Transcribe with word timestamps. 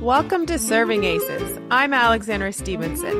Welcome 0.00 0.46
to 0.46 0.60
Serving 0.60 1.02
Aces. 1.02 1.58
I'm 1.72 1.92
Alexandra 1.92 2.52
Stevenson, 2.52 3.16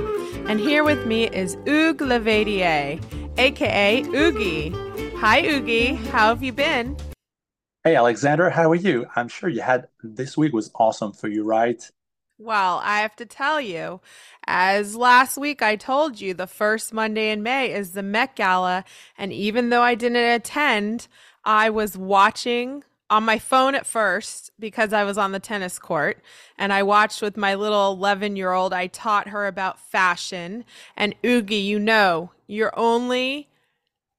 and 0.48 0.60
here 0.60 0.84
with 0.84 1.06
me 1.06 1.24
is 1.24 1.56
Hugues 1.66 2.04
Laverdière, 2.04 3.02
aka 3.36 4.04
Ougi. 4.04 4.72
Hi, 5.16 5.42
Ougi. 5.42 5.96
How 6.06 6.28
have 6.28 6.44
you 6.44 6.52
been? 6.52 6.96
Hey, 7.82 7.96
Alexandra. 7.96 8.52
how 8.52 8.70
are 8.70 8.76
you? 8.76 9.06
I'm 9.16 9.26
sure 9.26 9.48
you 9.48 9.60
had 9.60 9.88
this 10.04 10.36
week 10.36 10.52
was 10.52 10.70
awesome 10.76 11.12
for 11.12 11.26
you, 11.26 11.42
right? 11.42 11.82
Well, 12.38 12.80
I 12.84 13.00
have 13.00 13.16
to 13.16 13.26
tell 13.26 13.60
you, 13.60 14.00
as 14.46 14.94
last 14.94 15.36
week 15.36 15.60
I 15.62 15.74
told 15.74 16.20
you, 16.20 16.32
the 16.32 16.46
first 16.46 16.92
Monday 16.92 17.32
in 17.32 17.42
May 17.42 17.72
is 17.72 17.90
the 17.90 18.04
Met 18.04 18.36
Gala. 18.36 18.84
And 19.18 19.32
even 19.32 19.70
though 19.70 19.82
I 19.82 19.96
didn't 19.96 20.18
attend, 20.18 21.08
I 21.44 21.70
was 21.70 21.98
watching 21.98 22.84
on 23.10 23.24
my 23.24 23.38
phone 23.38 23.74
at 23.74 23.86
first 23.86 24.50
because 24.58 24.92
I 24.92 25.04
was 25.04 25.16
on 25.16 25.32
the 25.32 25.40
tennis 25.40 25.78
court 25.78 26.22
and 26.58 26.72
I 26.72 26.82
watched 26.82 27.22
with 27.22 27.36
my 27.36 27.54
little 27.54 27.92
11 27.92 28.36
year 28.36 28.52
old. 28.52 28.72
I 28.72 28.86
taught 28.88 29.28
her 29.28 29.46
about 29.46 29.80
fashion. 29.80 30.64
And 30.96 31.14
Ougi, 31.22 31.64
you 31.64 31.78
know, 31.78 32.32
you're 32.46 32.78
only, 32.78 33.48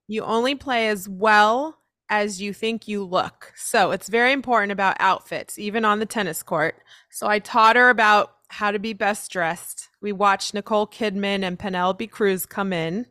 you 0.08 0.22
only 0.22 0.54
play 0.54 0.88
as 0.88 1.08
well 1.08 1.78
as 2.08 2.42
you 2.42 2.52
think 2.52 2.88
you 2.88 3.04
look. 3.04 3.52
So 3.56 3.92
it's 3.92 4.08
very 4.08 4.32
important 4.32 4.72
about 4.72 4.96
outfits, 4.98 5.58
even 5.58 5.84
on 5.84 6.00
the 6.00 6.06
tennis 6.06 6.42
court. 6.42 6.76
So 7.10 7.28
I 7.28 7.38
taught 7.38 7.76
her 7.76 7.88
about 7.88 8.34
how 8.48 8.72
to 8.72 8.80
be 8.80 8.92
best 8.92 9.30
dressed. 9.30 9.88
We 10.02 10.10
watched 10.10 10.52
Nicole 10.52 10.88
Kidman 10.88 11.44
and 11.44 11.56
Penelope 11.56 12.08
Cruz 12.08 12.46
come 12.46 12.72
in. 12.72 13.06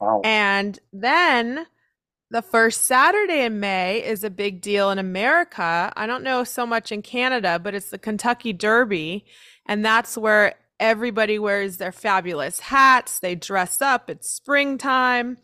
Wow. 0.00 0.20
And 0.24 0.78
then 0.92 1.66
the 2.30 2.42
first 2.42 2.84
Saturday 2.84 3.44
in 3.44 3.60
May 3.60 4.04
is 4.04 4.22
a 4.22 4.30
big 4.30 4.60
deal 4.60 4.90
in 4.90 4.98
America. 4.98 5.92
I 5.96 6.06
don't 6.06 6.22
know 6.22 6.44
so 6.44 6.66
much 6.66 6.92
in 6.92 7.02
Canada, 7.02 7.58
but 7.58 7.74
it's 7.74 7.90
the 7.90 7.98
Kentucky 7.98 8.52
Derby. 8.52 9.24
And 9.66 9.84
that's 9.84 10.16
where 10.16 10.54
everybody 10.78 11.38
wears 11.38 11.78
their 11.78 11.92
fabulous 11.92 12.60
hats. 12.60 13.18
They 13.18 13.34
dress 13.34 13.80
up. 13.80 14.10
It's 14.10 14.30
springtime. 14.30 15.38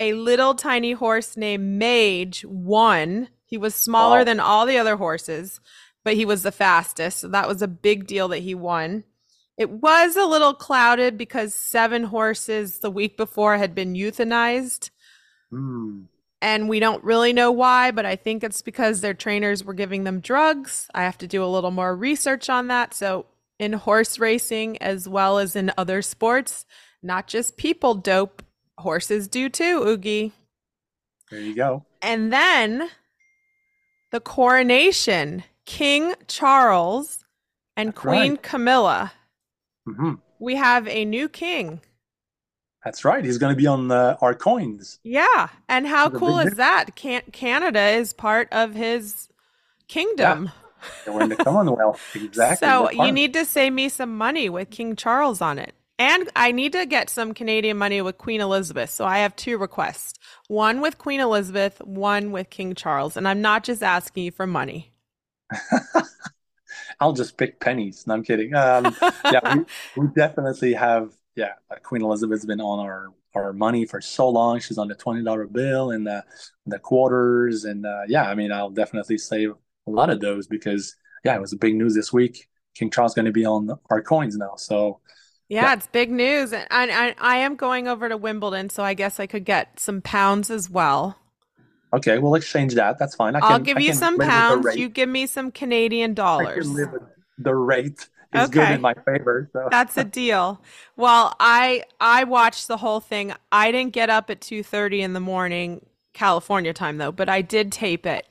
A 0.00 0.12
little 0.12 0.54
tiny 0.54 0.92
horse 0.92 1.36
named 1.36 1.78
Mage 1.78 2.44
won. 2.44 3.28
He 3.44 3.58
was 3.58 3.74
smaller 3.74 4.24
than 4.24 4.38
all 4.38 4.66
the 4.66 4.78
other 4.78 4.96
horses, 4.96 5.60
but 6.04 6.14
he 6.14 6.24
was 6.24 6.42
the 6.42 6.52
fastest. 6.52 7.18
So 7.18 7.28
that 7.28 7.48
was 7.48 7.62
a 7.62 7.68
big 7.68 8.06
deal 8.06 8.28
that 8.28 8.38
he 8.38 8.54
won. 8.54 9.04
It 9.56 9.70
was 9.70 10.14
a 10.14 10.24
little 10.24 10.54
clouded 10.54 11.18
because 11.18 11.52
seven 11.52 12.04
horses 12.04 12.78
the 12.78 12.90
week 12.90 13.16
before 13.16 13.56
had 13.58 13.74
been 13.74 13.94
euthanized 13.94 14.90
Hmm. 15.50 16.02
And 16.40 16.68
we 16.68 16.78
don't 16.78 17.02
really 17.02 17.32
know 17.32 17.50
why, 17.50 17.90
but 17.90 18.06
I 18.06 18.14
think 18.14 18.44
it's 18.44 18.62
because 18.62 19.00
their 19.00 19.14
trainers 19.14 19.64
were 19.64 19.74
giving 19.74 20.04
them 20.04 20.20
drugs. 20.20 20.88
I 20.94 21.02
have 21.02 21.18
to 21.18 21.26
do 21.26 21.42
a 21.42 21.46
little 21.46 21.72
more 21.72 21.96
research 21.96 22.48
on 22.48 22.68
that. 22.68 22.94
So, 22.94 23.26
in 23.58 23.72
horse 23.72 24.20
racing 24.20 24.80
as 24.80 25.08
well 25.08 25.38
as 25.38 25.56
in 25.56 25.72
other 25.76 26.00
sports, 26.00 26.64
not 27.02 27.26
just 27.26 27.56
people 27.56 27.94
dope, 27.94 28.44
horses 28.78 29.26
do 29.26 29.48
too, 29.48 29.80
Ougi. 29.80 30.30
There 31.30 31.40
you 31.40 31.56
go. 31.56 31.84
And 32.00 32.32
then 32.32 32.88
the 34.12 34.20
coronation 34.20 35.42
King 35.66 36.14
Charles 36.28 37.24
and 37.76 37.88
That's 37.88 37.98
Queen 37.98 38.32
right. 38.32 38.42
Camilla. 38.42 39.12
hmm 39.86 40.14
We 40.38 40.54
have 40.54 40.86
a 40.88 41.04
new 41.04 41.28
king. 41.28 41.80
That's 42.88 43.04
right. 43.04 43.22
He's 43.24 43.36
going 43.36 43.52
to 43.52 43.56
be 43.56 43.66
on 43.66 43.90
uh, 43.90 44.16
our 44.22 44.34
coins. 44.34 44.98
Yeah. 45.02 45.48
And 45.68 45.86
how 45.86 46.08
cool 46.08 46.38
is 46.38 46.54
that? 46.54 46.96
Can- 46.96 47.22
Canada 47.32 47.80
is 47.80 48.14
part 48.14 48.48
of 48.50 48.74
his 48.74 49.28
kingdom. 49.88 50.50
They 51.04 51.10
were 51.10 51.20
in 51.20 51.28
the 51.28 51.36
Commonwealth. 51.36 52.00
Exactly. 52.14 52.66
So 52.66 52.90
you 52.90 53.12
need 53.12 53.34
to 53.34 53.44
save 53.44 53.72
me 53.72 53.88
some 53.88 54.16
money 54.16 54.48
with 54.48 54.70
King 54.70 54.96
Charles 54.96 55.40
on 55.40 55.58
it. 55.58 55.74
And 55.98 56.30
I 56.36 56.52
need 56.52 56.72
to 56.72 56.86
get 56.86 57.10
some 57.10 57.34
Canadian 57.34 57.76
money 57.76 58.00
with 58.00 58.18
Queen 58.18 58.40
Elizabeth. 58.40 58.88
So 58.90 59.04
I 59.04 59.18
have 59.18 59.34
two 59.34 59.58
requests. 59.58 60.18
One 60.46 60.80
with 60.80 60.96
Queen 60.96 61.20
Elizabeth, 61.20 61.82
one 61.84 62.30
with 62.30 62.50
King 62.50 62.74
Charles. 62.74 63.16
And 63.16 63.26
I'm 63.26 63.42
not 63.42 63.64
just 63.64 63.82
asking 63.82 64.24
you 64.24 64.30
for 64.30 64.46
money. 64.46 64.92
I'll 67.00 67.12
just 67.12 67.36
pick 67.36 67.60
pennies. 67.60 68.06
No, 68.06 68.14
I'm 68.14 68.22
kidding. 68.22 68.54
Um, 68.54 68.96
yeah, 69.24 69.56
we, 69.56 69.64
we 70.02 70.08
definitely 70.14 70.74
have. 70.74 71.12
Yeah, 71.38 71.52
Queen 71.84 72.02
Elizabeth's 72.02 72.44
been 72.46 72.60
on 72.60 72.80
our 72.80 73.08
our 73.34 73.52
money 73.52 73.86
for 73.86 74.00
so 74.00 74.28
long. 74.28 74.60
She's 74.60 74.78
on 74.78 74.88
the 74.88 74.94
twenty 74.96 75.22
dollar 75.22 75.46
bill 75.46 75.92
and 75.92 76.06
the 76.06 76.24
the 76.66 76.78
quarters, 76.78 77.64
and 77.64 77.86
uh, 77.86 78.02
yeah, 78.08 78.24
I 78.28 78.34
mean, 78.34 78.52
I'll 78.52 78.70
definitely 78.70 79.18
save 79.18 79.50
a 79.86 79.90
lot 79.90 80.10
of 80.10 80.20
those 80.20 80.46
because 80.48 80.96
yeah, 81.24 81.36
it 81.36 81.40
was 81.40 81.54
big 81.54 81.76
news 81.76 81.94
this 81.94 82.12
week. 82.12 82.48
King 82.74 82.90
Charles 82.90 83.14
going 83.14 83.26
to 83.26 83.32
be 83.32 83.46
on 83.46 83.70
our 83.90 84.02
coins 84.02 84.36
now. 84.36 84.54
So 84.56 85.00
Yeah, 85.48 85.72
Yeah. 85.72 85.74
it's 85.74 85.86
big 85.88 86.10
news. 86.10 86.52
And 86.52 86.66
I, 86.70 87.08
I, 87.10 87.14
I 87.18 87.36
am 87.38 87.56
going 87.56 87.88
over 87.88 88.08
to 88.08 88.16
Wimbledon, 88.16 88.70
so 88.70 88.82
I 88.84 88.94
guess 88.94 89.18
I 89.20 89.26
could 89.26 89.44
get 89.44 89.80
some 89.80 90.00
pounds 90.02 90.50
as 90.50 90.70
well. 90.70 91.18
okay, 91.92 92.18
we'll 92.18 92.34
exchange 92.34 92.74
that. 92.74 92.98
That's 92.98 93.14
fine. 93.14 93.34
I 93.36 93.40
I'll 93.40 93.58
give 93.60 93.76
I 93.76 93.80
you 93.80 93.92
some 93.92 94.18
live 94.18 94.26
with 94.26 94.26
the 94.26 94.30
pounds. 94.32 94.76
You 94.76 94.88
give 94.88 95.08
me 95.08 95.26
some 95.26 95.50
Canadian 95.52 96.12
I 96.12 96.14
dollars. 96.14 96.64
can 96.64 96.74
live 96.74 96.90
the 97.38 97.54
rate 97.54 98.08
is 98.34 98.48
good 98.50 98.62
Okay. 98.62 98.74
in 98.74 98.80
my 98.80 98.94
favor. 98.94 99.48
So 99.52 99.68
That's 99.70 99.96
a 99.96 100.04
deal. 100.04 100.60
Well, 100.96 101.34
I 101.40 101.84
I 102.00 102.24
watched 102.24 102.68
the 102.68 102.76
whole 102.78 103.00
thing. 103.00 103.32
I 103.50 103.72
didn't 103.72 103.92
get 103.92 104.10
up 104.10 104.30
at 104.30 104.40
2:30 104.40 105.00
in 105.00 105.12
the 105.12 105.20
morning 105.20 105.84
California 106.12 106.72
time 106.72 106.98
though, 106.98 107.12
but 107.12 107.28
I 107.28 107.42
did 107.42 107.72
tape 107.72 108.04
it. 108.06 108.26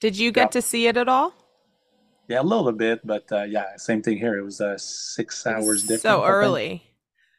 Did 0.00 0.16
you 0.18 0.32
get 0.32 0.44
Yeah. 0.44 0.48
to 0.48 0.62
see 0.62 0.86
it 0.86 0.96
at 0.96 1.08
all? 1.08 1.34
yeah, 2.28 2.40
a 2.40 2.42
little 2.42 2.72
bit, 2.72 3.06
but 3.06 3.30
uh, 3.30 3.42
yeah, 3.42 3.76
same 3.76 4.00
thing 4.00 4.16
here. 4.16 4.38
It 4.38 4.42
was 4.42 4.60
uh, 4.60 4.78
six 4.78 5.46
hours 5.46 5.82
different. 5.82 6.02
So 6.02 6.24
early. 6.24 6.82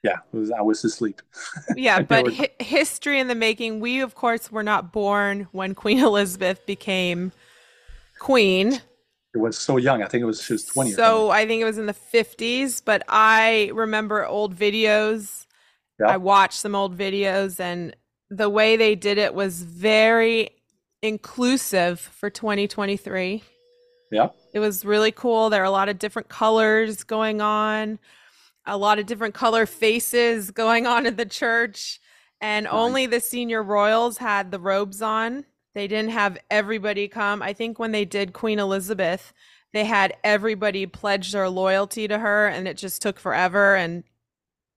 Yeah, 0.03 0.18
it 0.34 0.38
was. 0.38 0.52
I 0.52 0.62
was 0.62 0.84
asleep. 0.84 1.22
Yeah, 1.75 2.02
but 2.13 2.31
hi- 2.31 2.50
history 2.59 3.19
in 3.19 3.28
the 3.28 3.35
making. 3.35 3.79
We 3.79 4.02
of 4.02 4.13
course 4.13 4.52
were 4.52 4.62
not 4.63 4.91
born 4.91 5.47
when 5.52 5.73
Queen 5.73 6.00
Elizabeth 6.03 6.66
became 6.66 7.31
queen. 8.19 8.81
It 9.33 9.39
was 9.39 9.57
so 9.57 9.77
young. 9.77 10.03
I 10.03 10.07
think 10.07 10.21
it 10.21 10.25
was 10.25 10.41
she 10.44 10.53
was 10.53 10.66
twenty. 10.66 10.91
or 10.91 10.95
So 10.95 11.29
I 11.31 11.47
think 11.47 11.61
it 11.61 11.66
was 11.66 11.77
in 11.79 11.88
the 11.88 11.94
50s, 11.94 12.81
but 12.85 13.03
I 13.09 13.71
remember 13.73 14.25
old 14.25 14.55
videos. 14.55 15.47
Yeah. 15.99 16.07
I 16.07 16.17
watched 16.17 16.59
some 16.59 16.75
old 16.75 16.97
videos, 16.97 17.59
and 17.59 17.95
the 18.29 18.49
way 18.49 18.75
they 18.77 18.95
did 18.95 19.17
it 19.17 19.33
was 19.33 19.63
very 19.63 20.51
inclusive 21.01 21.99
for 21.99 22.29
2023. 22.29 23.43
Yeah, 24.11 24.29
It 24.53 24.59
was 24.59 24.85
really 24.85 25.11
cool. 25.11 25.49
There 25.49 25.61
are 25.61 25.66
a 25.66 25.72
lot 25.72 25.89
of 25.89 25.97
different 25.97 26.29
colors 26.29 27.03
going 27.03 27.41
on, 27.41 27.97
a 28.66 28.77
lot 28.77 28.99
of 28.99 29.07
different 29.07 29.33
color 29.33 29.66
faces 29.66 30.51
going 30.63 30.85
on 30.85 31.05
in 31.07 31.16
the 31.16 31.25
church, 31.25 31.99
and 32.39 32.66
Nice. 32.66 32.73
only 32.73 33.05
the 33.07 33.19
senior 33.19 33.63
royals 33.63 34.17
had 34.19 34.51
the 34.51 34.59
robes 34.59 35.01
on. 35.01 35.45
They 35.75 35.88
didn't 35.88 36.11
have 36.11 36.38
everybody 36.51 37.07
come. 37.07 37.41
I 37.41 37.53
think 37.53 37.79
when 37.79 37.91
they 37.91 38.06
did 38.06 38.34
Queen 38.34 38.59
Elizabeth, 38.59 39.34
they 39.73 39.85
had 39.85 40.16
everybody 40.23 40.85
pledge 40.85 41.31
their 41.31 41.50
loyalty 41.50 42.07
to 42.07 42.19
her, 42.19 42.47
and 42.47 42.67
it 42.67 42.78
just 42.78 43.01
took 43.01 43.19
forever. 43.19 43.75
And 43.75 44.03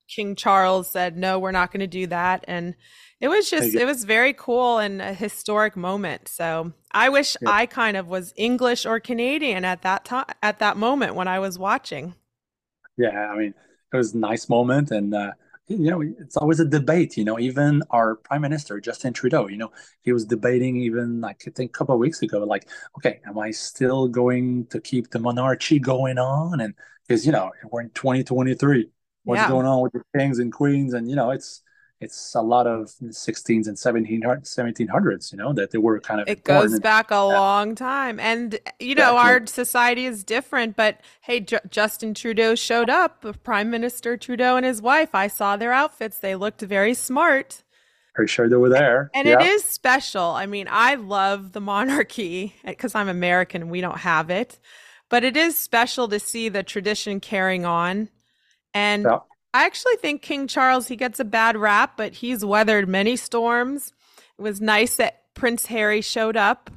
King 0.08 0.36
Charles 0.36 0.90
said, 0.90 1.16
"No, 1.16 1.38
we're 1.38 1.52
not 1.52 1.70
going 1.70 1.80
to 1.80 1.86
do 1.86 2.06
that." 2.06 2.44
And 2.48 2.74
it 3.20 3.28
was 3.28 3.50
just 3.50 3.74
it 3.74 3.84
was 3.84 4.04
very 4.04 4.32
cool 4.32 4.78
and 4.78 5.02
a 5.02 5.12
historic 5.12 5.76
moment. 5.76 6.28
So 6.28 6.72
I 6.92 7.08
wish 7.08 7.36
Yeah. 7.42 7.50
I 7.50 7.66
kind 7.66 7.96
of 7.96 8.06
was 8.08 8.32
English 8.36 8.86
or 8.86 9.00
Canadian 9.00 9.64
at 9.64 9.82
that 9.82 10.04
time, 10.06 10.26
at 10.42 10.58
that 10.60 10.76
moment 10.76 11.14
when 11.14 11.28
I 11.28 11.38
was 11.40 11.58
watching. 11.58 12.14
yeah. 12.96 13.30
I 13.30 13.36
mean, 13.36 13.54
it 13.92 13.96
was 13.96 14.14
a 14.14 14.18
nice 14.18 14.48
moment, 14.48 14.90
and 14.90 15.14
uh, 15.14 15.32
you 15.68 15.90
know, 15.90 16.00
it's 16.02 16.36
always 16.36 16.60
a 16.60 16.64
debate. 16.64 17.16
You 17.16 17.24
know, 17.24 17.38
even 17.38 17.82
our 17.90 18.16
prime 18.16 18.42
minister 18.42 18.80
Justin 18.80 19.12
Trudeau. 19.12 19.48
You 19.48 19.56
know, 19.58 19.72
he 20.02 20.12
was 20.12 20.24
debating 20.24 20.76
even 20.80 21.20
like 21.20 21.42
I 21.46 21.50
think 21.50 21.70
a 21.70 21.78
couple 21.78 21.94
of 21.94 22.00
weeks 22.00 22.22
ago, 22.22 22.44
like, 22.44 22.68
okay, 22.98 23.20
am 23.26 23.38
I 23.38 23.50
still 23.50 24.08
going 24.08 24.66
to 24.68 24.80
keep 24.80 25.10
the 25.10 25.18
monarchy 25.18 25.78
going 25.78 26.18
on? 26.18 26.60
And 26.60 26.74
because 27.06 27.26
you 27.26 27.32
know 27.32 27.50
we're 27.70 27.82
in 27.82 27.90
2023, 27.90 28.90
what's 29.24 29.42
Yeah. 29.42 29.44
going 29.44 29.66
on 29.66 29.82
with 29.82 29.92
the 29.92 30.02
kings 30.16 30.38
and 30.38 30.52
queens? 30.52 30.94
And 30.94 31.08
you 31.10 31.16
know, 31.16 31.30
it's 31.30 31.62
it's 32.00 32.34
a 32.34 32.42
lot 32.42 32.66
of 32.66 32.92
16s 33.02 33.66
and 33.66 33.76
1700s, 33.76 34.54
1700s. 34.54 35.32
You 35.32 35.38
know, 35.38 35.52
that 35.54 35.70
they 35.70 35.78
were 35.78 35.98
kind 36.00 36.20
of 36.20 36.28
It 36.28 36.44
goes 36.44 36.78
back 36.80 37.10
a 37.10 37.24
long 37.24 37.74
time. 37.74 38.20
And, 38.20 38.58
you 38.78 38.94
know, 38.94 39.16
Exactly. 39.16 39.32
our 39.32 39.46
society 39.46 40.06
is 40.06 40.22
different, 40.22 40.76
but 40.76 41.00
hey, 41.22 41.40
Ju- 41.40 41.58
Justin 41.70 42.12
Trudeau 42.12 42.54
showed 42.54 42.90
up, 42.90 43.24
Prime 43.42 43.70
Minister 43.70 44.16
Trudeau 44.16 44.56
and 44.56 44.66
his 44.66 44.82
wife. 44.82 45.14
I 45.14 45.28
saw 45.28 45.56
their 45.56 45.72
outfits. 45.72 46.18
They 46.18 46.34
looked 46.34 46.60
very 46.60 46.92
smart. 46.94 47.62
Pretty 48.14 48.30
sure 48.30 48.48
they 48.48 48.56
were 48.56 48.70
there. 48.70 49.10
And 49.14 49.26
yeah. 49.28 49.40
it 49.40 49.46
is 49.46 49.64
special. 49.64 50.22
I 50.22 50.46
mean, 50.46 50.68
I 50.70 50.94
love 50.94 51.52
the 51.52 51.60
monarchy 51.60 52.54
because 52.64 52.94
I'm 52.94 53.08
American 53.08 53.62
and 53.62 53.70
we 53.70 53.80
don't 53.80 53.98
have 53.98 54.30
it. 54.30 54.58
But 55.08 55.24
it 55.24 55.36
is 55.36 55.58
special 55.58 56.08
to 56.08 56.18
see 56.18 56.48
the 56.48 56.62
tradition 56.62 57.20
carrying 57.20 57.64
on. 57.64 58.08
And 58.74 59.04
Yeah. 59.04 59.18
I 59.56 59.64
actually 59.64 59.96
think 59.96 60.22
King 60.22 60.46
Charles, 60.46 60.88
he 60.88 60.96
gets 60.96 61.18
a 61.20 61.24
bad 61.24 61.56
rap, 61.56 61.96
but 61.96 62.12
he's 62.14 62.44
weathered 62.44 62.88
many 62.88 63.16
storms. 63.16 63.92
It 64.38 64.42
was 64.42 64.60
nice 64.60 64.96
that 64.96 65.22
Prince 65.34 65.66
Harry 65.66 66.00
showed 66.02 66.36
up. 66.36 66.70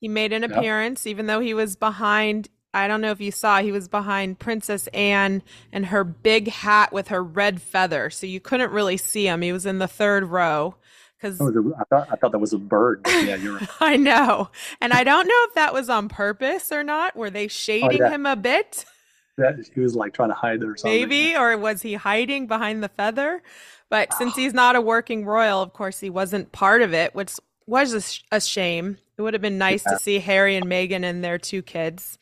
He 0.00 0.08
made 0.08 0.32
an 0.32 0.42
Yeah. 0.42 0.58
appearance, 0.58 1.06
even 1.06 1.26
though 1.26 1.40
he 1.40 1.54
was 1.54 1.76
behind 1.76 2.48
I 2.74 2.86
don't 2.86 3.00
know 3.00 3.12
if 3.12 3.20
you 3.20 3.32
saw, 3.32 3.60
he 3.62 3.72
was 3.72 3.88
behind 3.88 4.38
Princess 4.38 4.88
Anne 4.88 5.42
and 5.72 5.86
her 5.86 6.04
big 6.04 6.48
hat 6.48 6.92
with 6.92 7.08
her 7.08 7.24
red 7.24 7.62
feather. 7.62 8.10
So 8.10 8.26
you 8.26 8.40
couldn't 8.40 8.70
really 8.72 8.98
see 8.98 9.26
him. 9.26 9.40
He 9.40 9.52
was 9.52 9.64
in 9.64 9.78
the 9.78 9.88
third 9.88 10.24
row 10.24 10.74
because 11.16 11.40
oh, 11.40 11.48
I 11.80 11.84
thought 11.84 12.08
I 12.12 12.16
thought 12.16 12.32
that 12.32 12.38
was 12.38 12.52
a 12.52 12.58
bird. 12.58 13.00
yeah, 13.06 13.36
you're 13.36 13.54
right. 13.58 13.68
I 13.80 13.96
know. 13.96 14.50
And 14.82 14.92
I 14.92 15.02
don't 15.02 15.26
know 15.26 15.44
if 15.48 15.54
that 15.54 15.72
was 15.72 15.88
on 15.88 16.08
purpose 16.10 16.70
or 16.70 16.84
not. 16.84 17.16
Were 17.16 17.30
they 17.30 17.46
oh, 17.46 17.48
shading 17.48 18.02
Oh, 18.02 18.04
yeah. 18.06 18.10
him 18.10 18.26
a 18.26 18.36
bit? 18.36 18.84
That, 19.38 19.56
he 19.74 19.80
was 19.80 19.94
like 19.96 20.12
trying 20.12 20.28
to 20.28 20.34
hide 20.34 20.62
or 20.62 20.76
something. 20.76 21.00
Maybe, 21.00 21.34
or 21.36 21.56
was 21.56 21.82
he 21.82 21.94
hiding 21.94 22.46
behind 22.46 22.82
the 22.82 22.88
feather? 22.88 23.42
But 23.88 24.12
since 24.18 24.36
he's 24.36 24.52
not 24.52 24.76
a 24.76 24.80
working 24.80 25.24
royal, 25.24 25.62
of 25.62 25.72
course, 25.72 25.98
he 26.00 26.10
wasn't 26.10 26.52
part 26.52 26.82
of 26.82 26.92
it, 26.92 27.14
which 27.14 27.32
was 27.66 27.92
a, 27.94 28.00
sh- 28.02 28.22
a 28.30 28.40
shame. 28.40 28.98
It 29.16 29.22
would 29.22 29.34
have 29.34 29.42
been 29.42 29.58
nice 29.58 29.82
Yeah. 29.86 29.92
to 29.94 29.98
see 29.98 30.18
Harry 30.18 30.56
and 30.56 30.66
Meghan 30.66 31.04
and 31.04 31.24
their 31.24 31.38
two 31.38 31.62
kids. 31.62 32.18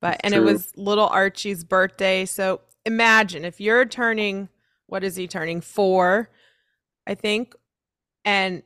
But 0.00 0.12
That's 0.12 0.20
and 0.24 0.34
it 0.34 0.40
was 0.40 0.72
little 0.76 1.06
Archie's 1.08 1.64
birthday. 1.64 2.24
So 2.26 2.60
imagine 2.84 3.44
if 3.44 3.60
you're 3.60 3.84
turning 3.86 4.48
what 4.88 5.02
is 5.02 5.16
he 5.16 5.26
turning? 5.26 5.60
4, 5.60 6.30
I 7.06 7.14
think. 7.14 7.54
And 8.24 8.62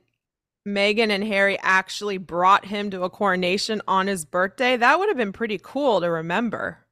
Meghan 0.67 1.09
and 1.09 1.23
Harry 1.23 1.57
actually 1.61 2.17
brought 2.17 2.65
him 2.65 2.91
to 2.91 3.03
a 3.03 3.09
coronation 3.09 3.81
on 3.87 4.07
his 4.07 4.25
birthday. 4.25 4.77
That 4.77 4.99
would 4.99 5.09
have 5.09 5.17
been 5.17 5.33
pretty 5.33 5.59
cool 5.61 5.99
to 6.01 6.09
remember. 6.11 6.85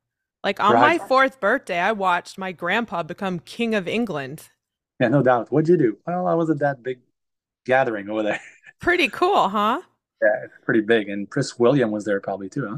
Like 0.43 0.59
on 0.59 0.73
Right. 0.73 0.99
my 0.99 1.07
fourth 1.07 1.39
birthday, 1.39 1.79
I 1.79 1.91
watched 1.91 2.37
my 2.37 2.51
grandpa 2.51 3.03
become 3.03 3.39
King 3.39 3.75
of 3.75 3.87
England. 3.87 4.49
Yeah, 4.99 5.09
no 5.09 5.21
doubt. 5.21 5.51
What'd 5.51 5.69
you 5.69 5.77
do? 5.77 5.97
Well, 6.07 6.27
I 6.27 6.33
was 6.33 6.49
at 6.49 6.59
that 6.59 6.83
big 6.83 6.99
gathering 7.65 8.09
over 8.09 8.23
there. 8.23 8.39
Pretty 8.79 9.09
cool, 9.09 9.49
huh? 9.49 9.81
Yeah, 10.21 10.43
it's 10.45 10.53
pretty 10.65 10.81
big. 10.81 11.07
And 11.09 11.29
Prince 11.29 11.57
William 11.57 11.91
was 11.91 12.03
there 12.05 12.19
probably 12.19 12.49
too, 12.49 12.67
huh? 12.69 12.77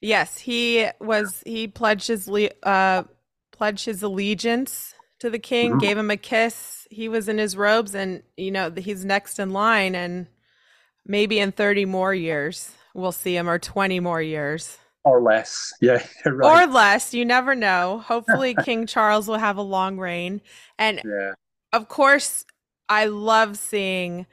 Yes, 0.00 0.38
he 0.38 0.86
was. 1.00 1.42
He 1.46 1.68
pledged 1.68 2.08
his 2.08 2.28
le- 2.28 2.50
uh, 2.62 3.04
pledged 3.52 3.84
his 3.86 4.02
allegiance 4.02 4.94
to 5.20 5.28
the 5.30 5.38
king, 5.38 5.74
Mhm. 5.74 5.80
gave 5.80 5.98
him 5.98 6.10
a 6.10 6.16
kiss. 6.18 6.86
He 6.90 7.08
was 7.08 7.28
in 7.28 7.38
his 7.38 7.56
robes, 7.56 7.94
and 7.94 8.22
you 8.36 8.50
know 8.50 8.70
he's 8.70 9.04
next 9.04 9.38
in 9.38 9.50
line, 9.50 9.94
and 9.94 10.28
maybe 11.06 11.38
in 11.38 11.52
thirty 11.52 11.84
more 11.86 12.14
years 12.14 12.72
we'll 12.94 13.12
see 13.12 13.36
him, 13.36 13.48
or 13.48 13.58
twenty 13.58 14.00
more 14.00 14.22
years, 14.22 14.78
Or 15.06 15.22
less. 15.22 15.72
Yeah, 15.80 16.04
you're 16.24 16.44
or 16.44 16.66
less. 16.66 17.14
You 17.14 17.24
never 17.24 17.54
know. 17.54 17.98
Hopefully, 18.04 18.54
King 18.64 18.86
Charles 18.86 19.28
will 19.28 19.38
have 19.38 19.56
a 19.56 19.62
long 19.62 19.98
reign, 19.98 20.42
and 20.78 21.00
Yeah. 21.04 21.32
of 21.72 21.88
course, 21.88 22.44
I 22.88 23.06
love 23.06 23.56
seeing 23.56 24.26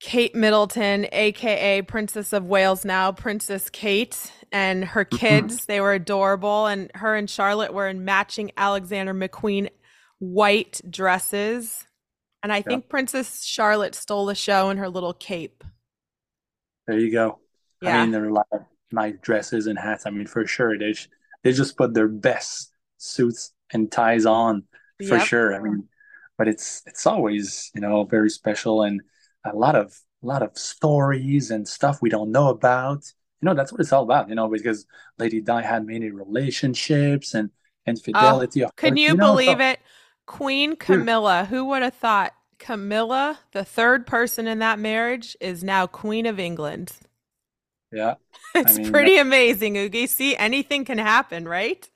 Kate 0.00 0.34
Middleton, 0.34 1.06
aka 1.12 1.82
Princess 1.82 2.32
of 2.32 2.44
Wales 2.46 2.84
now, 2.86 3.12
Princess 3.12 3.68
Kate, 3.68 4.32
and 4.50 4.84
her 4.84 5.04
Mm-hmm. 5.04 5.16
kids. 5.18 5.66
They 5.66 5.82
were 5.82 5.92
adorable, 5.92 6.66
and 6.66 6.90
her 6.94 7.14
and 7.14 7.28
Charlotte 7.28 7.74
were 7.74 7.88
in 7.88 8.04
matching 8.06 8.50
Alexander 8.56 9.12
McQueen 9.12 9.68
white 10.18 10.80
dresses. 10.88 11.84
And 12.42 12.52
I 12.52 12.62
think 12.62 12.88
Princess 12.88 13.44
Charlotte 13.44 13.94
stole 13.94 14.24
the 14.24 14.34
show 14.34 14.70
in 14.70 14.78
her 14.78 14.88
little 14.88 15.12
cape. 15.12 15.62
There 16.86 16.98
you 16.98 17.10
go. 17.12 17.40
Yeah. 17.82 17.98
I 17.98 18.02
mean, 18.02 18.12
there 18.12 18.24
are 18.24 18.28
a 18.28 18.32
lot 18.32 18.46
of 18.52 18.60
nice 18.92 19.14
dresses 19.20 19.66
and 19.66 19.78
hats. 19.78 20.06
I 20.06 20.10
mean, 20.10 20.26
for 20.26 20.46
sure, 20.46 20.78
they 20.78 20.92
sh- 20.94 21.08
they 21.42 21.52
just 21.52 21.76
put 21.76 21.94
their 21.94 22.08
best 22.08 22.72
suits 22.98 23.52
and 23.72 23.90
ties 23.90 24.26
on 24.26 24.64
for 25.06 25.18
Yep. 25.18 25.26
sure. 25.26 25.54
I 25.54 25.60
mean, 25.60 25.88
but 26.36 26.48
it's 26.48 26.82
it's 26.86 27.06
always 27.06 27.70
you 27.74 27.80
know 27.80 28.04
very 28.04 28.30
special 28.30 28.82
and 28.82 29.02
a 29.44 29.54
lot 29.54 29.76
of 29.76 29.98
a 30.22 30.26
lot 30.26 30.42
of 30.42 30.56
stories 30.58 31.50
and 31.50 31.66
stuff 31.68 32.02
we 32.02 32.10
don't 32.10 32.32
know 32.32 32.48
about. 32.48 33.04
You 33.40 33.46
know, 33.46 33.54
that's 33.54 33.72
what 33.72 33.80
it's 33.80 33.92
all 33.92 34.02
about. 34.02 34.28
You 34.28 34.34
know, 34.34 34.48
because 34.48 34.86
Lady 35.18 35.40
Di 35.40 35.62
had 35.62 35.86
many 35.86 36.10
relationships 36.10 37.34
and 37.34 37.50
and 37.86 37.98
oh, 37.98 38.02
fidelity. 38.02 38.62
of 38.62 38.74
Can 38.76 38.96
course, 38.96 39.00
you 39.00 39.14
know, 39.14 39.32
believe 39.32 39.58
so- 39.58 39.64
it? 39.64 39.80
Queen 40.26 40.70
hmm. 40.70 40.76
Camilla, 40.76 41.46
who 41.48 41.64
would 41.66 41.82
have 41.82 41.94
thought 41.94 42.34
Camilla, 42.58 43.38
the 43.52 43.64
third 43.64 44.06
person 44.06 44.46
in 44.46 44.58
that 44.58 44.78
marriage, 44.78 45.36
is 45.40 45.64
now 45.64 45.86
Queen 45.86 46.26
of 46.26 46.38
England? 46.38 46.92
Yeah, 47.92 48.14
It's 48.54 48.78
mean, 48.78 48.90
pretty 48.90 49.18
amazing, 49.18 49.74
Ougi. 49.74 50.08
See, 50.08 50.36
anything 50.36 50.84
can 50.84 50.98
happen, 50.98 51.46
right? 51.48 51.88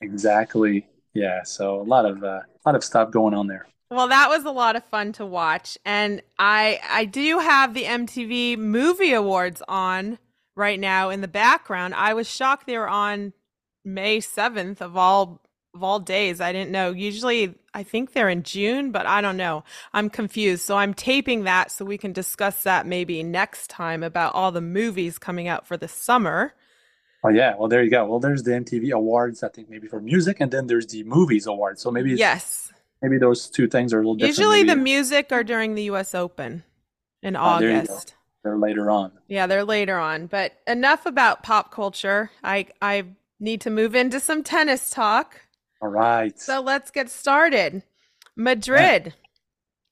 exactly. 0.00 0.86
Yeah, 1.14 1.42
so 1.42 1.80
a 1.80 1.82
lot 1.82 2.06
of 2.06 2.22
uh, 2.22 2.40
a 2.44 2.62
lot 2.66 2.74
of 2.76 2.84
stuff 2.84 3.10
going 3.10 3.34
on 3.34 3.46
there. 3.48 3.66
Well, 3.90 4.08
that 4.08 4.28
was 4.28 4.44
a 4.44 4.50
lot 4.52 4.76
of 4.76 4.84
fun 4.84 5.12
to 5.14 5.26
watch, 5.26 5.76
and 5.84 6.22
I 6.38 6.80
I 6.88 7.04
do 7.04 7.38
have 7.40 7.74
the 7.74 7.84
MTV 7.84 8.56
Movie 8.58 9.12
Awards 9.12 9.62
on 9.68 10.18
right 10.56 10.78
now 10.78 11.10
in 11.10 11.20
the 11.20 11.28
background. 11.28 11.94
I 11.94 12.14
was 12.14 12.28
shocked 12.30 12.66
they 12.66 12.78
were 12.78 12.88
on 12.88 13.32
May 13.84 14.20
seventh 14.20 14.80
of 14.80 14.96
all 14.96 15.42
of 15.74 15.82
all 15.82 16.00
days. 16.00 16.40
I 16.40 16.52
didn't 16.52 16.70
know. 16.70 16.90
Usually, 16.90 17.54
I 17.74 17.82
think 17.82 18.12
they're 18.12 18.28
in 18.28 18.42
June, 18.42 18.90
but 18.90 19.06
I 19.06 19.20
don't 19.20 19.36
know. 19.36 19.64
I'm 19.92 20.10
confused. 20.10 20.62
So 20.64 20.76
I'm 20.76 20.94
taping 20.94 21.44
that 21.44 21.70
so 21.70 21.84
we 21.84 21.98
can 21.98 22.12
discuss 22.12 22.62
that 22.64 22.86
maybe 22.86 23.22
next 23.22 23.70
time 23.70 24.02
about 24.02 24.34
all 24.34 24.50
the 24.52 24.60
movies 24.60 25.18
coming 25.18 25.48
out 25.48 25.66
for 25.66 25.76
the 25.76 25.88
summer. 25.88 26.54
Oh 27.22 27.28
yeah, 27.28 27.54
well 27.58 27.68
there 27.68 27.82
you 27.82 27.90
go. 27.90 28.06
Well, 28.06 28.18
there's 28.18 28.42
the 28.44 28.52
MTV 28.52 28.92
Awards, 28.92 29.42
I 29.42 29.48
think 29.48 29.68
maybe 29.68 29.86
for 29.86 30.00
music, 30.00 30.38
and 30.40 30.50
then 30.50 30.66
there's 30.66 30.86
the 30.86 31.04
Movies 31.04 31.46
Awards. 31.46 31.82
So 31.82 31.90
maybe 31.90 32.12
it's, 32.12 32.18
Yes. 32.18 32.72
maybe 33.02 33.18
those 33.18 33.48
two 33.50 33.68
things 33.68 33.92
are 33.92 33.98
a 33.98 34.00
little 34.00 34.14
different. 34.14 34.38
Usually 34.38 34.62
the 34.62 34.74
music 34.76 35.30
are 35.30 35.44
during 35.44 35.74
the 35.74 35.82
US 35.84 36.14
Open 36.14 36.64
in 37.22 37.36
Oh, 37.36 37.58
there 37.60 37.68
you 37.72 37.74
go. 37.74 37.80
August. 37.92 38.14
they're 38.42 38.56
later 38.56 38.90
on. 38.90 39.12
Yeah, 39.28 39.46
they're 39.46 39.64
later 39.64 39.98
on. 39.98 40.28
But 40.28 40.54
enough 40.66 41.04
about 41.04 41.42
pop 41.42 41.70
culture. 41.70 42.30
I 42.42 42.68
I 42.80 43.04
need 43.38 43.60
to 43.62 43.70
move 43.70 43.94
into 43.94 44.18
some 44.18 44.42
tennis 44.42 44.88
talk. 44.88 45.42
All 45.80 45.88
right. 45.88 46.38
So 46.38 46.60
let's 46.60 46.90
get 46.90 47.08
started. 47.10 47.82
Madrid, 48.36 49.14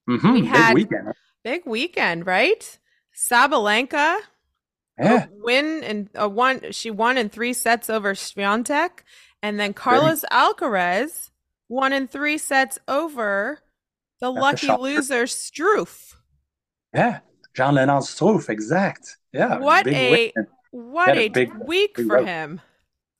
Mhm, 0.08 0.32
we 0.34 0.40
big 0.42 0.50
had- 0.50 0.74
weekend. 0.74 1.12
big 1.44 1.66
weekend, 1.66 2.26
right? 2.26 2.78
Sabalenka 3.14 4.18
Yeah, 4.98 5.26
win 5.30 5.82
and 5.84 6.08
uh, 6.20 6.28
one. 6.28 6.72
She 6.72 6.90
won 6.90 7.18
in 7.18 7.28
three 7.28 7.52
sets 7.52 7.88
over 7.90 8.14
Swiatek, 8.14 9.00
and 9.42 9.58
then 9.60 9.72
Carlos 9.74 10.24
Alcaraz 10.30 11.30
won 11.68 11.92
in 11.92 12.06
three 12.08 12.38
sets 12.38 12.78
over 12.88 13.60
the 14.20 14.32
That's 14.32 14.64
lucky 14.64 14.82
loser 14.82 15.24
Struff. 15.24 16.14
yeah. 16.94 17.20
Jan-Lennard 17.54 18.02
Struff, 18.04 18.48
exact. 18.48 19.16
Yeah. 19.32 19.58
What 19.58 19.84
big 19.84 20.32
a-. 20.36 20.46
What 20.70 21.08
a 21.16 21.20
a 21.22 21.28
big- 21.28 21.54
week 21.66 21.96
big 21.96 22.06
for 22.06 22.16
road. 22.16 22.26
him! 22.26 22.60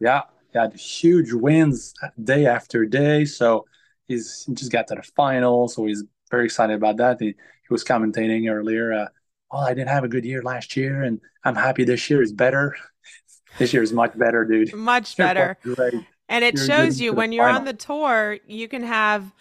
Yeah, 0.01 0.23
had 0.55 0.75
huge 0.75 1.33
wins 1.33 1.95
day 2.23 2.47
after 2.47 2.87
day. 2.87 3.25
So 3.25 3.67
he's 4.07 4.45
he 4.47 4.55
just 4.55 4.73
got 4.73 4.87
to 4.89 4.95
the 4.97 5.03
final. 5.17 5.69
So 5.69 5.87
he's 5.87 6.05
very 6.31 6.45
excited 6.47 6.75
about 6.77 6.97
that. 6.99 7.19
He, 7.21 7.29
he 7.29 7.35
was 7.71 7.85
commentating 7.85 8.51
earlier. 8.51 8.93
Uh, 8.93 9.07
oh, 9.51 9.59
I 9.59 9.75
didn't 9.75 9.89
have 9.89 10.05
a 10.05 10.09
good 10.09 10.25
year 10.25 10.43
last 10.43 10.77
year, 10.77 11.03
and 11.03 11.21
I'm 11.45 11.55
happy 11.57 11.85
this 11.85 12.09
year 12.11 12.23
is 12.23 12.33
better. 12.33 12.77
this 13.59 13.73
year 13.73 13.83
is 13.83 13.93
much 13.93 14.17
better, 14.19 14.45
dude. 14.45 14.73
Much 14.73 15.17
better. 15.17 15.59
Great. 15.63 16.05
And 16.29 16.45
it 16.45 16.59
You're 16.59 16.69
shows 16.69 17.01
you 17.01 17.13
when 17.15 17.33
you're 17.33 17.49
on 17.49 17.65
the 17.65 17.73
tour, 17.73 18.39
you 18.47 18.69
can 18.69 18.83
have 18.83 19.33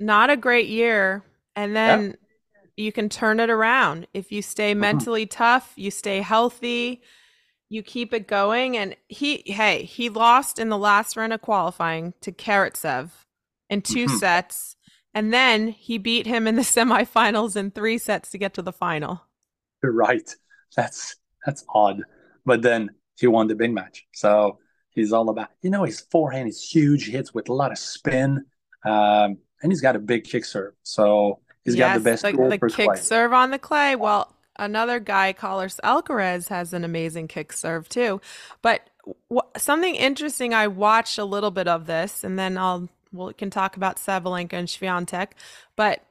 not 0.00 0.30
a 0.30 0.36
great 0.36 0.68
year 0.68 1.24
and 1.56 1.76
then 1.76 2.16
you 2.76 2.92
can 2.92 3.08
turn 3.08 3.40
it 3.40 3.50
around. 3.50 4.06
If 4.14 4.32
you 4.32 4.42
stay 4.42 4.74
Mm-hmm. 4.80 4.98
mentally 4.98 5.26
tough, 5.26 5.72
you 5.76 5.90
stay 5.90 6.20
healthy, 6.22 7.02
you 7.68 7.82
keep 7.82 8.14
it 8.14 8.26
going. 8.26 8.76
And 8.76 8.96
he, 9.08 9.42
hey, 9.46 9.84
he 9.84 10.08
lost 10.08 10.58
in 10.58 10.68
the 10.68 10.78
last 10.78 11.16
round 11.16 11.32
of 11.32 11.40
qualifying 11.42 12.14
to 12.22 12.32
Karatsev 12.32 13.10
in 13.68 13.82
2 13.82 14.06
Mhm. 14.06 14.18
sets. 14.18 14.76
And 15.14 15.32
then 15.32 15.68
he 15.68 15.98
beat 15.98 16.26
him 16.26 16.46
in 16.46 16.56
the 16.56 16.62
semifinals 16.76 17.56
in 17.56 17.70
three 17.70 17.98
sets 17.98 18.30
to 18.30 18.38
get 18.38 18.54
to 18.54 18.62
the 18.62 18.72
final. 18.72 19.22
You're 19.82 19.92
right. 19.92 20.34
That's 20.76 21.16
that's 21.46 21.64
odd. 21.68 22.02
But 22.44 22.62
then 22.62 22.90
he 23.16 23.26
won 23.26 23.48
the 23.48 23.54
big 23.54 23.72
match. 23.72 24.06
So 24.12 24.58
he's 24.90 25.12
all 25.12 25.28
about 25.28 25.48
you 25.62 25.70
know 25.70 25.84
his 25.84 26.00
forehand 26.00 26.48
is 26.48 26.62
huge, 26.62 27.04
he 27.04 27.12
hits 27.12 27.32
with 27.32 27.48
a 27.48 27.54
lot 27.54 27.72
of 27.72 27.78
spin. 27.78 28.44
Um, 28.84 29.38
and 29.62 29.72
he's 29.72 29.80
got 29.80 29.96
a 29.96 29.98
big 29.98 30.24
kick 30.24 30.44
serve. 30.44 30.74
So 30.82 31.40
he's 31.64 31.74
got 31.76 31.94
the 31.94 32.00
best 32.00 32.22
the, 32.22 32.32
the 32.32 32.58
kick 32.70 32.86
clay. 32.86 32.96
serve 32.96 33.32
on 33.32 33.50
the 33.50 33.58
clay. 33.58 33.96
Well, 33.96 34.34
another 34.58 35.00
guy, 35.00 35.32
Carlos 35.32 35.78
Alcaraz, 35.84 36.48
has 36.48 36.72
an 36.72 36.84
amazing 36.84 37.28
kick 37.28 37.52
serve 37.52 37.88
too. 37.88 38.20
But 38.62 38.88
w- 39.30 39.50
something 39.56 39.94
interesting, 39.94 40.52
I 40.54 40.66
watched 40.68 41.18
a 41.18 41.24
little 41.24 41.50
bit 41.50 41.68
of 41.68 41.86
this, 41.86 42.24
and 42.24 42.38
then 42.38 42.58
I'll 42.58 42.88
we 43.12 43.32
can 43.34 43.48
talk 43.50 43.76
about 43.76 43.96
Sabalenka 43.96 44.52
and 44.52 44.68
Swiatek. 44.68 45.28
But 45.76 46.02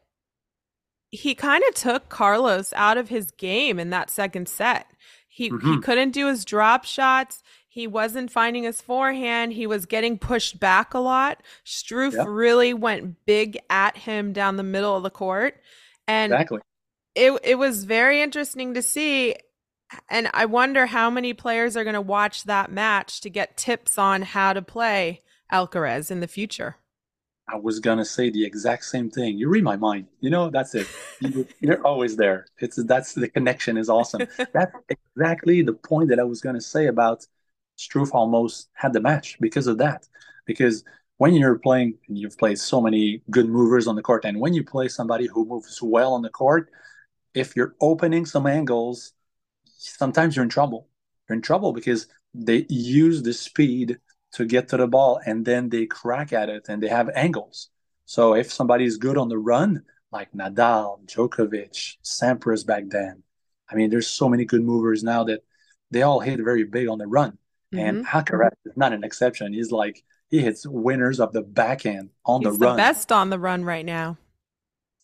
he 1.11 1.35
kind 1.35 1.63
of 1.69 1.75
took 1.75 2.09
Carlos 2.09 2.73
out 2.75 2.97
of 2.97 3.09
his 3.09 3.31
game 3.31 3.79
in 3.79 3.89
that 3.91 4.09
second 4.09 4.47
set. 4.49 4.87
He 5.27 5.45
he 5.45 5.49
Mhm. 5.51 5.83
couldn't 5.83 6.11
do 6.11 6.27
his 6.27 6.43
drop 6.43 6.83
shots. 6.85 7.43
He 7.69 7.85
wasn't 7.85 8.31
finding 8.31 8.63
his 8.63 8.81
forehand. 8.81 9.53
He 9.53 9.67
was 9.67 9.85
getting 9.85 10.17
pushed 10.17 10.59
back 10.59 10.95
a 10.95 10.99
lot. 10.99 11.43
Struff 11.63 12.13
Yep. 12.13 12.25
really 12.27 12.73
went 12.73 13.23
big 13.27 13.59
at 13.69 13.95
him 13.97 14.33
down 14.33 14.55
the 14.57 14.63
middle 14.63 14.95
of 14.97 15.03
the 15.03 15.11
court. 15.11 15.61
And 16.07 16.33
Exactly. 16.33 16.59
It 17.17 17.39
it 17.43 17.55
was 17.55 17.83
very 17.83 18.21
interesting 18.21 18.73
to 18.75 18.81
see 18.81 19.35
And 20.09 20.29
I 20.33 20.45
wonder 20.45 20.85
how 20.85 21.09
many 21.09 21.33
players 21.33 21.77
are 21.77 21.83
going 21.83 21.93
to 21.93 22.01
watch 22.01 22.43
that 22.43 22.71
match 22.71 23.21
to 23.21 23.29
get 23.29 23.57
tips 23.57 23.97
on 23.97 24.21
how 24.21 24.53
to 24.53 24.61
play 24.61 25.21
Alcaraz 25.51 26.11
in 26.11 26.19
the 26.19 26.27
future. 26.27 26.77
I 27.49 27.55
was 27.55 27.79
gonna 27.79 28.03
say 28.03 28.29
the 28.29 28.45
exact 28.45 28.83
same 28.83 29.09
thing. 29.09 29.37
You 29.37 29.47
read 29.49 29.63
my 29.63 29.77
mind. 29.77 30.07
You 30.19 30.29
know, 30.29 30.49
that's 30.49 30.75
it. 30.75 30.87
You, 31.21 31.47
are 31.69 31.81
always 31.85 32.17
there. 32.17 32.45
It's 32.59 32.75
that's 32.83 33.13
the 33.13 33.29
connection 33.29 33.77
is 33.77 33.89
awesome. 33.89 34.23
that's 34.53 34.75
exactly 34.89 35.61
the 35.61 35.73
point 35.73 36.09
that 36.09 36.19
I 36.19 36.23
was 36.23 36.41
gonna 36.41 36.61
say 36.61 36.87
about 36.87 37.25
Struff 37.77 38.13
almost 38.13 38.69
had 38.73 38.91
the 38.93 38.99
match 38.99 39.37
because 39.39 39.67
of 39.67 39.77
that. 39.77 40.07
Because 40.45 40.83
when 41.17 41.33
you're 41.35 41.57
playing, 41.57 41.97
and 42.09 42.17
you've 42.17 42.37
played 42.37 42.59
so 42.59 42.81
many 42.81 43.21
good 43.31 43.47
movers 43.47 43.87
on 43.87 43.95
the 43.95 44.01
court, 44.03 44.25
and 44.25 44.39
when 44.41 44.53
you 44.53 44.63
play 44.63 44.89
somebody 44.89 45.27
who 45.27 45.45
moves 45.45 45.81
well 45.81 46.13
on 46.13 46.21
the 46.23 46.29
court, 46.29 46.69
if 47.33 47.55
you're 47.55 47.75
opening 47.81 48.25
some 48.25 48.47
angles, 48.47 49.13
sometimes 49.65 50.35
you're 50.35 50.43
in 50.43 50.49
trouble. 50.49 50.87
You're 51.27 51.35
in 51.35 51.41
trouble 51.41 51.73
because 51.73 52.07
they 52.33 52.65
use 52.69 53.23
the 53.23 53.33
speed 53.33 53.99
to 54.33 54.45
get 54.45 54.67
to 54.69 54.77
the 54.77 54.87
ball 54.87 55.19
and 55.25 55.45
then 55.45 55.69
they 55.69 55.85
crack 55.85 56.33
at 56.33 56.49
it 56.49 56.65
and 56.69 56.81
they 56.81 56.87
have 56.87 57.09
angles. 57.15 57.69
So 58.05 58.33
if 58.35 58.51
somebody's 58.51 58.97
good 58.97 59.17
on 59.17 59.29
the 59.29 59.37
run, 59.37 59.83
like 60.11 60.31
Nadal, 60.31 61.05
Djokovic, 61.05 61.97
Sampras 62.03 62.65
back 62.65 62.83
then, 62.87 63.23
I 63.69 63.75
mean, 63.75 63.89
there's 63.89 64.07
so 64.07 64.29
many 64.29 64.45
good 64.45 64.63
movers 64.63 65.03
now 65.03 65.25
that 65.25 65.43
they 65.91 66.01
all 66.01 66.19
hit 66.19 66.39
very 66.39 66.63
big 66.63 66.87
on 66.87 66.97
the 66.97 67.07
run. 67.07 67.37
Mm-hmm. 67.73 67.79
And 67.79 68.05
Alcaraz 68.05 68.51
is 68.65 68.77
not 68.77 68.93
an 68.93 69.03
exception. 69.03 69.53
He's 69.53 69.71
like 69.71 70.03
he 70.29 70.39
hits 70.39 70.65
winners 70.65 71.19
of 71.19 71.33
the 71.33 71.41
backhand 71.41 72.09
on 72.25 72.41
He's 72.41 72.57
the 72.57 72.65
run. 72.65 72.75
the 72.75 72.77
best 72.77 73.11
on 73.11 73.29
the 73.29 73.39
run 73.39 73.63
right 73.63 73.85
now. 73.85 74.17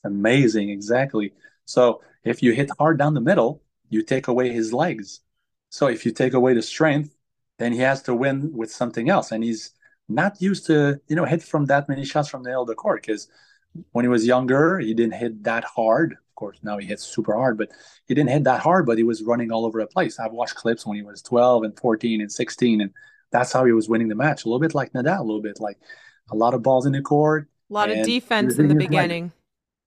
Amazing, 0.04 0.70
exactly. 0.70 1.34
So 1.66 2.02
if 2.24 2.42
you 2.42 2.54
hit 2.54 2.70
hard 2.80 2.98
down 2.98 3.14
the 3.14 3.22
middle, 3.22 3.62
you 3.90 4.02
take 4.02 4.28
away 4.28 4.52
his 4.52 4.74
legs. 4.74 5.22
So 5.70 5.88
if 5.88 6.06
you 6.06 6.12
take 6.12 6.34
away 6.34 6.54
the 6.54 6.62
strength, 6.62 7.16
then 7.60 7.72
he 7.72 7.80
has 7.80 8.02
to 8.04 8.16
win 8.16 8.52
with 8.54 8.72
something 8.72 9.10
else. 9.10 9.32
And 9.32 9.44
he's 9.44 9.72
not 10.10 10.42
used 10.42 10.66
to, 10.68 11.00
you 11.08 11.16
know, 11.16 11.26
hit 11.26 11.44
from 11.44 11.66
that 11.66 11.90
many 11.90 12.06
shots 12.06 12.30
from 12.30 12.44
the 12.44 12.50
middle 12.50 12.64
of 12.64 12.68
the 12.68 12.76
court 12.76 13.02
because 13.02 13.28
when 13.92 14.06
he 14.06 14.10
was 14.10 14.26
younger, 14.26 14.80
he 14.80 14.94
didn't 14.94 15.16
hit 15.16 15.44
that 15.44 15.64
hard. 15.64 16.14
Of 16.14 16.36
course, 16.36 16.60
now 16.64 16.78
he 16.78 16.88
hits 16.88 17.04
super 17.04 17.34
hard, 17.34 17.58
but 17.58 17.70
he 18.08 18.14
didn't 18.14 18.32
hit 18.32 18.44
that 18.46 18.60
hard, 18.60 18.86
but 18.86 18.98
he 18.98 19.04
was 19.04 19.24
running 19.24 19.52
all 19.52 19.66
over 19.66 19.80
the 19.80 19.88
place. 19.88 20.20
I've 20.20 20.32
watched 20.32 20.56
clips 20.56 20.86
when 20.86 20.98
he 20.98 21.04
was 21.04 21.22
12 21.22 21.64
and 21.64 21.80
14 21.80 22.22
and 22.22 22.32
16, 22.32 22.82
and 22.82 22.92
that's 23.32 23.52
how 23.52 23.66
he 23.66 23.72
was 23.72 23.90
winning 23.90 24.08
the 24.08 24.16
match. 24.16 24.46
A 24.46 24.48
little 24.48 24.60
bit 24.60 24.76
like 24.76 24.94
Nadal, 24.94 25.20
a 25.20 25.24
little 25.24 25.42
bit 25.42 25.60
like 25.60 25.78
a 26.32 26.36
lot 26.36 26.54
of 26.54 26.62
balls 26.64 26.86
in 26.86 26.94
the 26.94 27.02
court. 27.02 27.50
A 27.70 27.74
lot 27.74 27.90
of 27.90 28.06
defense 28.06 28.58
in 28.58 28.68
the 28.68 28.76
beginning. 28.76 29.32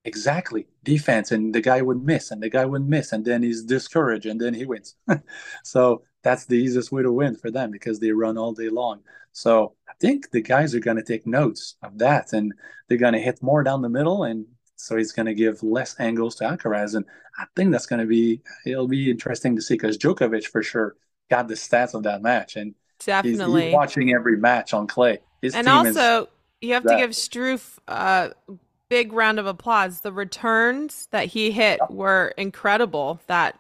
Exactly. 0.06 0.66
Defense, 0.84 1.32
and 1.32 1.54
the 1.54 1.60
guy 1.60 1.82
would 1.82 2.04
miss, 2.04 2.30
and 2.30 2.42
the 2.42 2.48
guy 2.48 2.64
would 2.64 2.88
miss, 2.88 3.12
and 3.12 3.24
then 3.24 3.42
he's 3.42 3.62
discouraged, 3.62 4.24
and 4.26 4.40
then 4.40 4.54
he 4.54 4.64
wins. 4.64 4.94
so 5.64 6.02
that's 6.26 6.46
the 6.46 6.56
easiest 6.56 6.90
way 6.90 7.02
to 7.02 7.12
win 7.12 7.36
for 7.36 7.50
them 7.50 7.70
because 7.70 8.00
they 8.00 8.10
run 8.10 8.36
all 8.36 8.52
day 8.52 8.68
long. 8.68 9.00
So 9.32 9.74
I 9.88 9.92
think 10.00 10.30
the 10.30 10.40
guys 10.40 10.74
are 10.74 10.80
going 10.80 10.96
to 10.96 11.02
take 11.02 11.26
notes 11.26 11.76
of 11.82 11.98
that 11.98 12.32
and 12.32 12.52
they're 12.88 12.98
going 12.98 13.12
to 13.12 13.20
hit 13.20 13.42
more 13.42 13.62
down 13.62 13.82
the 13.82 13.88
middle. 13.88 14.24
And 14.24 14.46
so 14.74 14.96
he's 14.96 15.12
going 15.12 15.26
to 15.26 15.34
give 15.34 15.62
less 15.62 15.94
angles 16.00 16.34
to 16.36 16.44
Alcaraz. 16.44 16.94
And 16.94 17.04
I 17.38 17.44
think 17.54 17.70
that's 17.70 17.86
going 17.86 18.00
to 18.00 18.06
be, 18.06 18.40
it'll 18.64 18.88
be 18.88 19.10
interesting 19.10 19.54
to 19.54 19.62
see 19.62 19.74
because 19.74 19.98
Djokovic 19.98 20.46
for 20.46 20.62
sure 20.62 20.96
got 21.30 21.48
the 21.48 21.54
stats 21.54 21.94
of 21.94 22.02
that 22.04 22.22
match. 22.22 22.56
And 22.56 22.74
definitely 23.04 23.60
he's, 23.60 23.68
he's 23.68 23.74
watching 23.74 24.12
every 24.12 24.36
match 24.36 24.74
on 24.74 24.86
clay. 24.86 25.20
His 25.42 25.54
and 25.54 25.68
also, 25.68 26.22
is, 26.22 26.28
you 26.62 26.74
have 26.74 26.84
to 26.84 26.96
give 26.96 27.10
Struff 27.10 27.78
a 27.86 28.32
big 28.88 29.12
round 29.12 29.38
of 29.38 29.46
applause. 29.46 30.00
The 30.00 30.12
returns 30.12 31.08
that 31.10 31.26
he 31.26 31.50
hit 31.50 31.80
were 31.90 32.32
incredible. 32.36 33.20
That 33.26 33.58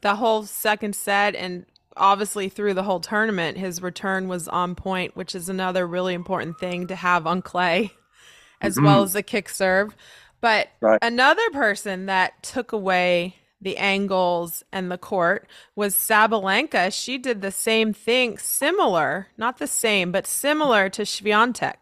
the 0.00 0.16
whole 0.16 0.44
second 0.44 0.94
set 0.94 1.34
and 1.34 1.66
obviously 1.96 2.48
through 2.48 2.74
the 2.74 2.82
whole 2.82 3.00
tournament, 3.00 3.58
his 3.58 3.82
return 3.82 4.28
was 4.28 4.48
on 4.48 4.74
point, 4.74 5.16
which 5.16 5.34
is 5.34 5.48
another 5.48 5.86
really 5.86 6.14
important 6.14 6.58
thing 6.58 6.86
to 6.86 6.94
have 6.94 7.26
on 7.26 7.42
clay, 7.42 7.90
as 8.60 8.76
mm-hmm. 8.76 8.84
well 8.84 9.02
as 9.02 9.12
the 9.12 9.22
kick 9.22 9.48
serve. 9.48 9.94
But 10.40 10.68
right. 10.80 10.98
another 11.02 11.50
person 11.50 12.06
that 12.06 12.42
took 12.42 12.72
away 12.72 13.34
the 13.60 13.76
angles 13.76 14.62
and 14.72 14.90
the 14.90 14.98
court 14.98 15.48
was 15.74 15.96
Sabalenka. 15.96 16.92
She 16.92 17.18
did 17.18 17.42
the 17.42 17.50
same 17.50 17.92
thing, 17.92 18.38
similar, 18.38 19.28
not 19.36 19.58
the 19.58 19.66
same, 19.66 20.12
but 20.12 20.28
similar 20.28 20.88
to 20.90 21.02
Swiatek. 21.02 21.74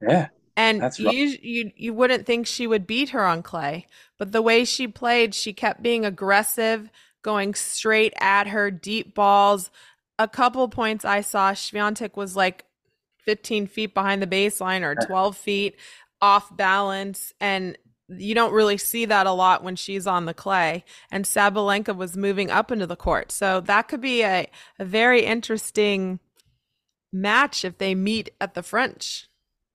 Yeah. 0.00 0.28
And 0.58 0.82
right. 0.82 0.98
you, 0.98 1.38
you 1.40 1.72
you 1.76 1.94
wouldn't 1.94 2.26
think 2.26 2.48
she 2.48 2.66
would 2.66 2.84
beat 2.84 3.10
her 3.10 3.24
on 3.24 3.44
clay, 3.44 3.86
but 4.18 4.32
the 4.32 4.42
way 4.42 4.64
she 4.64 4.88
played, 4.88 5.32
she 5.32 5.52
kept 5.52 5.84
being 5.84 6.04
aggressive 6.04 6.90
going 7.22 7.54
straight 7.54 8.12
at 8.20 8.48
her, 8.48 8.68
deep 8.68 9.14
balls. 9.14 9.70
A 10.18 10.26
couple 10.26 10.68
points 10.68 11.04
I 11.04 11.20
saw, 11.20 11.52
Swiatek 11.52 12.16
was 12.16 12.34
like 12.34 12.64
15 13.24 13.68
feet 13.68 13.94
behind 13.94 14.20
the 14.20 14.26
baseline 14.26 14.82
or 14.82 15.00
uh. 15.00 15.06
12 15.06 15.36
feet 15.36 15.76
off 16.20 16.54
balance. 16.56 17.32
And 17.40 17.78
you 18.08 18.34
don't 18.34 18.52
really 18.52 18.78
see 18.78 19.04
that 19.04 19.28
a 19.28 19.32
lot 19.32 19.62
when 19.62 19.76
she's 19.76 20.08
on 20.08 20.24
the 20.24 20.34
clay. 20.34 20.84
And 21.12 21.24
Sabalenka 21.24 21.94
was 21.94 22.16
moving 22.16 22.50
up 22.50 22.72
into 22.72 22.86
the 22.86 22.96
court. 22.96 23.30
So 23.30 23.60
that 23.60 23.82
could 23.82 24.00
be 24.00 24.22
a, 24.24 24.48
a 24.80 24.84
very 24.84 25.24
interesting 25.24 26.18
match 27.12 27.64
if 27.64 27.78
they 27.78 27.94
meet 27.94 28.30
at 28.40 28.54
the 28.54 28.62
French. 28.64 29.28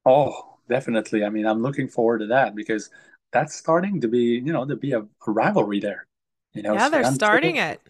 Oh, 0.05 0.52
definitely. 0.69 1.23
I 1.23 1.29
mean, 1.29 1.45
I'm 1.45 1.61
looking 1.61 1.87
forward 1.87 2.19
to 2.19 2.27
that 2.27 2.55
because 2.55 2.89
that's 3.31 3.55
starting 3.55 4.01
to 4.01 4.07
be, 4.07 4.41
you 4.43 4.53
know, 4.53 4.65
to 4.65 4.75
be 4.75 4.93
a, 4.93 4.99
a 4.99 5.31
rivalry 5.31 5.79
there. 5.79 6.07
You 6.53 6.61
know, 6.61 6.73
yeah, 6.73 6.89
they're 6.89 7.11
starting 7.11 7.55
it. 7.55 7.81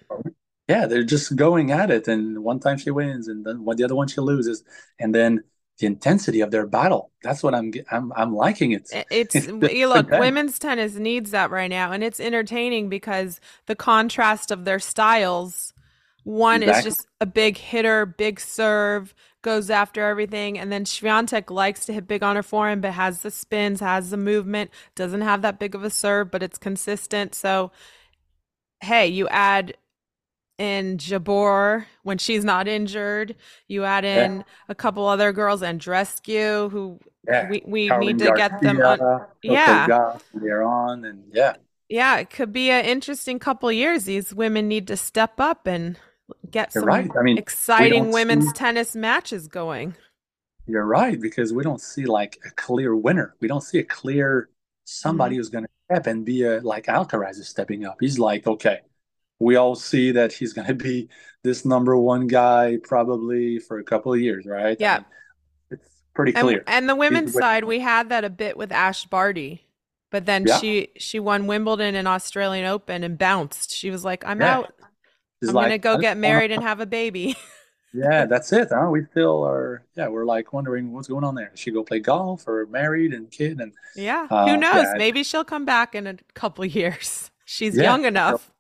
Yeah, 0.70 0.86
they're 0.86 1.03
just 1.03 1.36
going 1.36 1.72
at 1.72 1.92
it, 1.92 2.08
and 2.08 2.44
one 2.44 2.60
time 2.60 2.77
she 2.77 2.92
wins, 2.92 3.27
and 3.27 3.46
then 3.46 3.65
one 3.65 3.75
the 3.75 3.84
other 3.84 3.96
one 3.96 4.08
she 4.08 4.22
loses, 4.22 4.63
and 5.00 5.13
then 5.13 5.44
the 5.80 5.88
intensity 5.88 6.39
of 6.42 6.51
their 6.51 6.65
battle. 6.65 7.12
That's 7.22 7.44
what 7.44 7.53
I'm 7.53 7.74
I'm 7.92 8.13
I'm 8.13 8.34
liking 8.34 8.72
it. 8.72 8.89
It's, 9.12 9.36
it's 9.36 9.48
you 9.48 9.88
look, 9.88 10.10
women's 10.10 10.58
tennis 10.60 10.96
needs 10.96 11.32
that 11.32 11.51
right 11.51 11.70
now, 11.70 11.92
and 11.92 12.03
it's 12.03 12.20
entertaining 12.20 12.88
because 12.88 13.42
the 13.65 13.75
contrast 13.75 14.51
of 14.51 14.65
their 14.65 14.80
styles. 14.80 15.74
One 16.24 16.63
exactly. 16.63 16.89
is 16.89 16.96
just 16.96 17.08
a 17.20 17.25
big 17.25 17.58
hitter, 17.58 18.06
big 18.06 18.39
serve, 18.39 19.13
goes 19.44 19.70
after 19.70 20.04
everything, 20.08 20.58
and 20.58 20.72
then 20.72 20.86
Swiatek 20.86 21.52
likes 21.52 21.86
to 21.86 21.94
hit 21.94 22.08
big 22.08 22.24
on 22.24 22.36
her 22.36 22.44
forehand, 22.44 22.82
but 22.82 22.94
has 22.94 23.22
the 23.22 23.30
spins, 23.30 23.80
has 23.80 24.10
the 24.10 24.18
movement, 24.18 24.72
doesn't 24.96 25.22
have 25.22 25.44
that 25.44 25.60
big 25.60 25.76
of 25.76 25.84
a 25.84 25.92
serve, 25.92 26.32
but 26.32 26.42
it's 26.42 26.58
consistent. 26.58 27.36
So 27.36 27.72
hey, 28.82 29.08
you 29.08 29.28
add 29.30 29.78
in 30.58 30.98
Jabeur 30.98 31.86
when 32.04 32.18
she's 32.18 32.44
not 32.44 32.68
injured. 32.68 33.36
You 33.68 33.84
add 33.86 34.06
in 34.06 34.38
yeah. 34.38 34.44
a 34.70 34.76
couple 34.76 35.08
other 35.08 35.32
girls, 35.32 35.62
and 35.62 35.80
Andreescu, 35.80 36.70
who 36.70 37.00
yeah. 37.28 37.50
we, 37.50 37.64
we 37.66 37.90
need 37.90 38.20
to 38.20 38.26
Garcia, 38.26 38.50
get 38.50 38.62
them 38.62 38.82
on. 38.82 39.26
Yeah. 39.42 40.18
They're 40.34 40.64
on, 40.64 41.06
and 41.06 41.24
yeah. 41.32 41.56
Yeah, 41.90 42.18
it 42.18 42.30
could 42.30 42.52
be 42.52 42.72
an 42.72 42.86
interesting 42.86 43.40
couple 43.40 43.72
years. 43.72 44.06
These 44.06 44.34
women 44.34 44.68
need 44.68 44.88
to 44.88 44.98
step 44.98 45.40
up 45.40 45.68
and 45.68 45.98
get 46.50 46.74
some 46.74 46.86
right. 46.86 47.10
I 47.18 47.24
mean, 47.24 47.38
exciting 47.38 48.12
women's 48.12 48.48
see... 48.48 48.53
tennis 48.53 48.96
matches 48.96 49.48
going. 49.48 49.96
You're 50.65 50.86
right, 50.86 51.20
because 51.20 51.51
we 51.51 51.63
don't 51.63 51.82
see 51.82 52.06
like 52.06 52.39
a 52.46 52.51
clear 52.51 52.96
winner. 52.96 53.36
We 53.42 53.48
don't 53.48 53.63
see 53.63 53.80
a 53.80 53.84
clear 53.84 54.50
somebody 54.86 55.34
mm-hmm. 55.34 55.39
who's 55.39 55.50
going 55.50 55.65
to 55.65 55.70
step 55.92 56.08
and 56.08 56.25
be 56.25 56.44
a 56.44 56.62
like 56.62 56.86
Alcaraz 56.86 57.32
is 57.32 57.50
stepping 57.50 57.86
up. 57.86 57.98
He's 58.00 58.18
like, 58.18 58.48
okay, 58.48 58.80
we 59.39 59.58
all 59.58 59.75
see 59.75 60.12
that 60.12 60.32
he's 60.32 60.53
going 60.53 60.68
to 60.68 60.74
be 60.74 61.10
this 61.44 61.65
number 61.65 61.98
one 61.98 62.27
guy 62.27 62.77
probably 62.82 63.60
for 63.60 63.80
a 63.80 63.84
couple 63.84 64.13
of 64.13 64.22
years, 64.22 64.46
right? 64.46 64.77
Yeah, 64.80 64.94
I 64.94 64.98
mean, 64.98 65.06
it's 65.72 66.03
pretty 66.13 66.32
clear. 66.32 66.60
And, 66.60 66.70
and 66.70 66.89
the 66.89 66.96
women's 66.96 67.34
side, 67.34 67.65
we 67.65 67.80
had 67.80 68.10
that 68.10 68.24
a 68.24 68.30
bit 68.30 68.56
with 68.56 68.72
Ash 68.72 69.06
Barty, 69.06 69.68
but 70.12 70.25
then 70.25 70.46
yeah. 70.48 70.60
she 70.60 70.89
she 70.98 71.20
won 71.20 71.48
Wimbledon 71.48 71.96
and 71.96 72.08
Australian 72.08 72.65
Open 72.65 73.03
and 73.03 73.18
bounced. 73.18 73.74
She 73.74 73.89
was 73.89 74.06
like, 74.06 74.25
I'm 74.25 74.39
yeah. 74.39 74.60
out. 74.60 74.74
She's 75.44 75.50
I'm 75.50 75.56
like, 75.56 75.66
gonna 75.66 75.78
go 75.78 75.98
get 75.98 76.18
married 76.18 76.52
and 76.52 76.64
have 76.64 76.80
a 76.80 76.86
baby. 76.86 77.36
yeah, 77.94 78.26
that's 78.26 78.54
it. 78.54 78.70
Huh? 78.72 78.88
We 78.90 79.06
still 79.12 79.44
are. 79.44 79.86
Yeah, 79.96 80.08
we're 80.08 80.26
like 80.26 80.54
wondering 80.54 80.94
what's 80.94 81.08
going 81.08 81.24
on 81.24 81.36
there. 81.36 81.52
She 81.56 81.72
go 81.72 81.84
play 81.84 82.00
golf 82.00 82.48
or 82.48 82.66
married 82.68 83.14
and 83.14 83.30
kid 83.30 83.60
and 83.60 83.74
yeah, 83.96 84.28
uh, 84.30 84.48
who 84.48 84.58
knows? 84.58 84.86
Yeah, 84.86 84.94
Maybe 84.98 85.24
she'll 85.24 85.44
come 85.44 85.66
back 85.66 85.96
in 85.96 86.08
a 86.08 86.16
couple 86.34 86.66
years. 86.80 87.30
She's 87.46 87.76
yeah, 87.76 87.84
young 87.84 88.06
enough. 88.06 88.52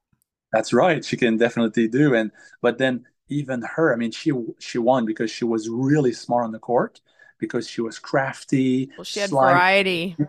That's 0.51 0.73
right. 0.73 1.03
She 1.03 1.17
can 1.17 1.37
definitely 1.37 1.87
do. 1.87 2.13
And 2.13 2.31
but 2.61 2.77
then 2.77 3.05
even 3.29 3.61
her, 3.75 3.93
I 3.93 3.95
mean, 3.95 4.11
she 4.11 4.31
she 4.59 4.77
won 4.77 5.05
because 5.05 5.31
she 5.31 5.45
was 5.45 5.69
really 5.69 6.13
smart 6.13 6.45
on 6.45 6.51
the 6.51 6.59
court 6.59 7.01
because 7.39 7.67
she 7.67 7.81
was 7.81 7.99
crafty. 7.99 8.91
Well, 8.97 9.03
she 9.05 9.19
had 9.19 9.29
variety. 9.29 10.15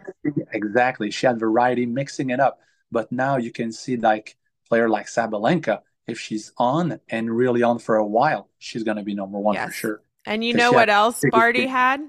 Exactly, 0.53 1.11
she 1.11 1.27
had 1.27 1.39
variety, 1.39 1.85
mixing 1.85 2.31
it 2.31 2.41
up. 2.41 2.61
But 2.93 3.11
now 3.11 3.37
you 3.39 3.51
can 3.51 3.73
see 3.73 3.97
like 3.97 4.37
player 4.69 4.89
like 4.89 5.07
Sabalenka 5.07 5.81
if 6.07 6.19
she's 6.19 6.53
on 6.59 7.01
and 7.09 7.35
really 7.35 7.63
on 7.63 7.79
for 7.79 7.97
a 7.97 8.07
while, 8.07 8.49
she's 8.59 8.83
going 8.83 8.97
to 8.97 9.03
be 9.03 9.15
number 9.15 9.39
one 9.39 9.55
yes. 9.55 9.67
for 9.69 9.73
sure. 9.73 10.03
And 10.27 10.45
you 10.45 10.55
know 10.55 10.73
what 10.73 10.89
else 10.89 11.23
Barty 11.31 11.67
had? 11.67 12.01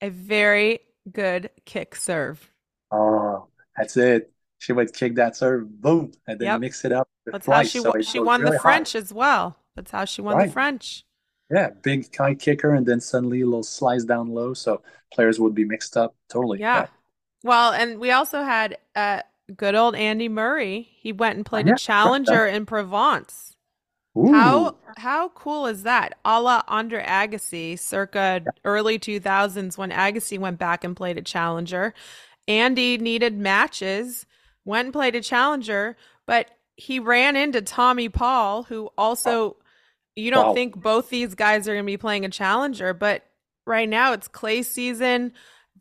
A 0.00 0.08
very 0.10 0.80
good 1.10 1.50
kick 1.64 1.96
serve. 1.96 2.50
Oh, 2.90 3.46
that's 3.76 3.96
it. 3.96 4.30
she 4.58 4.72
would 4.72 4.92
kick 4.94 5.16
that 5.16 5.36
serve, 5.36 5.80
boom, 5.80 6.12
and 6.26 6.38
then 6.38 6.46
Yep. 6.46 6.60
mix 6.60 6.84
it 6.84 6.92
up. 6.92 7.08
That's 7.26 7.46
how 7.46 7.62
she 7.62 7.80
so 7.80 7.90
won. 7.90 8.02
She 8.02 8.20
won 8.20 8.40
the 8.40 8.46
really 8.46 8.56
high. 8.58 8.62
French 8.62 8.94
as 8.94 9.12
well. 9.12 9.56
That's 9.76 9.90
how 9.90 10.04
she 10.04 10.22
won 10.22 10.38
the 10.38 10.50
French. 10.52 11.04
Yeah, 11.50 11.70
big 11.82 12.14
high 12.16 12.34
kicker, 12.34 12.74
and 12.74 12.86
then 12.86 13.00
suddenly 13.00 13.42
a 13.42 13.44
little 13.44 13.62
slice 13.62 14.04
down 14.04 14.28
low, 14.28 14.54
so 14.54 14.82
players 15.12 15.38
would 15.38 15.54
be 15.54 15.64
mixed 15.64 15.96
up 15.96 16.14
totally. 16.28 16.60
Yeah. 16.60 16.86
Well, 17.42 17.72
and 17.72 17.98
we 17.98 18.10
also 18.10 18.42
had 18.42 18.78
uh, 18.96 19.20
good 19.56 19.74
old 19.74 19.94
Andy 19.94 20.28
Murray. 20.28 20.88
He 21.00 21.12
went 21.12 21.36
and 21.36 21.46
played 21.46 21.68
a 21.68 21.74
challenger 21.74 22.46
in 22.46 22.66
Provence. 22.66 23.56
Ooh, 24.16 24.32
How 24.32 24.76
how 24.96 25.28
cool 25.30 25.66
is 25.66 25.82
that? 25.82 26.18
A 26.24 26.40
la 26.40 26.62
Andre 26.68 27.04
Agassi, 27.04 27.78
circa 27.78 28.42
early 28.64 28.98
2000s 28.98 29.76
when 29.76 29.90
Agassi 29.90 30.38
went 30.38 30.58
back 30.58 30.84
and 30.84 30.96
played 30.96 31.18
a 31.18 31.22
challenger. 31.22 31.94
Andy 32.46 32.98
needed 32.98 33.36
matches, 33.36 34.26
went 34.64 34.86
and 34.86 34.92
played 34.92 35.14
a 35.16 35.20
challenger, 35.20 35.96
but 36.26 36.50
he 36.76 36.98
ran 37.00 37.36
into 37.36 37.60
Tommy 37.62 38.08
Paul, 38.08 38.64
who 38.64 38.90
also 38.96 39.56
you 40.16 40.30
don't 40.30 40.48
Wow. 40.48 40.54
think 40.54 40.76
both 40.76 41.08
these 41.10 41.34
guys 41.34 41.66
are 41.66 41.72
going 41.74 41.84
to 41.84 41.86
be 41.86 41.96
playing 41.96 42.24
a 42.24 42.28
challenger, 42.28 42.94
but 42.94 43.24
right 43.66 43.88
now 43.88 44.12
it's 44.12 44.28
clay 44.28 44.62
season. 44.62 45.32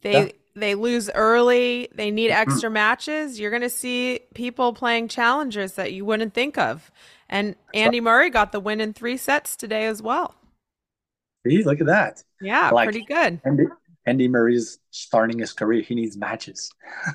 They 0.02 0.12
Yeah. 0.14 0.32
They 0.56 0.76
lose 0.76 1.10
early, 1.16 1.90
they 1.96 2.12
need 2.12 2.30
Mhm. 2.32 2.36
extra 2.36 2.70
matches. 2.70 3.40
You're 3.40 3.50
going 3.52 3.62
to 3.64 3.70
see 3.70 4.20
people 4.36 4.74
playing 4.74 5.08
challengers 5.08 5.74
that 5.74 5.94
you 5.94 6.06
wouldn't 6.06 6.34
think 6.34 6.58
of. 6.58 6.92
And 7.30 7.56
Andy 7.74 8.00
Murray 8.00 8.30
got 8.30 8.52
the 8.52 8.60
win 8.60 8.80
in 8.80 8.94
three 8.94 9.18
sets 9.18 9.56
today 9.56 9.86
as 9.86 10.02
well. 10.02 10.36
see, 11.46 11.64
look 11.64 11.82
at 11.82 11.88
that. 11.88 12.24
Yeah, 12.40 12.70
Like- 12.70 12.86
pretty 12.86 13.04
good. 13.06 13.42
Andy, 13.44 13.66
Andy 14.06 14.28
Murray's 14.30 14.80
starting 14.92 15.40
his 15.40 15.52
career. 15.54 15.82
He 15.82 15.94
needs 15.96 16.16
matches. 16.16 16.70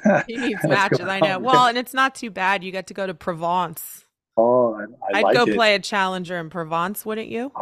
He 0.27 0.37
needs 0.37 0.63
matches, 0.65 1.01
I 1.01 1.21
know. 1.21 1.39
Well, 1.39 1.67
and 1.67 1.79
it's 1.79 1.95
not 1.95 2.15
too 2.15 2.31
bad. 2.31 2.63
You 2.65 2.73
get 2.73 2.87
to 2.89 2.95
go 2.95 3.07
to 3.07 3.15
Provence. 3.15 4.05
oh, 4.37 4.75
I, 4.75 4.83
I 4.83 5.19
I'd 5.19 5.23
like 5.25 5.37
go 5.37 5.45
it. 5.45 5.55
play 5.55 5.75
a 5.75 5.79
challenger 5.79 6.37
in 6.39 6.51
Provence, 6.51 7.07
wouldn't 7.07 7.29
you? 7.29 7.53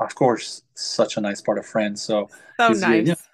Of 0.00 0.14
course, 0.16 0.62
such 0.74 1.16
a 1.16 1.20
nice 1.20 1.40
part 1.40 1.58
of 1.58 1.66
France. 1.66 2.02
So 2.02 2.28
So 2.58 2.68
He's, 2.68 2.82
uh, 2.82 2.88
yeah, 2.88 3.00
nice. 3.02 3.28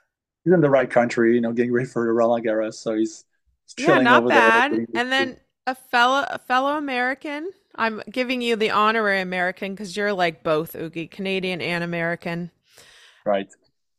He's 0.49 0.55
in 0.55 0.61
the 0.61 0.71
right 0.71 0.91
country, 0.91 1.35
you 1.35 1.41
know, 1.41 1.53
getting 1.53 1.73
ready 1.73 1.89
for 1.89 2.07
the 2.07 2.13
Roland 2.13 2.45
Garros. 2.47 2.75
So 2.75 2.95
he's, 2.97 3.25
he's 3.67 3.75
Yeah, 3.77 3.99
chilling 3.99 3.99
not 3.99 4.27
over 4.27 4.33
there. 4.33 4.51
bad. 4.51 4.81
getting 4.87 4.87
And 4.95 5.13
then 5.13 5.41
a 5.67 5.75
fellow 5.75 6.27
a 6.29 6.39
fellow 6.39 6.77
American. 6.77 7.51
I'm 7.77 8.03
giving 8.11 8.43
you 8.43 8.57
the 8.57 8.71
honorary 8.71 9.21
American 9.21 9.73
because 9.75 9.97
you're 9.97 10.13
like 10.13 10.43
both 10.43 10.73
Ougi, 10.73 11.11
Canadian 11.11 11.61
and 11.61 11.85
American. 11.85 12.51
right. 13.25 13.49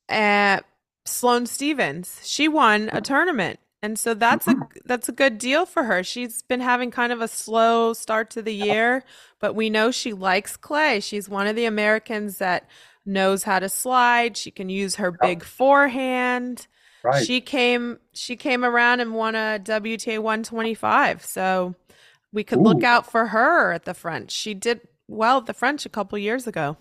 Uh, 0.07 0.59
Sloane 1.05 1.45
Stephens. 1.45 2.21
She 2.23 2.47
won 2.47 2.89
a 2.93 3.01
tournament. 3.01 3.59
And 3.81 3.97
so 3.97 4.13
that's 4.13 4.47
a 4.47 4.57
that's 4.83 5.07
a 5.07 5.13
good 5.13 5.37
deal 5.37 5.65
for 5.65 5.83
her. 5.83 6.03
She's 6.03 6.41
been 6.41 6.59
having 6.59 6.91
kind 6.91 7.13
of 7.13 7.21
a 7.21 7.29
slow 7.29 7.93
start 7.93 8.29
to 8.31 8.41
the 8.41 8.53
year, 8.53 9.03
but 9.39 9.55
we 9.55 9.69
know 9.69 9.89
she 9.89 10.11
likes 10.11 10.57
clay. 10.57 10.99
She's 10.99 11.29
one 11.29 11.47
of 11.47 11.55
the 11.55 11.63
Americans 11.65 12.39
that 12.39 12.67
knows 13.05 13.43
how 13.43 13.59
to 13.59 13.69
slide. 13.69 14.37
She 14.37 14.51
can 14.51 14.69
use 14.69 14.95
her 14.95 15.13
oh. 15.13 15.17
big 15.25 15.43
forehand. 15.43 16.67
Right. 17.03 17.25
She 17.25 17.41
came 17.41 17.99
she 18.13 18.35
came 18.35 18.65
around 18.65 18.99
and 18.99 19.13
won 19.13 19.35
a 19.35 19.59
WTA 19.63 20.19
125. 20.19 21.23
So 21.23 21.75
we 22.31 22.43
could 22.43 22.59
look 22.59 22.83
out 22.83 23.09
for 23.09 23.27
her 23.27 23.71
at 23.71 23.85
the 23.85 23.93
French. 23.93 24.31
She 24.31 24.53
did 24.53 24.81
well 25.07 25.39
at 25.39 25.45
the 25.45 25.53
French 25.53 25.85
a 25.85 25.89
couple 25.89 26.17
years 26.17 26.45
ago. 26.45 26.77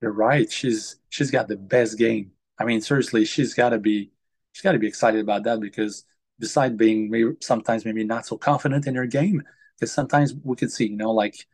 You're 0.00 0.12
right. 0.12 0.50
She's 0.50 0.96
she's 1.10 1.30
got 1.30 1.48
the 1.48 1.56
best 1.56 1.98
game. 1.98 2.32
I 2.58 2.64
mean, 2.64 2.80
seriously, 2.80 3.24
she's 3.24 3.54
got 3.54 3.70
to 3.70 3.78
be 3.78 4.10
she's 4.52 4.62
got 4.62 4.72
to 4.72 4.78
be 4.78 4.88
excited 4.88 5.20
about 5.20 5.44
that 5.44 5.60
because 5.60 6.04
besides 6.38 6.74
being 6.74 7.10
maybe 7.10 7.32
sometimes 7.40 7.84
maybe 7.84 8.04
not 8.04 8.26
so 8.26 8.36
confident 8.36 8.86
in 8.86 8.94
her 8.94 9.06
game, 9.06 9.42
because 9.78 9.92
sometimes 9.92 10.34
we 10.42 10.56
could 10.56 10.72
see, 10.72 10.86
you 10.86 10.96
know, 10.96 11.12
like 11.12 11.46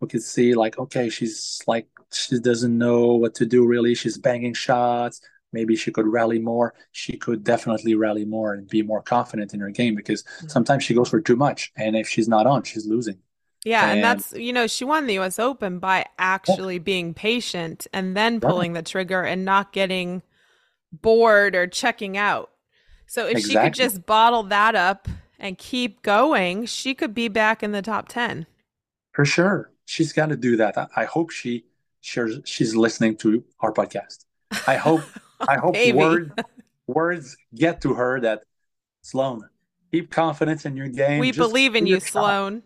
we 0.00 0.08
could 0.08 0.22
see 0.22 0.54
like 0.54 0.78
okay, 0.78 1.08
she's 1.08 1.62
like 1.66 1.88
she 2.14 2.38
doesn't 2.38 2.76
know 2.76 3.14
what 3.14 3.34
to 3.36 3.46
do 3.46 3.66
really. 3.66 3.94
She's 3.94 4.18
banging 4.18 4.54
shots. 4.54 5.20
Maybe 5.52 5.76
she 5.76 5.92
could 5.92 6.06
rally 6.06 6.40
more. 6.40 6.74
She 6.90 7.16
could 7.16 7.44
definitely 7.44 7.94
rally 7.94 8.24
more 8.24 8.54
and 8.54 8.68
be 8.68 8.82
more 8.82 9.02
confident 9.02 9.54
in 9.54 9.60
her 9.60 9.70
game 9.70 9.94
because 9.94 10.24
mm-hmm. 10.24 10.48
sometimes 10.48 10.82
she 10.82 10.94
goes 10.94 11.08
for 11.08 11.20
too 11.20 11.36
much, 11.36 11.72
and 11.76 11.94
if 11.94 12.08
she's 12.08 12.28
not 12.28 12.46
on, 12.46 12.64
she's 12.64 12.86
losing. 12.86 13.18
Yeah, 13.64 13.84
and 13.84 14.00
And- 14.00 14.04
that's, 14.04 14.32
you 14.34 14.52
know, 14.52 14.66
she 14.66 14.84
won 14.84 15.06
the 15.06 15.18
US 15.20 15.38
Open 15.38 15.78
by 15.78 16.06
actually 16.18 16.78
being 16.78 17.14
patient 17.14 17.86
and 17.92 18.16
then 18.16 18.40
pulling 18.40 18.74
the 18.74 18.82
trigger 18.82 19.22
and 19.22 19.44
not 19.44 19.72
getting 19.72 20.22
bored 20.92 21.54
or 21.54 21.66
checking 21.66 22.16
out. 22.16 22.50
So 23.06 23.26
if 23.26 23.40
she 23.40 23.54
could 23.54 23.74
just 23.74 24.06
bottle 24.06 24.42
that 24.44 24.74
up 24.74 25.08
and 25.38 25.56
keep 25.56 26.02
going, 26.02 26.66
she 26.66 26.94
could 26.94 27.14
be 27.14 27.28
back 27.28 27.62
in 27.62 27.72
the 27.72 27.82
top 27.82 28.08
10. 28.08 28.46
For 29.12 29.24
sure. 29.24 29.70
She's 29.86 30.12
got 30.12 30.30
to 30.30 30.36
do 30.36 30.56
that. 30.56 30.76
I, 30.76 30.86
I 30.96 31.04
hope 31.04 31.30
she 31.30 31.64
shares 32.04 32.38
she's 32.44 32.76
listening 32.76 33.16
to 33.16 33.42
our 33.60 33.72
podcast. 33.72 34.24
I 34.66 34.76
hope 34.76 35.00
I 35.40 35.56
hope 35.56 35.72
Maybe. 35.72 35.96
words 35.98 36.30
words 36.86 37.36
get 37.54 37.80
to 37.82 37.94
her 37.94 38.20
that 38.20 38.42
Sloane, 39.02 39.48
keep 39.90 40.10
confidence 40.10 40.64
in 40.66 40.76
your 40.76 40.88
game. 40.88 41.18
We 41.20 41.32
Just 41.32 41.38
believe 41.38 41.74
in 41.74 41.86
you. 41.86 42.00
Sloane. 42.00 42.62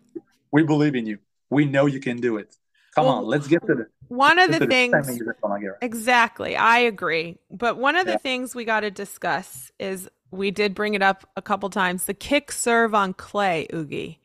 We 0.52 0.62
believe 0.62 0.94
in 0.94 1.06
you. 1.06 1.18
We 1.50 1.64
know 1.64 1.86
you 1.86 2.00
can 2.00 2.18
do 2.18 2.36
it. 2.36 2.54
Come 2.94 3.06
Well, 3.06 3.14
on, 3.18 3.24
let's 3.26 3.46
get 3.48 3.64
to 3.66 3.74
the 3.74 3.86
One 4.08 4.38
of 4.38 4.50
get 4.50 4.60
the 4.60 4.66
things 4.66 4.94
semis 4.94 5.20
at 5.28 5.36
Roland 5.42 5.64
Garros. 5.64 5.76
Exactly. 5.82 6.56
I 6.56 6.78
agree. 6.80 7.38
But 7.50 7.76
one 7.78 7.96
of 7.96 8.06
the 8.06 8.12
Yeah. 8.12 8.18
things 8.18 8.54
we 8.54 8.64
got 8.64 8.80
to 8.80 8.90
discuss 8.90 9.70
is 9.78 10.08
we 10.30 10.50
did 10.50 10.74
bring 10.74 10.94
it 10.94 11.02
up 11.02 11.28
a 11.36 11.42
couple 11.42 11.70
times 11.70 12.04
the 12.04 12.14
kick 12.14 12.50
serve 12.52 12.94
on 12.94 13.14
clay, 13.14 13.66
Ougi. 13.72 14.18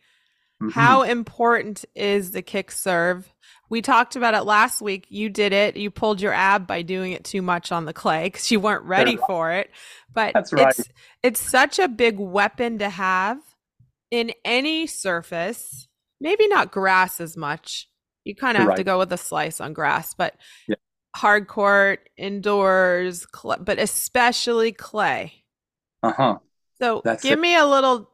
Mhm. 0.62 0.72
How 0.72 1.02
important 1.04 1.86
is 1.96 2.32
the 2.32 2.42
kick 2.42 2.72
serve? 2.72 3.33
We 3.74 3.82
talked 3.82 4.16
about 4.16 4.36
it 4.36 4.44
last 4.44 4.84
week. 4.84 5.08
You 5.10 5.30
did 5.30 5.52
it. 5.52 5.78
You 5.78 5.90
pulled 5.90 6.22
your 6.22 6.32
ab 6.32 6.68
by 6.68 6.84
doing 6.84 7.14
it 7.14 7.24
too 7.24 7.42
much 7.42 7.72
on 7.72 7.86
the 7.86 7.92
clay 7.92 8.26
because 8.26 8.52
you 8.52 8.60
weren't 8.60 8.84
ready 8.84 9.16
right. 9.16 9.26
for 9.26 9.52
it. 9.52 9.72
But 10.14 10.36
That's 10.36 10.54
right. 10.54 10.68
it's 10.78 10.88
it's 11.24 11.40
such 11.40 11.80
a 11.80 11.88
big 11.88 12.20
weapon 12.20 12.78
to 12.78 12.88
have 12.90 13.40
in 14.12 14.32
any 14.46 14.86
surface. 14.86 15.88
Maybe 16.22 16.48
not 16.48 16.72
grass 16.72 17.20
as 17.20 17.36
much. 17.36 17.90
You 18.26 18.36
kind 18.36 18.60
of 18.60 18.64
have 18.66 18.76
to 18.76 18.84
go 18.84 19.00
with 19.00 19.12
a 19.12 19.18
slice 19.18 19.60
on 19.60 19.74
grass, 19.74 20.14
but 20.14 20.36
Yeah. 20.68 20.76
hard 21.16 21.48
court, 21.48 22.08
indoors, 22.16 23.26
cl- 23.36 23.58
but 23.60 23.80
especially 23.80 24.72
clay. 24.72 25.34
Uh-huh. 26.04 26.38
So 26.80 27.02
That's 27.04 27.24
give 27.24 27.40
it. 27.40 27.42
me 27.42 27.56
a 27.56 27.66
little 27.66 28.12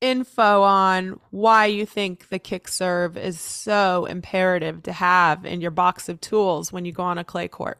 info 0.00 0.62
on 0.62 1.20
why 1.30 1.66
you 1.66 1.84
think 1.84 2.28
the 2.28 2.38
kick 2.38 2.68
serve 2.68 3.16
is 3.16 3.38
so 3.40 4.06
imperative 4.06 4.82
to 4.84 4.92
have 4.92 5.44
in 5.44 5.60
your 5.60 5.70
box 5.70 6.08
of 6.08 6.20
tools 6.20 6.72
when 6.72 6.84
you 6.84 6.92
go 6.92 7.02
on 7.02 7.18
a 7.18 7.24
clay 7.24 7.48
court. 7.48 7.78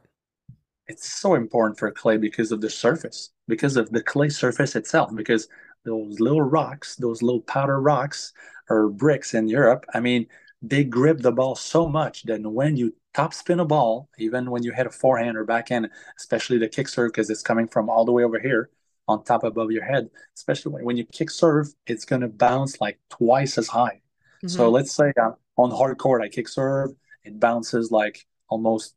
It's 0.87 1.09
so 1.21 1.35
important 1.35 1.79
for 1.79 1.91
clay 1.91 2.17
because 2.17 2.53
of 2.53 2.61
the 2.61 2.71
surface, 2.71 3.31
because 3.47 3.77
of 3.77 3.91
the 3.91 4.03
clay 4.03 4.29
surface 4.29 4.75
itself, 4.77 5.15
because 5.15 5.49
those 5.85 6.21
little 6.21 6.43
rocks, 6.43 6.97
those 6.97 7.23
little 7.23 7.41
powder 7.41 7.81
rocks 7.81 8.33
or 8.69 8.89
bricks 8.89 9.35
in 9.35 9.49
Europe, 9.49 9.87
I 9.95 10.01
mean, 10.01 10.27
they 10.63 10.85
grip 10.85 11.21
the 11.21 11.33
ball 11.33 11.55
so 11.55 11.89
much 11.89 12.25
that 12.25 12.43
when 12.43 12.77
you 12.77 12.95
top 13.15 13.33
spin 13.33 13.61
a 13.61 13.65
ball, 13.65 14.09
even 14.19 14.51
when 14.51 14.63
you 14.63 14.73
hit 14.73 14.87
a 14.87 14.91
forehand 14.91 15.37
or 15.37 15.45
backhand, 15.45 15.89
especially 16.19 16.59
the 16.59 16.69
kick 16.69 16.89
serve, 16.89 17.13
because 17.13 17.31
it's 17.31 17.43
coming 17.43 17.67
from 17.67 17.89
all 17.89 18.05
the 18.05 18.13
way 18.13 18.25
over 18.25 18.39
here 18.39 18.69
on 19.11 19.25
top 19.25 19.43
above 19.45 19.71
your 19.77 19.85
head, 19.93 20.05
especially 20.37 20.73
when, 20.73 20.85
when 20.89 20.97
you 20.97 21.05
kick 21.19 21.31
serve, 21.31 21.67
it's 21.87 22.05
going 22.11 22.23
to 22.23 22.29
bounce 22.29 22.81
like 22.81 22.99
twice 23.11 23.59
as 23.59 23.69
high. 23.69 24.01
So 24.47 24.61
Mhm. 24.69 24.73
let's 24.77 24.93
say 25.01 25.13
uh, 25.23 25.33
on 25.63 25.71
hard 25.71 25.99
court, 25.99 26.23
I 26.23 26.29
kick 26.29 26.49
serve, 26.49 26.91
it 27.25 27.39
bounces 27.39 27.91
like 27.91 28.17
almost 28.49 28.95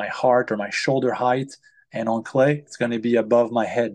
my 0.00 0.08
heart 0.08 0.50
or 0.50 0.56
my 0.56 0.70
shoulder 0.70 1.12
height. 1.12 1.50
And 1.92 2.08
on 2.08 2.22
clay, 2.22 2.52
it's 2.66 2.76
going 2.76 2.92
to 2.92 3.00
be 3.00 3.16
above 3.16 3.50
my 3.60 3.66
head. 3.66 3.92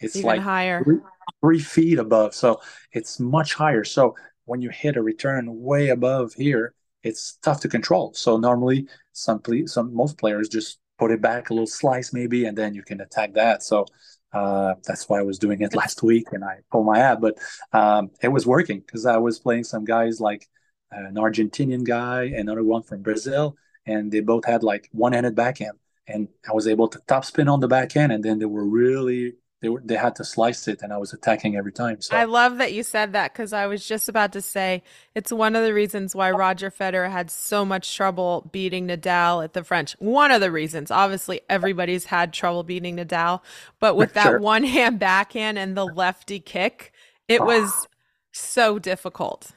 It's 0.00 0.16
even 0.16 0.26
like 0.32 0.40
higher. 0.42 0.78
three, 0.84 0.98
three 1.40 1.60
feet 1.60 1.98
above. 1.98 2.34
So 2.34 2.60
it's 2.92 3.18
much 3.18 3.54
higher. 3.54 3.84
So 3.84 4.16
when 4.44 4.60
you 4.60 4.70
hit 4.70 4.96
a 4.96 5.02
return 5.02 5.44
way 5.70 5.88
above 5.88 6.34
here, 6.34 6.74
it's 7.02 7.38
tough 7.42 7.60
to 7.62 7.68
control. 7.68 8.12
So 8.14 8.36
normally, 8.36 8.86
some 9.12 9.38
ple- 9.40 9.66
some 9.66 9.94
most 9.94 10.18
players 10.18 10.48
just 10.48 10.78
put 10.98 11.10
it 11.10 11.20
back 11.22 11.50
a 11.50 11.54
little 11.54 11.66
slice 11.66 12.12
maybe, 12.12 12.44
and 12.46 12.56
then 12.56 12.74
you 12.74 12.82
can 12.82 13.00
attack 13.00 13.34
that. 13.34 13.62
So 13.62 13.86
uh, 14.32 14.74
that's 14.86 15.08
why 15.08 15.18
I 15.18 15.22
was 15.22 15.38
doing 15.38 15.60
it 15.60 15.74
last 15.82 16.02
week, 16.02 16.28
and 16.32 16.44
I 16.44 16.58
pulled 16.70 16.86
my 16.86 16.98
ab, 16.98 17.20
but 17.20 17.38
um, 17.72 18.10
it 18.22 18.28
was 18.28 18.46
working 18.46 18.80
because 18.80 19.06
I 19.06 19.18
was 19.18 19.38
playing 19.38 19.64
some 19.64 19.84
guys 19.84 20.20
like 20.20 20.48
uh, 20.94 21.04
an 21.06 21.14
Argentinian 21.14 21.84
guy, 21.84 22.24
another 22.24 22.64
one 22.64 22.82
from 22.82 23.02
Brazil, 23.02 23.56
and 23.86 24.10
they 24.10 24.20
both 24.20 24.44
had 24.44 24.62
like 24.62 24.88
one-handed 24.92 25.34
backhand, 25.34 25.78
and 26.06 26.28
I 26.48 26.52
was 26.52 26.66
able 26.68 26.88
to 26.88 27.00
top 27.06 27.24
spin 27.24 27.48
on 27.48 27.60
the 27.60 27.68
backhand, 27.68 28.12
and 28.12 28.24
then 28.24 28.38
they 28.38 28.46
were 28.46 28.64
really 28.64 29.34
they 29.62 29.68
were 29.68 29.80
they 29.84 29.94
had 29.96 30.16
to 30.16 30.24
slice 30.24 30.68
it, 30.68 30.82
and 30.82 30.92
I 30.92 30.98
was 30.98 31.12
attacking 31.14 31.56
every 31.56 31.72
time. 31.72 32.00
So 32.02 32.16
I 32.16 32.24
love 32.24 32.58
that 32.58 32.72
you 32.74 32.82
said 32.82 33.12
that 33.14 33.32
because 33.32 33.52
I 33.52 33.66
was 33.66 33.86
just 33.86 34.08
about 34.08 34.32
to 34.32 34.42
say 34.42 34.82
it's 35.14 35.32
one 35.32 35.54
of 35.56 35.64
the 35.64 35.72
reasons 35.72 36.14
why 36.14 36.32
Roger 36.32 36.70
Federer 36.70 37.10
had 37.10 37.30
so 37.30 37.64
much 37.64 37.94
trouble 37.96 38.48
beating 38.52 38.88
Nadal 38.88 39.42
at 39.42 39.52
the 39.54 39.62
French. 39.64 39.92
One 40.00 40.32
of 40.32 40.40
the 40.40 40.50
reasons. 40.50 40.90
Obviously, 40.90 41.40
everybody's 41.48 42.04
had 42.06 42.32
trouble 42.32 42.64
beating 42.64 42.96
Nadal, 42.96 43.40
but 43.78 43.96
with 43.96 44.12
that 44.18 44.24
Sure. 44.24 44.40
one 44.40 44.64
hand 44.64 44.98
backhand 44.98 45.58
and 45.58 45.76
the 45.76 45.86
lefty 45.86 46.40
kick, 46.40 46.92
it 47.28 47.40
Ah. 47.40 47.44
was 47.46 47.86
So 48.32 48.78
difficult. 48.80 49.52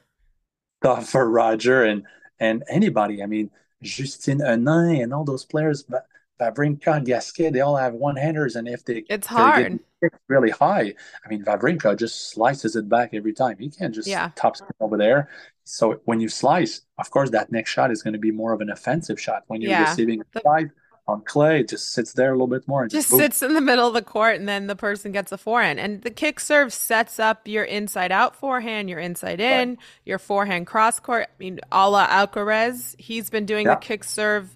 Tough 0.83 1.09
for 1.09 1.29
Roger 1.29 1.83
and 1.83 2.03
and 2.39 2.63
anybody. 2.69 3.23
I 3.23 3.25
mean, 3.25 3.49
Justine 3.81 4.39
Henin 4.39 5.01
and 5.03 5.13
all 5.13 5.23
those 5.23 5.45
players, 5.45 5.81
but 5.83 6.05
Wawrinka, 6.39 7.03
Gasquet, 7.05 7.49
they 7.49 7.61
all 7.61 7.77
have 7.77 7.93
one-handers, 7.93 8.55
and 8.55 8.67
if 8.67 8.83
they 8.85 9.05
It's 9.09 9.27
they're 9.27 10.11
really 10.27 10.51
high, 10.51 10.93
I 11.25 11.29
mean, 11.29 11.43
Wawrinka 11.45 11.97
just 11.97 12.29
slices 12.31 12.75
it 12.75 12.89
back 12.89 13.13
every 13.13 13.33
time. 13.33 13.57
He 13.57 13.69
can't 13.69 13.93
just 13.93 14.09
Yeah. 14.09 14.29
top 14.35 14.57
spin 14.57 14.75
over 14.79 14.97
there. 14.97 15.29
So 15.63 16.01
when 16.05 16.19
you 16.19 16.29
slice, 16.29 16.81
of 16.97 17.09
course, 17.09 17.29
that 17.31 17.51
next 17.51 17.71
shot 17.71 17.91
is 17.91 18.03
going 18.03 18.13
to 18.13 18.19
be 18.19 18.31
more 18.31 18.53
of 18.53 18.61
an 18.61 18.69
offensive 18.69 19.19
shot. 19.19 19.43
When 19.47 19.61
you're 19.61 19.71
Yeah. 19.71 19.81
receiving 19.81 20.21
a 20.21 20.25
The 20.33 20.41
side 20.41 20.71
on 21.07 21.21
clay, 21.23 21.61
it 21.61 21.69
just 21.69 21.91
sits 21.91 22.13
there 22.13 22.29
a 22.29 22.33
little 22.33 22.47
bit 22.47 22.67
more 22.67 22.81
and 22.83 22.91
just 22.91 23.07
just 23.07 23.17
sits 23.17 23.41
in 23.41 23.53
the 23.53 23.61
middle 23.61 23.87
of 23.87 23.93
the 23.93 24.01
court 24.01 24.35
and 24.35 24.47
then 24.47 24.67
the 24.67 24.75
person 24.75 25.11
gets 25.11 25.31
a 25.31 25.37
forehand. 25.37 25.79
And 25.79 26.01
the 26.01 26.11
kick 26.11 26.39
serve 26.39 26.71
sets 26.73 27.19
up 27.19 27.47
your 27.47 27.63
inside 27.63 28.11
out 28.11 28.35
forehand, 28.35 28.89
your 28.89 28.99
inside 28.99 29.39
Right. 29.49 29.69
in, 29.69 29.77
your 30.05 30.19
forehand 30.19 30.67
cross 30.67 30.99
court. 30.99 31.27
I 31.29 31.33
mean, 31.39 31.59
a 31.71 31.89
la 31.89 32.07
Alcaraz, 32.07 32.95
he's 32.99 33.29
been 33.29 33.45
doing 33.45 33.67
the 33.67 33.75
kick 33.75 34.03
serve 34.03 34.55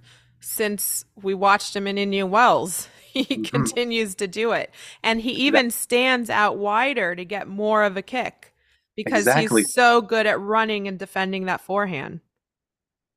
since 0.50 1.06
we 1.22 1.34
watched 1.34 1.76
him 1.76 1.88
in 1.88 1.98
Indian 1.98 2.30
Wells. 2.30 2.88
He 3.12 3.26
hmm 3.36 3.40
continues 3.40 4.14
to 4.16 4.28
do 4.28 4.52
it. 4.52 4.70
And 5.02 5.22
he 5.22 5.32
even 5.48 5.72
stands 5.72 6.30
out 6.30 6.58
wider 6.60 7.16
to 7.16 7.26
get 7.26 7.48
more 7.48 7.84
of 7.84 7.98
a 7.98 8.04
kick 8.04 8.54
because 8.96 9.34
Exactly. 9.34 9.34
he's 9.34 9.74
so 9.74 10.00
good 10.00 10.28
at 10.28 10.40
running 10.40 10.88
and 10.88 11.00
defending 11.00 11.46
that 11.46 11.60
forehand. 11.60 12.22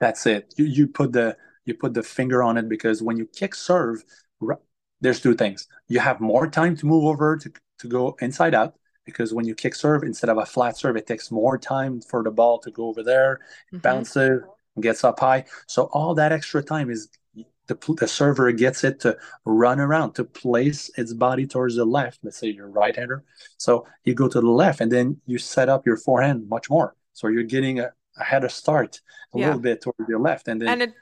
That's 0.01 0.27
it. 0.27 0.53
You 0.57 0.65
you 0.65 0.89
put 0.89 1.13
the 1.13 1.37
you 1.65 1.75
put 1.75 1.95
the 1.95 2.03
finger 2.03 2.43
on 2.43 2.59
it 2.59 2.69
because 2.69 3.03
when 3.03 3.17
you 3.17 3.27
kick 3.27 3.55
serve, 3.55 4.05
there's 5.01 5.21
two 5.21 5.35
things. 5.35 5.69
You 5.89 6.01
have 6.01 6.21
more 6.21 6.49
time 6.49 6.77
to 6.77 6.87
move 6.87 7.05
over 7.05 7.37
to 7.37 7.53
to 7.79 7.89
go 7.89 8.17
inside 8.21 8.55
out 8.55 8.75
because 9.05 9.33
when 9.35 9.47
you 9.47 9.55
kick 9.55 9.75
serve 9.75 10.03
instead 10.03 10.31
of 10.31 10.39
a 10.39 10.47
flat 10.47 10.77
serve, 10.77 10.97
it 10.97 11.07
takes 11.07 11.31
more 11.31 11.59
time 11.59 12.01
for 12.01 12.23
the 12.23 12.31
ball 12.31 12.59
to 12.61 12.71
go 12.71 12.87
over 12.89 13.03
there, 13.03 13.41
hmm 13.73 14.03
bounces, 14.07 14.43
gets 14.81 15.05
up 15.05 15.21
high. 15.21 15.45
So 15.67 15.85
all 15.93 16.15
that 16.15 16.33
extra 16.33 16.63
time 16.63 16.91
is 16.91 17.09
the 17.67 17.77
the 17.99 18.09
server 18.09 18.51
gets 18.53 18.85
it 18.85 19.01
to 19.01 19.17
run 19.45 19.81
around 19.81 20.15
to 20.15 20.25
place 20.25 20.91
its 20.97 21.13
body 21.13 21.47
towards 21.47 21.77
the 21.77 21.85
left. 21.85 22.19
Let's 22.23 22.39
say 22.39 22.49
you're 22.49 22.67
a 22.67 22.71
right-hander, 22.71 23.25
so 23.57 23.87
you 24.05 24.15
go 24.15 24.29
to 24.29 24.41
the 24.41 24.51
left 24.51 24.81
and 24.81 24.91
then 24.91 25.21
you 25.27 25.39
set 25.39 25.69
up 25.69 25.87
your 25.87 25.97
forehand 25.97 26.49
much 26.49 26.69
more. 26.71 26.95
So 27.13 27.29
you're 27.29 27.45
getting 27.45 27.81
a, 27.81 27.93
a 28.19 28.25
head 28.25 28.45
of 28.45 28.53
start 28.53 29.01
a 29.35 29.39
Yeah. 29.39 29.47
little 29.47 29.61
bit 29.61 29.81
towards 29.83 30.09
your 30.09 30.21
left, 30.21 30.49
and 30.49 30.61
then 30.61 30.69
And 30.69 30.83
it 30.83 30.93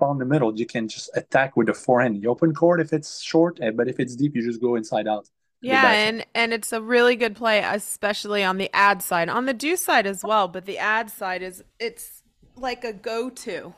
on 0.00 0.18
the 0.18 0.24
middle, 0.24 0.56
you 0.58 0.66
can 0.66 0.88
just 0.88 1.10
attack 1.14 1.56
with 1.56 1.66
the 1.66 1.74
forehand. 1.74 2.22
The 2.22 2.28
open 2.28 2.54
court 2.54 2.80
if 2.80 2.92
it's 2.92 3.22
short, 3.22 3.58
eh, 3.60 3.70
but 3.70 3.88
if 3.88 3.98
it's 4.00 4.14
deep, 4.16 4.36
you 4.36 4.42
just 4.42 4.60
go 4.60 4.76
inside 4.76 5.08
out 5.08 5.28
Yeah, 5.60 5.90
and 5.90 6.24
and 6.34 6.52
it's 6.52 6.72
a 6.72 6.80
really 6.80 7.16
good 7.16 7.34
play, 7.34 7.60
especially 7.60 8.44
on 8.44 8.58
the 8.58 8.70
ad 8.74 9.02
side, 9.02 9.28
on 9.28 9.46
the 9.46 9.54
deuce 9.54 9.80
side 9.84 10.06
as 10.06 10.24
well. 10.24 10.48
But 10.48 10.66
the 10.66 10.78
ad 10.78 11.10
side 11.10 11.42
is 11.42 11.64
it's 11.80 12.22
like 12.56 12.84
a 12.84 12.92
go-to. 12.92 13.74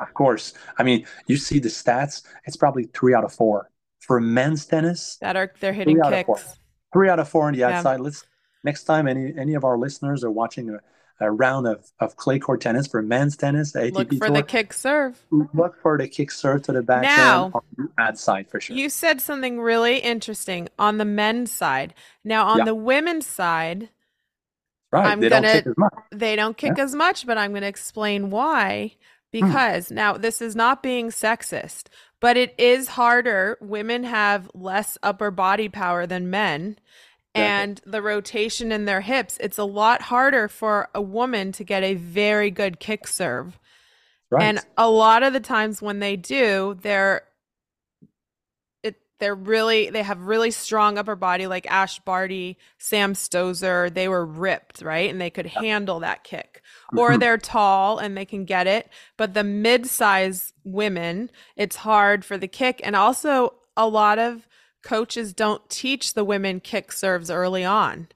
Of 0.00 0.12
course. 0.14 0.54
I 0.78 0.82
mean, 0.82 1.06
you 1.26 1.36
see 1.36 1.58
the 1.60 1.68
stats, 1.68 2.22
it's 2.44 2.56
probably 2.56 2.84
three 2.84 3.14
out 3.14 3.24
of 3.24 3.32
four. 3.32 3.70
For 4.00 4.20
men's 4.20 4.66
tennis, 4.66 5.16
that 5.22 5.34
are 5.36 5.50
they're 5.60 5.72
three 5.72 5.78
hitting 5.78 6.00
out 6.02 6.12
kicks. 6.12 6.58
Three 6.92 7.08
out 7.08 7.18
of 7.18 7.28
four 7.28 7.46
on 7.46 7.54
the 7.54 7.60
Yeah. 7.60 7.78
outside. 7.78 8.00
Let's 8.00 8.24
next 8.62 8.84
time 8.84 9.08
any 9.08 9.32
any 9.38 9.54
of 9.54 9.64
our 9.64 9.78
listeners 9.78 10.22
are 10.24 10.30
watching 10.30 10.68
a, 10.70 10.80
a 11.24 11.30
round 11.30 11.66
of, 11.66 11.90
of 12.00 12.16
clay 12.16 12.38
court 12.38 12.60
tennis 12.60 12.86
for 12.86 13.00
men's 13.00 13.34
tennis, 13.36 13.72
the 13.72 13.90
Look 13.92 14.08
ATP 14.08 14.18
for 14.18 14.30
the 14.30 14.42
kick 14.42 14.72
serve. 14.74 15.24
look 15.30 15.80
for 15.80 15.96
the 15.96 16.06
kick 16.08 16.30
serve 16.32 16.62
to 16.64 16.72
the 16.72 16.82
backhand 16.82 17.16
Now, 17.16 17.50
on 17.54 17.62
the 17.78 17.88
ad 18.02 18.18
side 18.18 18.50
for 18.50 18.60
sure. 18.60 18.76
you 18.76 18.90
said 18.90 19.20
something 19.22 19.58
really 19.60 19.98
interesting 19.98 20.68
on 20.78 20.98
the 20.98 21.04
men's 21.06 21.50
side. 21.50 21.94
Now, 22.24 22.44
on 22.46 22.58
Yeah, 22.58 22.64
the 22.66 22.74
women's 22.74 23.26
side, 23.26 23.88
right. 24.92 25.06
I'm 25.06 25.20
They 25.20 25.28
don't 25.30 25.42
gonna 25.42 25.54
kick 25.54 25.66
as 25.68 25.76
much. 25.78 25.92
they 26.12 26.36
don't 26.36 26.62
Yeah. 26.62 26.68
kick 26.70 26.78
as 26.78 26.94
much, 26.94 27.26
but 27.26 27.38
I'm 27.38 27.54
gonna 27.54 27.66
explain 27.68 28.28
why. 28.30 28.96
Hmm. 29.34 29.46
Because 29.46 29.90
now 29.90 30.14
this 30.14 30.40
is 30.40 30.54
not 30.54 30.82
being 30.82 31.08
sexist, 31.08 31.84
but 32.20 32.36
it 32.36 32.54
is 32.58 32.88
harder. 32.88 33.58
Women 33.60 34.04
have 34.04 34.50
less 34.54 34.96
upper 35.02 35.30
body 35.30 35.68
power 35.68 36.06
than 36.06 36.30
men. 36.30 36.78
And 37.36 37.80
the 37.84 38.00
rotation 38.00 38.70
in 38.70 38.84
their 38.84 39.00
hips, 39.00 39.38
it's 39.40 39.58
a 39.58 39.64
lot 39.64 40.02
harder 40.02 40.46
for 40.46 40.88
a 40.94 41.02
woman 41.02 41.50
to 41.52 41.64
get 41.64 41.82
a 41.82 41.94
very 41.94 42.48
good 42.52 42.78
kick 42.78 43.08
serve. 43.08 43.58
And 44.40 44.60
a 44.76 44.88
lot 44.88 45.22
of 45.22 45.32
the 45.32 45.40
times 45.40 45.82
when 45.82 45.98
they 45.98 46.16
do, 46.16 46.76
they're 46.80 47.22
it 48.82 48.96
they're 49.18 49.34
really 49.34 49.90
they 49.90 50.02
have 50.02 50.20
really 50.20 50.50
strong 50.50 50.98
upper 50.98 51.16
body 51.16 51.46
like 51.46 51.70
Ash 51.70 51.98
Barty, 52.00 52.58
Sam 52.78 53.14
Stosur, 53.14 53.92
they 53.92 54.08
were 54.08 54.24
ripped, 54.24 54.82
right? 54.82 55.10
And 55.10 55.20
they 55.20 55.30
could 55.30 55.46
handle 55.46 56.00
that 56.00 56.24
kick. 56.24 56.62
Or 56.96 57.12
Mhm. 57.12 57.20
they're 57.20 57.38
tall 57.38 57.98
and 57.98 58.16
they 58.16 58.24
can 58.24 58.44
get 58.44 58.66
it, 58.66 58.88
but 59.16 59.34
the 59.34 59.44
mid-size 59.44 60.52
women, 60.64 61.30
it's 61.56 61.76
hard 61.76 62.24
for 62.24 62.36
the 62.38 62.48
kick 62.48 62.80
and 62.84 62.94
also 62.94 63.54
a 63.76 63.88
lot 63.88 64.18
of 64.18 64.46
coaches 64.82 65.32
don't 65.32 65.68
teach 65.70 66.14
the 66.14 66.24
women 66.24 66.60
kick 66.60 66.92
serves 66.92 67.30
early 67.30 67.64
on. 67.64 68.08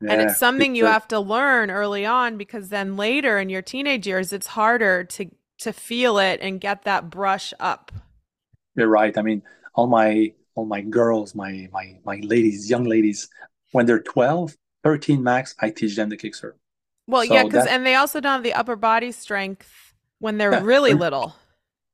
And 0.00 0.20
it's 0.20 0.38
something 0.38 0.74
you 0.74 0.86
have 0.86 1.06
to 1.08 1.20
learn 1.20 1.70
early 1.70 2.04
on 2.06 2.36
because 2.36 2.70
then 2.70 2.96
later 2.96 3.38
in 3.38 3.48
your 3.48 3.62
teenage 3.62 4.06
years, 4.06 4.32
it's 4.32 4.48
harder 4.48 5.04
to 5.04 5.30
to 5.58 5.72
feel 5.72 6.18
it 6.18 6.40
and 6.42 6.60
get 6.60 6.82
that 6.82 7.08
brush 7.08 7.54
up. 7.60 7.92
You're 8.74 8.88
right. 8.88 9.16
I 9.16 9.22
mean, 9.22 9.42
all 9.74 9.86
my 9.86 10.32
all 10.56 10.64
my 10.64 10.80
girls, 10.80 11.34
my 11.36 11.68
my 11.72 11.98
my 12.04 12.16
ladies, 12.22 12.68
young 12.68 12.82
ladies, 12.84 13.28
when 13.70 13.86
they're 13.86 14.00
12, 14.02 14.56
13 14.82 15.22
max, 15.22 15.54
I 15.60 15.70
teach 15.70 15.94
them 15.94 16.08
the 16.08 16.16
kick 16.16 16.34
serve. 16.34 16.54
Well, 17.06 17.24
yeah, 17.24 17.44
because 17.44 17.66
and 17.66 17.84
they 17.84 17.94
also 17.94 18.20
don't 18.20 18.32
have 18.32 18.42
the 18.42 18.54
upper 18.54 18.76
body 18.76 19.12
strength 19.12 19.94
when 20.18 20.38
they're 20.38 20.52
yeah, 20.52 20.60
really 20.62 20.94
little. 20.94 21.34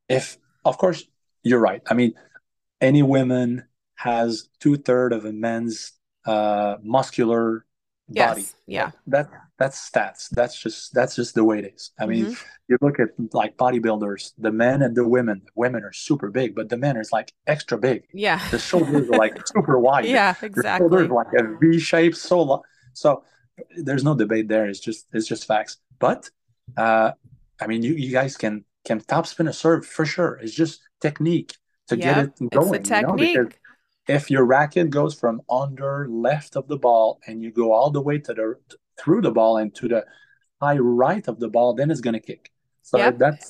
if 0.09 0.39
of 0.65 0.79
course 0.79 1.05
you're 1.43 1.61
right. 1.61 1.83
I 1.89 1.95
mean, 1.95 2.15
any 2.81 3.03
woman 3.03 3.65
has 3.97 4.49
two-thirds 4.61 5.15
of 5.17 5.25
a 5.25 5.33
man's 5.33 5.93
uh 6.27 6.77
muscular 6.83 7.67
body. 8.09 8.51
Yes, 8.51 8.55
yeah. 8.67 8.91
That 9.07 9.31
that's 9.59 9.91
stats. 9.91 10.29
That's 10.31 10.61
just 10.61 10.95
that's 10.95 11.17
just 11.17 11.35
the 11.35 11.45
way 11.45 11.61
it 11.61 11.75
is. 11.75 11.93
I 12.01 12.07
mean, 12.07 12.29
hmm 12.29 12.35
you 12.69 12.79
look 12.83 13.01
at 13.01 13.11
like 13.33 13.57
bodybuilders, 13.57 14.33
the 14.39 14.53
men 14.53 14.83
and 14.83 14.97
the 14.97 15.09
women. 15.09 15.43
The 15.47 15.53
women 15.57 15.85
are 15.85 15.93
super 15.93 16.31
big, 16.31 16.55
but 16.55 16.69
the 16.71 16.77
men 16.79 16.97
is 16.97 17.13
like 17.13 17.33
extra 17.47 17.79
big. 17.79 18.05
Yeah. 18.13 18.41
The 18.51 18.59
shoulders 18.59 19.09
are 19.11 19.17
like 19.17 19.37
super 19.47 19.79
wide. 19.79 20.07
Yeah, 20.11 20.35
Your 20.55 20.67
shoulders 20.79 21.09
exactly. 21.09 21.17
like 21.17 21.29
a 21.39 21.57
V 21.61 21.79
shape, 21.81 22.15
so 22.15 22.43
long. 22.43 22.63
So 22.95 23.25
there's 23.77 24.05
no 24.05 24.15
debate 24.15 24.49
there. 24.49 24.67
It's 24.67 24.81
just 24.81 25.07
it's 25.13 25.27
just 25.27 25.47
facts. 25.47 25.79
But 25.99 26.31
uh, 26.77 27.13
I 27.61 27.67
mean, 27.67 27.83
you 27.83 27.95
you 27.95 28.13
guys 28.13 28.37
can 28.37 28.65
can 28.85 29.01
top 29.01 29.27
spin 29.27 29.49
a 29.49 29.53
serve 29.53 29.87
for 29.87 30.05
sure. 30.07 30.39
It's 30.43 30.55
just 30.55 30.81
technique 31.01 31.57
to 31.89 31.97
get 31.97 32.17
Yep, 32.17 32.19
it 32.19 32.33
it's 32.51 32.69
the 32.71 32.79
going. 32.79 32.93
You 32.93 33.01
know, 33.01 33.17
technique. 33.17 33.61
if 34.09 34.31
your 34.31 34.45
racket 34.45 34.91
goes 34.91 35.15
from 35.19 35.43
under 35.51 36.09
left 36.09 36.57
of 36.57 36.69
the 36.69 36.79
ball 36.79 37.21
and 37.27 37.43
you 37.43 37.51
go 37.53 37.73
all 37.73 37.91
the 37.91 38.01
way 38.03 38.19
to 38.19 38.35
the 38.35 38.55
through 38.99 39.23
the 39.23 39.31
ball 39.33 39.59
and 39.59 39.75
to 39.77 39.89
the 39.89 40.05
high 40.61 40.79
right 40.79 41.27
of 41.29 41.41
the 41.41 41.49
ball, 41.49 41.75
then 41.75 41.91
it's 41.91 42.01
gonna 42.01 42.21
kick. 42.21 42.51
So 42.83 42.99
Yep. 42.99 43.19
that 43.19 43.41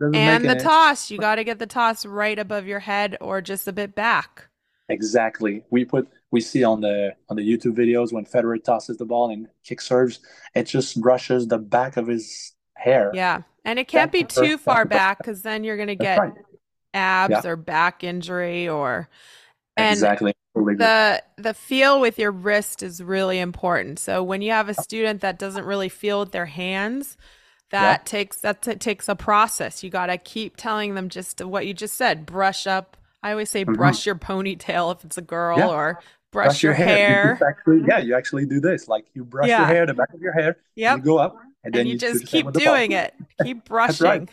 doesn't 0.00 0.26
And 0.26 0.48
the 0.48 0.56
any 0.56 0.56
toss, 0.56 1.10
you 1.10 1.18
got 1.18 1.36
to 1.36 1.44
get 1.44 1.58
the 1.58 1.66
toss 1.66 2.06
right 2.06 2.38
above 2.38 2.66
your 2.66 2.80
head 2.80 3.16
or 3.20 3.40
just 3.42 3.68
a 3.68 3.72
bit 3.72 3.94
back. 3.94 4.48
exactly. 4.88 5.64
We 5.70 5.84
put 5.84 6.08
we 6.34 6.40
see 6.40 6.64
on 6.64 6.80
the 6.80 7.14
on 7.30 7.36
the 7.36 7.42
YouTube 7.42 7.76
videos 7.76 8.12
when 8.12 8.26
Federer 8.26 8.62
tosses 8.62 8.96
the 8.98 9.04
ball 9.06 9.30
and 9.30 9.48
kick 9.62 9.80
serves, 9.80 10.20
it 10.54 10.64
just 10.64 11.00
brushes 11.00 11.46
the 11.48 11.58
back 11.58 11.96
of 11.96 12.06
his 12.08 12.52
hair. 12.74 13.10
Yeah. 13.14 13.42
And 13.64 13.78
it 13.78 13.88
can't 13.88 14.12
That's 14.12 14.38
be 14.38 14.46
too 14.46 14.58
far 14.58 14.84
back 14.84 15.18
because 15.18 15.42
then 15.42 15.64
you're 15.64 15.76
going 15.76 15.88
to 15.88 15.94
get 15.96 16.18
right. 16.18 16.32
Yeah, 17.28 17.38
abs 17.38 17.46
or 17.46 17.56
back 17.56 18.04
injury 18.04 18.68
or 18.68 19.08
and 19.76 19.92
exactly. 19.92 20.34
The 20.54 21.22
the 21.36 21.54
feel 21.54 22.00
with 22.00 22.18
your 22.18 22.30
wrist 22.30 22.82
is 22.82 23.02
really 23.02 23.38
important. 23.40 23.98
So 23.98 24.22
when 24.22 24.42
you 24.42 24.50
have 24.52 24.68
a 24.68 24.74
student 24.74 25.20
that 25.22 25.38
doesn't 25.38 25.64
really 25.64 25.88
feel 25.88 26.20
with 26.20 26.32
their 26.32 26.46
hands, 26.46 27.16
Yeah. 27.72 27.96
that 27.96 28.06
takes 28.06 28.36
that 28.38 28.62
takes 28.62 29.08
a 29.08 29.16
process. 29.16 29.82
You 29.82 29.90
got 29.90 30.06
to 30.06 30.18
keep 30.18 30.56
telling 30.56 30.94
them 30.94 31.08
just 31.08 31.44
what 31.44 31.66
you 31.66 31.74
just 31.74 31.96
said, 31.96 32.26
brush 32.26 32.66
up. 32.66 32.96
I 33.22 33.30
always 33.32 33.50
say 33.50 33.64
Mhm. 33.64 33.74
brush 33.74 34.06
your 34.06 34.14
ponytail 34.16 34.94
if 34.94 35.04
it's 35.04 35.18
a 35.18 35.22
girl 35.22 35.58
Yeah. 35.58 35.68
or 35.68 36.00
brush 36.34 36.46
Brush 36.46 36.62
your 36.64 36.72
your 36.76 36.86
hair. 36.86 37.34
Hair. 37.36 37.48
actually, 37.48 37.80
yeah, 37.88 37.98
you 38.06 38.14
actually 38.20 38.44
do 38.54 38.60
this. 38.60 38.88
Like 38.94 39.06
you 39.14 39.24
brush 39.24 39.48
your 39.48 39.64
hair, 39.74 39.86
the 39.86 39.94
back 39.94 40.12
of 40.12 40.20
your 40.20 40.32
hair, 40.40 40.50
Yeah. 40.74 40.96
you 40.96 41.02
go 41.02 41.16
up, 41.18 41.32
and 41.64 41.72
then 41.74 41.86
you 41.86 41.92
you 41.94 41.98
just 41.98 42.26
keep 42.26 42.44
with 42.46 42.54
the 42.54 42.60
ball. 42.64 42.74
doing 42.76 42.92
it. 42.92 43.14
Keep 43.42 43.68
That's 43.68 44.00
right. 44.00 44.18
brushing. 44.26 44.28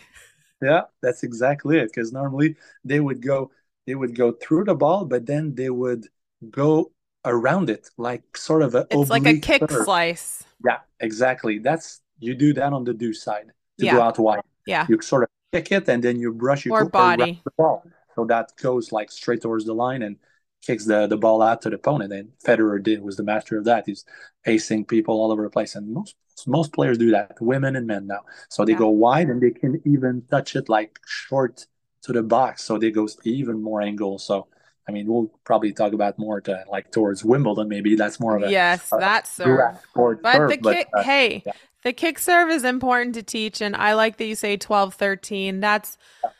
Yeah, 0.70 0.82
that's 1.04 1.22
exactly 1.24 1.78
it. 1.78 1.86
Because 1.92 2.12
normally 2.12 2.56
they 2.84 3.00
would 3.00 3.20
go, 3.20 3.50
they 3.86 3.94
would 4.00 4.14
go 4.14 4.28
through 4.42 4.64
the 4.70 4.74
ball, 4.84 5.04
but 5.12 5.26
then 5.26 5.54
they 5.54 5.70
would 5.70 6.06
go 6.50 6.92
around 7.24 7.66
it, 7.70 7.88
like 7.96 8.22
sort 8.36 8.62
of 8.62 8.74
an 8.74 8.86
It's 8.90 9.10
like 9.10 9.26
a 9.26 9.38
kick 9.40 9.62
serve. 9.70 9.84
slice. 9.84 10.44
Yeah, 10.64 10.78
exactly. 11.00 11.58
That's 11.58 12.00
you 12.18 12.34
do 12.34 12.52
that 12.58 12.72
on 12.72 12.82
the 12.84 12.94
deuce 12.94 13.22
side 13.28 13.48
to 13.78 13.86
Yeah. 13.86 13.94
go 13.96 14.02
out 14.02 14.18
wide. 14.18 14.42
Yeah. 14.66 14.86
You 14.88 15.00
sort 15.02 15.22
of 15.24 15.28
kick 15.52 15.72
it, 15.72 15.88
and 15.88 16.00
then 16.02 16.16
you 16.22 16.32
brush, 16.32 16.64
your 16.66 16.74
Or 16.76 16.84
body. 16.88 17.40
the 17.44 17.50
ball, 17.58 17.82
so 18.14 18.24
that 18.32 18.46
goes 18.66 18.92
like 18.92 19.10
straight 19.10 19.40
towards 19.42 19.64
the 19.70 19.74
line, 19.74 20.02
and 20.06 20.14
kicks 20.62 20.86
the, 20.86 21.06
the 21.06 21.16
ball 21.16 21.42
out 21.42 21.60
to 21.62 21.70
the 21.70 21.76
opponent. 21.76 22.12
And 22.12 22.30
Federer 22.44 22.82
did 22.82 23.02
was 23.02 23.16
the 23.16 23.22
master 23.22 23.58
of 23.58 23.64
that. 23.64 23.84
He's 23.86 24.04
acing 24.46 24.88
people 24.88 25.20
all 25.20 25.32
over 25.32 25.42
the 25.42 25.50
place. 25.50 25.74
And 25.74 25.92
most 25.92 26.16
most 26.46 26.72
players 26.72 26.98
do 26.98 27.10
that, 27.10 27.36
women 27.40 27.76
and 27.76 27.86
men 27.86 28.06
now. 28.06 28.20
So 28.48 28.64
they 28.64 28.72
yeah. 28.72 28.78
go 28.78 28.88
wide 28.88 29.28
and 29.28 29.40
they 29.40 29.50
can 29.50 29.80
even 29.84 30.22
touch 30.30 30.56
it 30.56 30.68
like 30.68 30.98
short 31.06 31.66
to 32.02 32.12
the 32.12 32.22
box. 32.22 32.64
So 32.64 32.78
they 32.78 32.90
go 32.90 33.06
even 33.24 33.62
more 33.62 33.82
angle. 33.82 34.18
So 34.18 34.48
I 34.88 34.92
mean, 34.92 35.06
we'll 35.06 35.30
probably 35.44 35.72
talk 35.72 35.92
about 35.92 36.18
more 36.18 36.40
to 36.40 36.64
like 36.68 36.90
towards 36.90 37.24
Wimbledon. 37.24 37.68
Maybe 37.68 37.94
that's 37.94 38.18
more 38.18 38.36
of 38.36 38.42
a 38.42 38.50
yes, 38.50 38.88
a, 38.92 38.96
that's 38.98 39.30
serve. 39.30 39.78
But 39.94 40.22
serve, 40.22 40.50
the 40.50 40.56
kick, 40.56 40.88
but, 40.90 41.00
uh, 41.00 41.02
hey, 41.04 41.42
yeah. 41.46 41.52
the 41.84 41.92
kick 41.92 42.18
serve 42.18 42.50
is 42.50 42.64
important 42.64 43.14
to 43.14 43.22
teach, 43.22 43.60
and 43.60 43.76
I 43.76 43.92
like 43.94 44.16
that 44.16 44.24
you 44.24 44.34
say 44.34 44.56
12, 44.56 44.94
13. 44.94 45.60
That's 45.60 45.98
yeah 46.24 46.30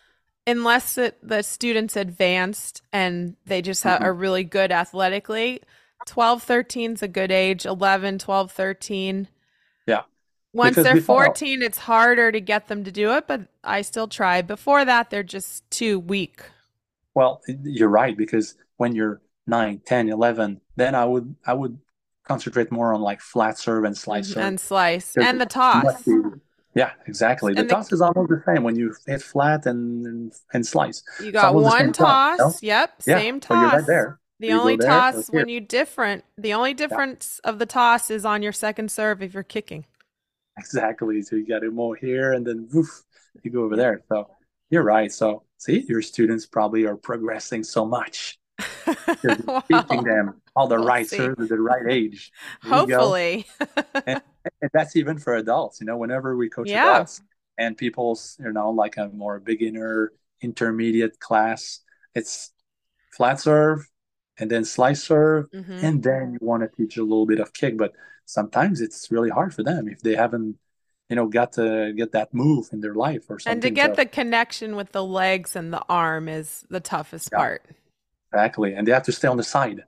unless 0.46 0.98
it, 0.98 1.18
the 1.22 1.42
students 1.42 1.96
advanced 1.96 2.82
and 2.92 3.36
they 3.46 3.62
just 3.62 3.84
mm-hmm. 3.84 4.02
are 4.02 4.12
really 4.12 4.44
good 4.44 4.72
athletically 4.72 5.60
12 6.06 6.42
13 6.42 6.92
is 6.92 7.02
a 7.02 7.08
good 7.08 7.30
age 7.30 7.64
11 7.64 8.18
12 8.18 8.50
13 8.50 9.28
yeah. 9.86 10.02
Once 10.52 10.70
because 10.70 10.84
they're 10.84 10.94
before, 10.94 11.24
14 11.26 11.62
it's 11.62 11.78
harder 11.78 12.32
to 12.32 12.40
get 12.40 12.68
them 12.68 12.84
to 12.84 12.92
do 12.92 13.12
it 13.12 13.26
but 13.26 13.42
i 13.62 13.82
still 13.82 14.08
try. 14.08 14.42
Before 14.42 14.84
that 14.84 15.10
they're 15.10 15.22
just 15.22 15.68
too 15.70 15.98
weak. 15.98 16.42
Well 17.14 17.40
you're 17.46 17.88
right 17.88 18.16
because 18.16 18.56
when 18.76 18.94
you're 18.94 19.20
9 19.46 19.80
10 19.84 20.08
11 20.08 20.60
then 20.76 20.94
i 20.94 21.04
would 21.04 21.34
i 21.46 21.52
would 21.52 21.78
concentrate 22.24 22.70
more 22.70 22.94
on 22.94 23.00
like 23.00 23.20
flat 23.20 23.58
serve 23.58 23.84
and 23.84 23.96
slice 23.96 24.26
mm-hmm. 24.26 24.34
serve. 24.34 24.44
and 24.44 24.60
slice. 24.60 25.16
And 25.16 25.40
the 25.40 25.46
toss 25.46 26.04
yeah, 26.74 26.92
exactly. 27.06 27.54
The, 27.54 27.62
the 27.62 27.68
toss 27.68 27.92
is 27.92 28.00
almost 28.00 28.30
the 28.30 28.42
same 28.46 28.62
when 28.62 28.76
you 28.76 28.94
hit 29.06 29.22
flat 29.22 29.66
and 29.66 30.32
and, 30.52 30.66
slice. 30.66 31.02
You 31.22 31.32
got 31.32 31.54
one 31.54 31.92
toss. 31.92 32.38
toss 32.38 32.62
Yep, 32.62 33.02
yeah. 33.06 33.18
same 33.18 33.40
toss. 33.40 33.56
So 33.56 33.60
you're 33.60 33.78
right 33.78 33.86
there. 33.86 34.20
The 34.40 34.48
you 34.48 34.58
only 34.58 34.76
toss 34.76 35.28
when 35.28 35.48
you 35.48 35.60
different. 35.60 36.24
The 36.36 36.54
only 36.54 36.74
difference 36.74 37.40
yeah. 37.44 37.50
of 37.50 37.58
the 37.58 37.66
toss 37.66 38.10
is 38.10 38.24
on 38.24 38.42
your 38.42 38.52
second 38.52 38.90
serve 38.90 39.22
if 39.22 39.34
you're 39.34 39.42
kicking. 39.42 39.86
Exactly. 40.58 41.22
So 41.22 41.36
you 41.36 41.46
got 41.46 41.60
to 41.60 41.70
more 41.70 41.94
here 41.94 42.32
and 42.32 42.46
then 42.46 42.68
woof, 42.72 43.02
you 43.42 43.50
go 43.50 43.62
over 43.62 43.76
there. 43.76 44.02
So 44.08 44.30
you're 44.70 44.82
right. 44.82 45.12
So 45.12 45.44
see, 45.58 45.84
your 45.88 46.02
students 46.02 46.46
probably 46.46 46.86
are 46.86 46.96
progressing 46.96 47.62
so 47.62 47.86
much. 47.86 48.38
well, 49.46 49.62
teaching 49.62 50.04
them 50.04 50.40
all 50.54 50.66
the 50.66 50.76
we'll 50.76 50.86
right 50.86 51.12
at 51.12 51.36
the 51.36 51.60
right 51.60 51.86
age. 51.88 52.32
There 52.62 52.72
Hopefully. 52.72 53.46
and, 54.06 54.22
and, 54.60 54.70
that's 54.72 54.96
even 54.96 55.18
for 55.18 55.36
adults. 55.36 55.80
You 55.80 55.86
know, 55.86 55.96
whenever 55.96 56.36
we 56.36 56.48
coach 56.48 56.68
yeah. 56.68 56.90
adults 56.90 57.22
and 57.58 57.76
people's, 57.76 58.36
you 58.40 58.52
know, 58.52 58.70
like 58.70 58.96
a 58.96 59.08
more 59.08 59.40
beginner, 59.40 60.12
intermediate 60.40 61.20
class, 61.20 61.80
it's 62.14 62.52
flat 63.16 63.40
serve 63.40 63.88
and 64.38 64.50
then 64.50 64.64
slice 64.64 65.04
serve, 65.04 65.50
mm-hmm. 65.50 65.84
and 65.84 66.02
then 66.02 66.32
you 66.32 66.46
want 66.46 66.62
to 66.62 66.68
teach 66.76 66.96
a 66.96 67.02
little 67.02 67.26
bit 67.26 67.40
of 67.40 67.52
kick. 67.52 67.76
But 67.76 67.92
sometimes 68.26 68.80
it's 68.80 69.10
really 69.10 69.30
hard 69.30 69.54
for 69.54 69.62
them 69.62 69.88
if 69.88 70.00
they 70.00 70.14
haven't 70.14 70.56
you 71.08 71.16
know 71.16 71.26
got 71.26 71.52
to 71.52 71.92
get 71.94 72.12
that 72.12 72.32
move 72.32 72.70
in 72.72 72.80
their 72.80 72.94
life 72.94 73.24
or 73.28 73.38
something 73.38 73.52
and 73.52 73.62
to 73.62 73.70
get 73.70 73.90
so, 73.90 73.96
the 73.96 74.06
connection 74.06 74.76
with 74.76 74.92
the 74.92 75.04
legs 75.04 75.54
and 75.54 75.72
the 75.72 75.82
arm 75.88 76.28
is 76.28 76.64
the 76.70 76.80
toughest 76.80 77.28
yeah. 77.32 77.38
part 77.38 77.66
exactly 78.32 78.74
and 78.74 78.86
they 78.86 78.92
have 78.92 79.02
to 79.02 79.12
stay 79.12 79.28
on 79.28 79.36
the 79.36 79.42
side 79.42 79.82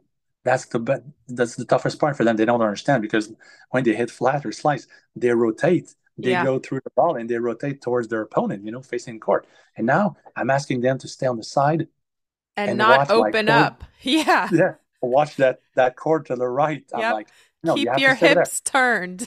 that's 0.44 0.66
the 0.66 1.02
that's 1.26 1.57
the 1.57 1.64
toughest 1.64 1.98
part 1.98 2.16
for 2.16 2.24
them. 2.24 2.37
They 2.37 2.44
don't 2.44 2.61
understand 2.61 3.02
because 3.02 3.33
when 3.70 3.83
they 3.83 3.94
hit 3.94 4.11
flat 4.11 4.44
or 4.44 4.52
slice, 4.52 4.87
they 5.16 5.30
rotate. 5.30 5.94
They 6.16 6.30
yeah. 6.30 6.44
go 6.44 6.61
through 6.61 6.80
the 6.85 6.90
ball 6.94 7.16
and 7.16 7.28
they 7.28 7.38
rotate 7.38 7.83
towards 7.83 8.07
their 8.07 8.20
opponent, 8.20 8.64
you 8.64 8.70
know, 8.70 8.83
facing 8.83 9.18
court. 9.18 9.48
And 9.76 9.85
now 9.85 10.16
I'm 10.37 10.48
asking 10.48 10.83
them 10.83 10.96
to 10.98 11.09
stay 11.09 11.26
on 11.26 11.37
the 11.37 11.42
side 11.42 11.88
and, 12.57 12.70
and 12.70 12.78
not 12.78 13.11
open 13.11 13.46
like, 13.46 13.48
up. 13.48 13.85
Yeah. 14.02 14.48
Yeah. 14.52 14.74
Watch 15.00 15.37
that 15.37 15.61
that 15.74 15.96
court 15.96 16.26
to 16.26 16.37
the 16.37 16.46
right. 16.46 16.85
Yep. 16.92 17.02
I'm 17.02 17.12
like, 17.12 17.28
no, 17.62 17.74
keep 17.74 17.88
you 17.96 18.02
your 18.02 18.14
hips 18.14 18.61
turned. 18.61 19.26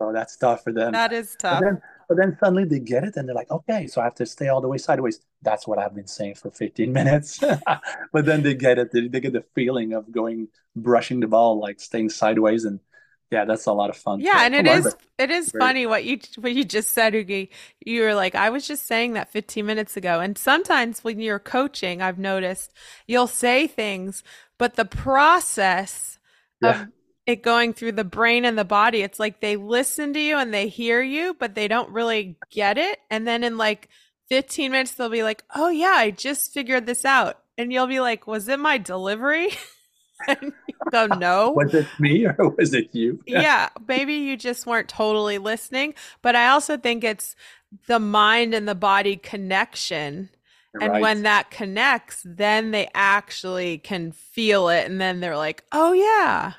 So 0.00 0.12
that's 0.12 0.36
tough 0.36 0.64
for 0.64 0.72
them. 0.72 0.92
That 0.92 1.12
is 1.12 1.36
tough. 1.38 1.60
Then, 1.62 1.80
but 2.08 2.16
then 2.16 2.36
suddenly 2.40 2.64
they 2.64 2.78
get 2.78 3.04
it 3.04 3.16
and 3.16 3.28
they're 3.28 3.34
like, 3.34 3.50
okay, 3.50 3.86
so 3.86 4.00
I 4.00 4.04
have 4.04 4.14
to 4.16 4.26
stay 4.26 4.48
all 4.48 4.60
the 4.60 4.68
way 4.68 4.78
sideways. 4.78 5.20
That's 5.42 5.66
what 5.66 5.78
I've 5.78 5.94
been 5.94 6.06
saying 6.06 6.36
for 6.36 6.50
15 6.50 6.92
minutes. 7.00 7.40
but 8.12 8.24
then 8.24 8.42
they 8.42 8.54
get 8.54 8.78
it. 8.78 8.92
They, 8.92 9.08
they, 9.08 9.20
get 9.20 9.32
the 9.32 9.44
feeling 9.54 9.92
of 9.92 10.10
going, 10.10 10.48
brushing 10.76 11.20
the 11.20 11.26
ball, 11.26 11.60
like 11.60 11.80
staying 11.80 12.10
sideways. 12.10 12.64
And 12.64 12.80
yeah, 13.30 13.44
that's 13.44 13.66
a 13.66 13.72
lot 13.72 13.90
of 13.90 13.96
fun. 13.96 14.20
Yeah. 14.20 14.44
and 14.44 14.54
it 14.54 14.66
is, 14.66 14.94
it 15.18 15.30
is 15.30 15.50
funny 15.50 15.86
what 15.86 16.04
you, 16.04 16.18
what 16.38 16.54
you 16.54 16.64
just 16.64 16.92
said, 16.92 17.14
Ougi. 17.14 17.48
You 17.84 18.02
were 18.02 18.14
like, 18.14 18.34
I 18.34 18.50
was 18.50 18.66
just 18.66 18.86
saying 18.86 19.14
that 19.14 19.30
15 19.30 19.64
minutes 19.64 19.96
ago. 19.96 20.20
And 20.20 20.36
sometimes 20.36 21.02
when 21.02 21.20
you're 21.20 21.38
coaching, 21.38 22.02
I've 22.02 22.18
noticed 22.18 22.72
you'll 23.06 23.26
say 23.26 23.66
things, 23.66 24.22
but 24.58 24.74
the 24.74 24.84
process 24.84 26.18
yeah. 26.60 26.82
of 26.82 26.88
it 27.26 27.42
going 27.42 27.72
through 27.72 27.92
the 27.92 28.04
brain 28.04 28.44
and 28.44 28.58
the 28.58 28.64
body. 28.64 29.02
It's 29.02 29.18
like 29.18 29.40
they 29.40 29.56
listen 29.56 30.12
to 30.12 30.20
you 30.20 30.36
and 30.36 30.52
they 30.52 30.68
hear 30.68 31.00
you, 31.02 31.34
but 31.38 31.54
they 31.54 31.68
don't 31.68 31.90
really 31.90 32.36
get 32.50 32.76
it. 32.76 33.00
And 33.10 33.26
then 33.26 33.42
in 33.44 33.56
like 33.56 33.88
15 34.28 34.70
minutes, 34.70 34.94
they'll 34.94 35.08
be 35.08 35.22
like, 35.22 35.42
oh, 35.54 35.70
yeah, 35.70 35.94
I 35.96 36.10
just 36.10 36.52
figured 36.52 36.86
this 36.86 37.04
out. 37.04 37.38
And 37.56 37.72
you'll 37.72 37.86
be 37.86 38.00
like, 38.00 38.26
was 38.26 38.48
it 38.48 38.58
my 38.58 38.78
delivery? 38.78 39.50
and 40.28 40.52
you 40.68 40.74
go, 40.90 41.06
no. 41.06 41.52
was 41.52 41.72
it 41.72 41.86
me 41.98 42.26
or 42.26 42.50
was 42.58 42.74
it 42.74 42.90
you? 42.92 43.22
yeah, 43.26 43.70
maybe 43.88 44.14
you 44.14 44.36
just 44.36 44.66
weren't 44.66 44.88
totally 44.88 45.38
listening. 45.38 45.94
But 46.20 46.36
I 46.36 46.48
also 46.48 46.76
think 46.76 47.04
it's 47.04 47.36
the 47.86 48.00
mind 48.00 48.52
and 48.52 48.68
the 48.68 48.74
body 48.74 49.16
connection. 49.16 50.28
and 50.78 50.92
right. 50.92 51.00
when 51.00 51.22
that 51.22 51.50
connects, 51.50 52.22
then 52.26 52.70
they 52.70 52.88
actually 52.92 53.78
can 53.78 54.12
feel 54.12 54.68
it. 54.68 54.84
And 54.84 55.00
then 55.00 55.20
they're 55.20 55.38
like, 55.38 55.64
oh, 55.72 55.92
yeah 55.94 56.54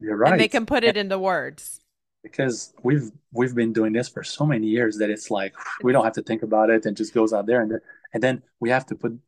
you're 0.00 0.16
right. 0.16 0.32
And 0.32 0.40
they 0.40 0.48
can 0.48 0.66
put 0.66 0.84
it 0.84 0.96
into 0.96 1.18
words. 1.18 1.80
Because 2.22 2.74
we've 2.82 3.10
we've 3.32 3.54
been 3.54 3.72
doing 3.72 3.92
this 3.92 4.08
for 4.08 4.22
so 4.22 4.44
many 4.44 4.66
years 4.66 4.98
that 4.98 5.08
it's 5.08 5.30
like 5.30 5.54
we 5.82 5.92
don't 5.92 6.04
have 6.04 6.14
to 6.14 6.22
think 6.22 6.42
about 6.42 6.68
it 6.68 6.84
and 6.84 6.96
just 6.96 7.14
goes 7.14 7.32
out 7.32 7.46
there 7.46 7.62
and 7.62 7.70
then, 7.70 7.80
and 8.12 8.22
then 8.22 8.42
we 8.60 8.70
have 8.70 8.84
to 8.86 8.94
put 8.96 9.18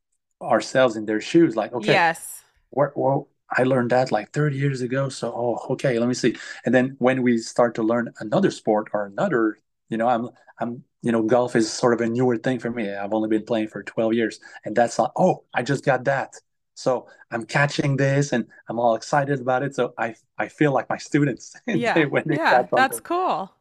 ourselves 0.42 0.96
in 0.96 1.06
their 1.06 1.20
shoes. 1.20 1.56
Like, 1.56 1.72
okay, 1.72 1.92
yes, 1.92 2.42
where, 2.70 2.92
well, 2.96 3.28
I 3.50 3.64
learned 3.64 3.90
that 3.90 4.12
like 4.12 4.33
30 4.33 4.56
years 4.56 4.80
ago. 4.80 5.09
So, 5.09 5.33
oh, 5.35 5.72
okay, 5.72 5.98
let 5.98 6.09
me 6.09 6.14
see. 6.14 6.37
And 6.64 6.74
then 6.74 6.96
when 6.98 7.22
we 7.22 7.38
start 7.38 7.74
to 7.76 7.83
learn 7.83 8.12
another 8.20 8.50
sport 8.50 8.88
or 8.92 9.06
another, 9.06 9.59
you 9.88 9.96
know, 9.96 10.09
I'm, 10.09 10.28
I'm, 10.61 10.85
you 11.02 11.11
know, 11.11 11.22
golf 11.22 11.56
is 11.56 11.72
sort 11.72 11.94
of 11.94 12.00
a 12.00 12.09
newer 12.09 12.37
thing 12.37 12.59
for 12.59 12.70
me. 12.70 12.94
I've 12.94 13.12
only 13.12 13.28
been 13.28 13.44
playing 13.44 13.68
for 13.68 13.83
12 13.83 14.14
years. 14.14 14.40
And 14.64 14.76
that's 14.76 14.98
like, 14.98 15.11
oh, 15.16 15.44
I 15.54 15.62
just 15.62 15.85
got 15.85 16.04
that. 16.04 16.35
So 16.81 17.09
I'm 17.31 17.45
catching 17.45 17.97
this 17.97 18.33
and 18.33 18.47
I'm 18.69 18.79
all 18.79 18.95
excited 18.95 19.38
about 19.38 19.62
it. 19.62 19.75
So 19.75 19.93
I 19.99 20.14
I 20.38 20.49
feel 20.49 20.73
like 20.73 20.88
my 20.88 20.97
students. 20.97 21.55
Yeah, 21.66 22.05
when 22.07 22.25
they 22.27 22.37
yeah, 22.37 22.66
that's 22.73 23.01
cool. 23.01 23.53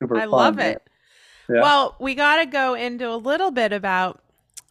Super 0.00 0.16
I 0.16 0.20
fun, 0.20 0.30
love 0.30 0.58
it. 0.58 0.82
Yeah. 1.48 1.62
Well, 1.62 1.96
we 1.98 2.14
got 2.14 2.36
to 2.36 2.46
go 2.46 2.74
into 2.74 3.10
a 3.10 3.16
little 3.16 3.50
bit 3.50 3.72
about. 3.72 4.22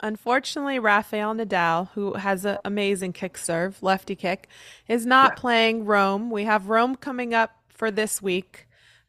Unfortunately, 0.02 0.80
Rafael 0.80 1.36
Nadal, 1.36 1.90
who 1.90 2.14
has 2.14 2.46
an 2.46 2.58
amazing 2.64 3.12
kick 3.12 3.38
serve, 3.38 3.84
lefty 3.84 4.16
kick, 4.16 4.48
is 4.88 5.06
not 5.06 5.32
yeah. 5.32 5.42
playing 5.42 5.84
Rome. 5.84 6.32
We 6.32 6.46
have 6.46 6.70
Rome 6.70 6.96
coming 6.96 7.34
up 7.34 7.52
for 7.68 7.92
this 7.92 8.22
week, 8.22 8.66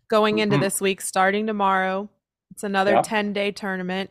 going 0.09 0.35
mm-hmm. 0.35 0.53
into 0.53 0.59
this 0.59 0.81
week, 0.81 1.01
starting 1.01 1.47
tomorrow. 1.47 2.11
It's 2.51 2.65
another 2.65 2.95
yeah. 2.95 3.03
10 3.03 3.33
day 3.33 3.53
tournament. 3.53 4.11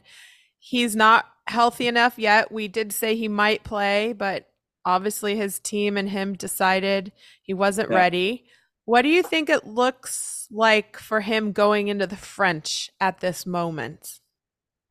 He's 0.57 0.95
not 0.95 1.25
healthy 1.47 1.87
enough 1.87 2.17
yet. 2.17 2.49
We 2.49 2.69
did 2.69 2.93
say 2.93 3.17
he 3.17 3.27
might 3.27 3.65
play, 3.65 4.13
but 4.13 4.49
obviously 4.85 5.35
his 5.35 5.59
team 5.59 5.97
and 5.97 6.09
him 6.09 6.33
decided 6.33 7.11
he 7.41 7.53
wasn't 7.53 7.91
yeah. 7.91 7.97
ready. 7.97 8.45
What 8.85 9.03
do 9.03 9.09
you 9.09 9.21
think 9.21 9.49
it 9.49 9.67
looks 9.67 10.47
like 10.51 10.97
for 10.97 11.21
him 11.21 11.51
going 11.51 11.89
into 11.89 12.07
the 12.07 12.15
French 12.15 12.89
at 12.99 13.19
this 13.19 13.45
moment? 13.45 14.19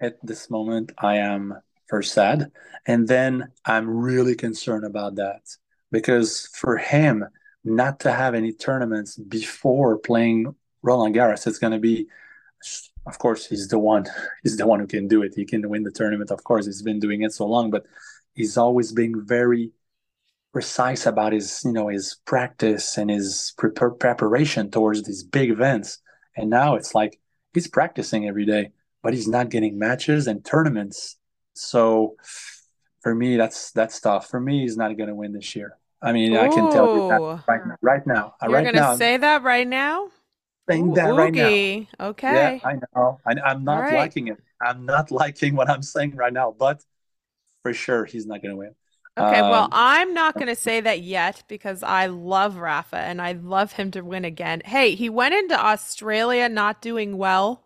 At 0.00 0.24
this 0.24 0.50
moment, 0.50 0.92
I 0.98 1.16
am 1.16 1.54
first 1.88 2.12
sad. 2.12 2.52
And 2.86 3.08
then 3.08 3.50
I'm 3.64 3.88
really 3.88 4.36
concerned 4.36 4.84
about 4.84 5.16
that 5.16 5.42
because 5.90 6.48
for 6.54 6.76
him 6.76 7.24
not 7.64 8.00
to 8.00 8.12
have 8.12 8.34
any 8.34 8.52
tournaments 8.52 9.16
before 9.16 9.98
playing 9.98 10.54
Roland 10.82 11.14
Garros, 11.14 11.46
it's 11.46 11.58
going 11.58 11.72
to 11.72 11.78
be, 11.78 12.06
of 13.06 13.18
course, 13.18 13.46
he's 13.46 13.68
the 13.68 13.78
one. 13.78 14.06
He's 14.42 14.56
the 14.56 14.66
one 14.66 14.80
who 14.80 14.86
can 14.86 15.08
do 15.08 15.22
it. 15.22 15.32
He 15.34 15.44
can 15.44 15.68
win 15.68 15.82
the 15.82 15.90
tournament. 15.90 16.30
Of 16.30 16.44
course, 16.44 16.66
he's 16.66 16.82
been 16.82 17.00
doing 17.00 17.22
it 17.22 17.32
so 17.32 17.46
long, 17.46 17.70
but 17.70 17.84
he's 18.34 18.56
always 18.56 18.92
been 18.92 19.26
very 19.26 19.72
precise 20.52 21.06
about 21.06 21.32
his 21.32 21.62
you 21.64 21.72
know 21.72 21.88
his 21.88 22.16
practice 22.24 22.96
and 22.96 23.10
his 23.10 23.54
pre- 23.58 23.70
preparation 23.70 24.70
towards 24.70 25.02
these 25.04 25.22
big 25.22 25.50
events. 25.50 25.98
And 26.36 26.50
now 26.50 26.76
it's 26.76 26.94
like 26.94 27.20
he's 27.52 27.68
practicing 27.68 28.28
every 28.28 28.46
day 28.46 28.72
but 29.02 29.14
he's 29.14 29.28
not 29.28 29.48
getting 29.48 29.78
matches 29.78 30.26
and 30.26 30.44
tournaments. 30.44 31.16
So 31.54 32.16
for 33.00 33.14
me 33.14 33.36
that's 33.36 33.70
that's 33.72 34.00
tough. 34.00 34.28
For 34.28 34.40
me 34.40 34.62
he's 34.62 34.76
not 34.76 34.96
going 34.96 35.08
to 35.08 35.14
win 35.14 35.32
this 35.32 35.54
year. 35.54 35.76
I 36.00 36.12
mean 36.12 36.34
Ooh. 36.34 36.40
i 36.40 36.48
can 36.48 36.70
tell 36.70 36.94
you 36.94 37.08
that 37.08 37.20
right 37.48 37.66
now 37.66 37.76
right 37.80 38.06
now 38.06 38.34
uh, 38.40 38.46
you're 38.46 38.52
right 38.52 38.72
going 38.72 38.90
to 38.92 38.96
say 38.96 39.16
that 39.16 39.42
right 39.42 39.66
now? 39.66 40.10
Saying 40.68 40.94
that 40.94 41.14
right 41.14 41.32
now. 41.32 42.08
okay. 42.08 42.60
Yeah 42.62 42.68
i 42.68 42.74
know. 42.94 43.20
I, 43.26 43.32
i'm 43.44 43.64
not 43.64 43.80
right. 43.80 43.94
liking 43.94 44.28
it. 44.28 44.36
I'm 44.60 44.84
not 44.86 45.10
liking 45.22 45.56
what 45.56 45.68
i'm 45.68 45.82
saying 45.82 46.14
right 46.14 46.32
now 46.32 46.54
but 46.56 46.84
for 47.62 47.72
sure 47.72 48.04
he's 48.04 48.26
not 48.26 48.42
going 48.42 48.52
to 48.52 48.56
win 48.56 48.74
Okay, 49.18 49.40
well, 49.42 49.64
Um, 49.64 49.70
I'm 49.72 50.14
not 50.14 50.34
going 50.34 50.46
to 50.48 50.54
say 50.54 50.80
that 50.80 51.00
yet 51.02 51.42
because 51.48 51.82
I 51.82 52.06
love 52.06 52.56
Rafa 52.56 52.96
and 52.98 53.20
I 53.20 53.32
love 53.32 53.72
him 53.72 53.90
to 53.92 54.02
win 54.02 54.24
again. 54.24 54.62
Hey, 54.64 54.94
he 54.94 55.08
went 55.08 55.34
into 55.34 55.58
Australia 55.58 56.48
not 56.48 56.80
doing 56.80 57.18
well 57.18 57.64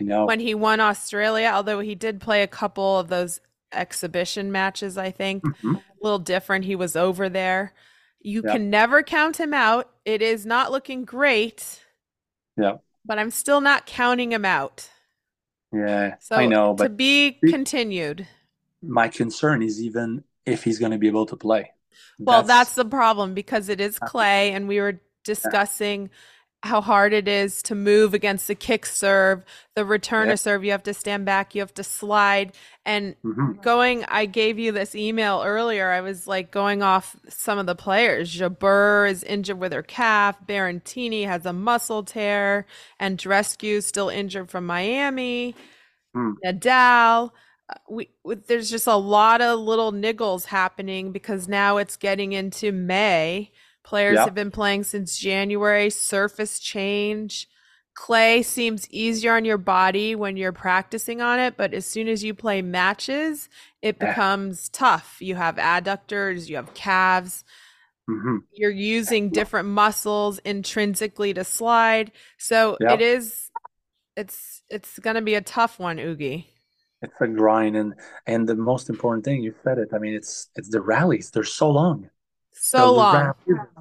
I 0.00 0.04
know. 0.04 0.26
when 0.26 0.40
he 0.40 0.54
won 0.54 0.80
Australia, 0.80 1.50
although 1.54 1.80
he 1.80 1.94
did 1.94 2.20
play 2.20 2.42
a 2.42 2.46
couple 2.46 2.98
of 2.98 3.08
those 3.08 3.40
exhibition 3.72 4.52
matches, 4.52 4.96
I 4.98 5.10
think. 5.10 5.42
Mhm. 5.42 5.76
A 5.76 5.82
little 6.02 6.18
different. 6.18 6.64
He 6.66 6.76
was 6.76 6.94
over 6.96 7.28
there. 7.28 7.72
You 8.20 8.42
Yeah. 8.44 8.52
can 8.52 8.70
never 8.70 9.02
count 9.02 9.38
him 9.38 9.54
out. 9.54 9.90
It 10.04 10.20
is 10.22 10.44
not 10.44 10.70
looking 10.70 11.04
great, 11.04 11.80
Yeah. 12.56 12.78
but 13.04 13.18
I'm 13.18 13.30
still 13.30 13.60
not 13.60 13.86
counting 13.86 14.32
him 14.32 14.44
out. 14.44 14.90
Yeah, 15.72 16.16
So 16.20 16.36
I 16.36 16.46
know, 16.46 16.74
But 16.74 16.84
to 16.84 16.90
be 16.90 17.32
continued. 17.32 18.26
my 18.82 19.08
concern 19.08 19.62
is 19.62 19.82
even 19.82 20.24
if 20.46 20.64
he's 20.64 20.78
going 20.78 20.92
to 20.92 20.98
be 20.98 21.08
able 21.08 21.26
to 21.26 21.36
play. 21.36 21.72
Well, 22.18 22.42
that's 22.42 22.74
the 22.74 22.84
problem 22.84 23.34
because 23.34 23.68
it 23.68 23.80
is 23.80 23.98
clay, 23.98 24.52
and 24.52 24.68
we 24.68 24.80
were 24.80 25.00
discussing 25.24 26.10
how 26.62 26.80
hard 26.80 27.12
it 27.12 27.28
is 27.28 27.62
to 27.62 27.74
move 27.74 28.14
against 28.14 28.48
the 28.48 28.54
kick 28.54 28.86
serve, 28.86 29.44
the 29.74 29.84
return 29.84 30.28
Yeah. 30.28 30.34
serve. 30.36 30.64
You 30.64 30.72
have 30.72 30.82
to 30.84 30.94
stand 30.94 31.24
back, 31.24 31.54
you 31.54 31.60
have 31.60 31.74
to 31.74 31.84
slide. 31.84 32.56
And 32.84 33.14
Mhm. 33.22 33.62
going, 33.62 34.04
I 34.06 34.26
gave 34.26 34.58
you 34.58 34.72
this 34.72 34.94
email 34.94 35.42
earlier. 35.44 35.90
I 35.90 36.00
was 36.00 36.26
like 36.26 36.50
going 36.50 36.82
off 36.82 37.14
some 37.28 37.58
of 37.58 37.66
the 37.66 37.74
players. 37.76 38.34
Jabeur 38.34 39.08
is 39.08 39.22
injured 39.22 39.60
with 39.60 39.72
her 39.72 39.82
calf. 39.82 40.38
Berrettini 40.46 41.26
has 41.26 41.46
a 41.46 41.52
muscle 41.52 42.02
tear. 42.02 42.66
And 42.98 43.18
Andreescu 43.18 43.82
still 43.82 44.08
injured 44.08 44.50
from 44.50 44.66
Miami. 44.66 45.54
Hmm. 46.14 46.32
Nadal. 46.44 47.30
We, 47.90 48.10
there's 48.24 48.70
just 48.70 48.86
a 48.86 48.96
lot 48.96 49.40
of 49.40 49.58
little 49.58 49.92
niggles 49.92 50.44
happening 50.46 51.12
because 51.12 51.48
now 51.48 51.78
it's 51.78 51.96
getting 51.96 52.32
into 52.32 52.70
May. 52.72 53.50
Players 53.82 54.16
Yeah. 54.16 54.24
have 54.24 54.34
been 54.34 54.50
playing 54.52 54.84
since 54.84 55.18
January. 55.18 55.90
Surface 55.90 56.58
change. 56.60 57.48
Clay 57.94 58.42
seems 58.42 58.88
easier 58.90 59.34
on 59.34 59.44
your 59.44 59.58
body 59.58 60.14
when 60.14 60.36
you're 60.36 60.52
practicing 60.52 61.22
on 61.22 61.40
it, 61.40 61.56
but 61.56 61.72
as 61.72 61.86
soon 61.86 62.08
as 62.08 62.22
you 62.22 62.34
play 62.34 62.60
matches, 62.62 63.48
it 63.80 63.96
Yeah. 64.00 64.08
becomes 64.10 64.68
tough. 64.68 65.16
You 65.20 65.34
have 65.36 65.56
adductors, 65.56 66.48
you 66.48 66.56
have 66.56 66.74
calves, 66.74 67.42
Mhm. 68.08 68.40
you're 68.52 68.70
using 68.70 69.30
different 69.30 69.68
muscles 69.68 70.38
intrinsically 70.40 71.32
to 71.34 71.42
slide. 71.42 72.12
So 72.38 72.76
Yeah. 72.80 72.92
it 72.94 73.00
is 73.00 73.50
it's 74.16 74.62
it's 74.70 74.98
going 74.98 75.16
to 75.16 75.22
be 75.22 75.34
a 75.34 75.42
tough 75.42 75.78
one, 75.78 75.98
Ougi. 75.98 76.46
It's 77.02 77.20
a 77.20 77.26
grind, 77.28 77.76
and 77.76 77.94
and 78.26 78.48
the 78.48 78.54
most 78.56 78.88
important 78.88 79.24
thing 79.24 79.42
you 79.42 79.54
said 79.64 79.78
it. 79.78 79.88
I 79.94 79.98
mean, 79.98 80.14
it's 80.14 80.48
it's 80.56 80.70
the 80.70 80.80
rallies. 80.80 81.30
They're 81.30 81.44
so 81.44 81.70
long. 81.70 82.08
So 82.52 82.78
The 82.78 82.90
long. 82.92 83.34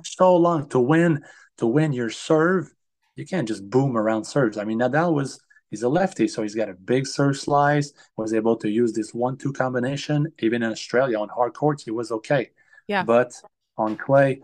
so 0.03 0.35
long 0.35 0.69
to 0.69 0.79
win 0.79 1.23
to 1.57 1.65
win 1.67 1.93
your 1.93 2.09
serve. 2.09 2.73
You 3.15 3.25
can't 3.25 3.47
just 3.47 3.69
boom 3.69 3.95
around 3.95 4.25
serves. 4.25 4.57
I 4.57 4.65
mean, 4.65 4.79
Nadal 4.79 5.13
was 5.13 5.39
he's 5.71 5.83
a 5.83 5.89
lefty, 5.89 6.27
so 6.27 6.41
he's 6.41 6.55
got 6.55 6.67
a 6.69 6.73
big 6.73 7.07
serve 7.07 7.37
slice. 7.37 7.93
Was 8.17 8.33
able 8.33 8.57
to 8.57 8.69
use 8.69 8.91
this 8.91 9.13
one-two 9.13 9.53
combination. 9.53 10.27
Even 10.39 10.61
in 10.63 10.71
Australia 10.71 11.17
on 11.19 11.29
hard 11.29 11.53
courts, 11.53 11.83
he 11.83 11.91
was 11.91 12.11
okay. 12.11 12.51
Yeah. 12.87 13.03
But 13.03 13.31
on 13.77 13.95
clay, 13.95 14.41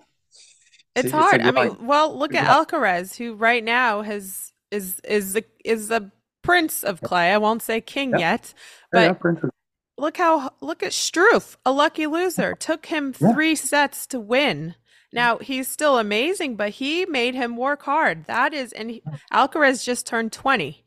It's 0.95 1.05
it's 1.05 1.13
a 1.13 1.17
hard. 1.17 1.41
I 1.41 1.51
mean, 1.51 1.85
well, 1.85 2.17
look 2.17 2.33
at 2.33 2.45
a- 2.47 2.53
Alcaraz, 2.65 3.17
who 3.17 3.35
right 3.35 3.63
now 3.63 4.01
has 4.01 4.53
is 4.71 5.01
is 5.03 5.33
the 5.33 5.43
is 5.65 5.89
the 5.89 6.09
prince 6.41 6.83
of 6.83 7.01
clay. 7.01 7.31
I 7.31 7.37
won't 7.37 7.61
say 7.61 7.81
king 7.81 8.11
Yeah. 8.11 8.17
yet, 8.19 8.53
Yeah, 8.93 9.13
but 9.21 9.37
is- 9.43 9.49
look 9.97 10.17
how 10.17 10.51
look 10.61 10.83
at 10.83 10.91
Struff, 10.91 11.55
a 11.65 11.71
lucky 11.71 12.07
loser. 12.07 12.55
Took 12.59 12.87
him 12.87 13.13
Yeah. 13.19 13.33
three 13.33 13.55
sets 13.55 14.05
to 14.07 14.19
win. 14.19 14.75
Now 15.13 15.37
he's 15.39 15.67
still 15.67 15.97
amazing, 15.97 16.55
but 16.55 16.69
he 16.71 17.05
made 17.05 17.35
him 17.35 17.57
work 17.57 17.83
hard. 17.83 18.25
That 18.25 18.53
is, 18.53 18.71
and 18.71 18.89
he, 18.91 19.03
Alcaraz 19.31 19.83
just 19.83 20.07
turned 20.07 20.31
20. 20.31 20.85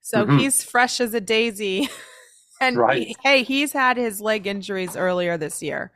So 0.00 0.24
Mhm. 0.26 0.38
he's 0.40 0.62
fresh 0.62 1.00
as 1.00 1.12
a 1.14 1.20
daisy. 1.20 1.88
and 2.60 2.76
Right. 2.78 3.08
he- 3.08 3.16
hey, 3.22 3.42
he's 3.42 3.72
had 3.72 3.96
his 3.96 4.20
leg 4.20 4.46
injuries 4.46 4.96
earlier 4.96 5.36
this 5.36 5.60
year. 5.62 5.90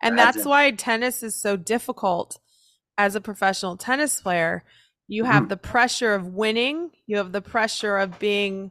And 0.00 0.16
that's 0.18 0.44
why 0.44 0.70
tennis 0.70 1.22
is 1.22 1.34
so 1.34 1.56
difficult 1.56 2.38
as 2.96 3.14
a 3.14 3.20
professional 3.20 3.76
tennis 3.76 4.20
player. 4.22 4.64
You 5.08 5.24
have 5.24 5.44
Mhm. 5.44 5.48
the 5.48 5.56
pressure 5.56 6.14
of 6.14 6.34
winning, 6.34 6.90
you 7.06 7.16
have 7.16 7.32
the 7.32 7.40
pressure 7.40 7.96
of 7.96 8.18
being 8.18 8.70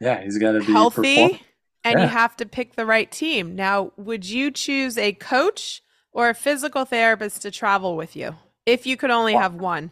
yeah, 0.00 0.22
he's 0.22 0.38
got 0.38 0.52
to 0.52 0.60
be 0.60 0.72
healthy 0.72 1.14
perform- 1.26 1.40
and 1.84 2.00
you 2.00 2.06
have 2.08 2.34
to 2.38 2.46
pick 2.46 2.74
the 2.74 2.86
right 2.86 3.10
team. 3.12 3.54
Now, 3.54 3.92
would 3.98 4.24
you 4.24 4.50
choose 4.50 4.96
a 4.96 5.12
coach 5.12 5.82
or 6.10 6.30
a 6.30 6.34
physical 6.34 6.86
therapist 6.86 7.42
to 7.42 7.50
travel 7.50 7.96
with 7.96 8.16
you 8.16 8.36
if 8.64 8.86
you 8.86 8.96
could 8.96 9.10
only 9.10 9.34
Wow. 9.34 9.40
have 9.42 9.54
one? 9.54 9.90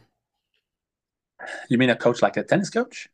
You 1.68 1.76
mean 1.76 1.90
a 1.90 1.96
coach 1.96 2.22
like 2.22 2.38
a 2.38 2.42
tennis 2.42 2.70
coach? 2.70 3.08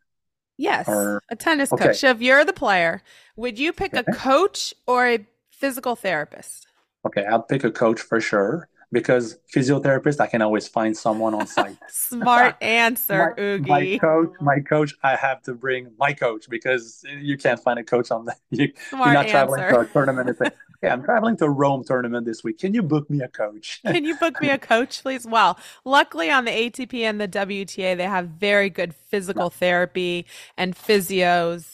Yes, 0.57 0.87
Or- 0.89 1.21
a 1.29 1.35
tennis 1.35 1.73
okay. 1.73 1.87
coach. 1.89 1.97
So 1.99 2.11
if 2.11 2.23
you're 2.23 2.45
the 2.45 2.53
player, 2.53 3.03
would 3.35 3.59
you 3.59 3.73
pick 3.73 3.95
a 3.97 4.05
coach 4.05 4.73
or 4.87 5.09
a 5.09 5.27
physical 5.51 5.97
therapist? 5.97 6.69
Okay, 7.05 7.25
I'll 7.25 7.43
pick 7.43 7.65
a 7.65 7.73
coach 7.73 8.01
for 8.01 8.21
sure 8.21 8.69
because 8.95 9.37
physiotherapist, 9.55 10.21
I 10.21 10.27
can 10.27 10.41
always 10.41 10.69
find 10.69 10.97
someone 10.97 11.35
on 11.35 11.47
site. 11.47 11.77
Smart 11.89 12.57
answer, 12.63 13.35
my, 13.37 13.43
Ougi. 13.43 13.67
my 13.67 13.99
coach, 13.99 14.33
my 14.41 14.61
coach, 14.61 14.95
I 15.03 15.17
have 15.17 15.43
to 15.43 15.53
bring 15.53 15.91
my 15.99 16.15
coach 16.15 16.49
because 16.49 17.05
you 17.21 17.37
can't 17.37 17.61
find 17.61 17.79
a 17.79 17.85
coach 17.85 18.11
on 18.11 18.25
that. 18.27 18.39
You, 18.51 18.73
you're 18.93 19.13
not 19.13 19.27
traveling 19.27 19.63
to 19.63 19.81
a 19.81 19.87
tournament 19.87 20.29
and 20.29 20.39
say, 20.39 20.47
"Okay, 20.77 20.89
I'm 20.89 21.03
traveling 21.03 21.37
to 21.39 21.49
Rome 21.49 21.83
tournament 21.83 22.25
this 22.25 22.45
week. 22.45 22.59
Can 22.59 22.73
you 22.73 22.83
book 22.83 23.11
me 23.11 23.21
a 23.21 23.27
coach?" 23.27 23.81
Can 23.85 24.05
you 24.05 24.17
book 24.17 24.41
me 24.41 24.49
a 24.51 24.59
coach, 24.59 25.03
please? 25.03 25.27
Well, 25.27 25.59
luckily 25.85 26.31
on 26.31 26.45
the 26.45 26.53
ATP 26.53 27.01
and 27.01 27.21
the 27.21 27.27
WTA, 27.27 27.97
they 27.97 28.05
have 28.05 28.29
very 28.29 28.71
good 28.71 28.95
physical 28.95 29.51
therapy 29.51 30.25
and 30.57 30.77
physios. 30.77 31.74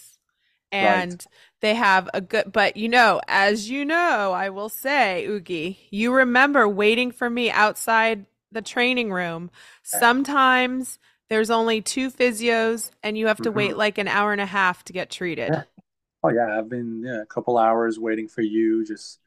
And 0.72 1.24
they 1.60 1.74
have 1.74 2.08
a 2.14 2.20
good, 2.20 2.52
but 2.52 2.76
you 2.76 2.88
know, 2.88 3.20
as 3.28 3.68
you 3.70 3.84
know, 3.84 4.32
I 4.32 4.50
will 4.50 4.68
say, 4.68 5.26
Ougi, 5.28 5.76
you 5.90 6.12
remember 6.14 6.68
waiting 6.68 7.10
for 7.10 7.28
me 7.28 7.50
outside 7.50 8.26
the 8.52 8.62
training 8.62 9.12
room. 9.12 9.50
Sometimes 9.82 10.98
there's 11.28 11.50
only 11.50 11.80
two 11.80 12.10
physios 12.10 12.90
and 13.02 13.18
you 13.18 13.26
have 13.26 13.40
to 13.42 13.52
wait 13.52 13.76
Mhm. 13.76 13.76
like 13.76 13.98
an 13.98 14.08
hour 14.08 14.32
and 14.32 14.40
a 14.40 14.46
half 14.46 14.84
to 14.84 14.92
get 14.92 15.10
treated. 15.10 15.54
Yeah. 15.54 15.62
Oh 16.22 16.30
yeah, 16.30 16.58
I've 16.58 16.68
been 16.68 17.02
yeah, 17.04 17.22
a 17.22 17.26
couple 17.26 17.58
hours 17.58 17.98
waiting 17.98 18.28
for 18.28 18.42
you. 18.42 18.84
Just 18.86 19.20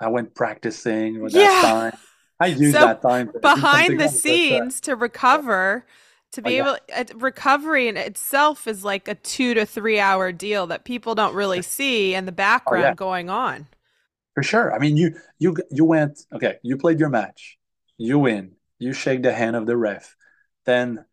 I 0.00 0.08
went 0.08 0.34
practicing 0.34 1.22
with 1.22 1.32
Yeah. 1.32 1.40
that 1.62 1.92
time. 1.92 1.92
I 2.40 2.46
used 2.48 2.80
So, 2.80 2.80
that 2.80 3.02
time 3.02 3.32
behind 3.40 4.00
the 4.00 4.08
scenes 4.08 4.80
to 4.82 4.96
recover 4.96 5.86
to 6.32 6.42
Oh, 6.44 6.48
be 6.48 6.58
yeah. 6.58 6.68
able 6.68 6.76
uh, 6.94 7.04
recovery 7.14 7.88
in 7.88 7.96
itself 7.96 8.66
is 8.66 8.84
like 8.84 9.08
a 9.08 9.14
two 9.16 9.54
to 9.54 9.66
three 9.66 10.00
hour 10.00 10.32
deal 10.32 10.66
that 10.68 10.84
people 10.84 11.14
don't 11.14 11.34
really 11.34 11.62
see 11.62 12.14
in 12.14 12.26
the 12.26 12.32
background 12.32 12.84
Oh, 12.84 12.88
yeah. 12.88 12.94
going 12.96 13.30
on 13.30 13.66
For 14.34 14.42
sure. 14.42 14.74
I 14.74 14.78
mean, 14.78 14.96
you 14.96 15.14
you 15.38 15.56
you 15.70 15.84
went 15.84 16.24
okay. 16.32 16.58
You 16.62 16.76
played 16.78 16.98
your 17.00 17.10
match. 17.10 17.58
You 17.98 18.18
win. 18.18 18.56
You 18.78 18.92
shake 18.92 19.22
the 19.22 19.32
hand 19.32 19.56
of 19.56 19.66
the 19.66 19.76
ref. 19.76 20.16
Then 20.64 21.04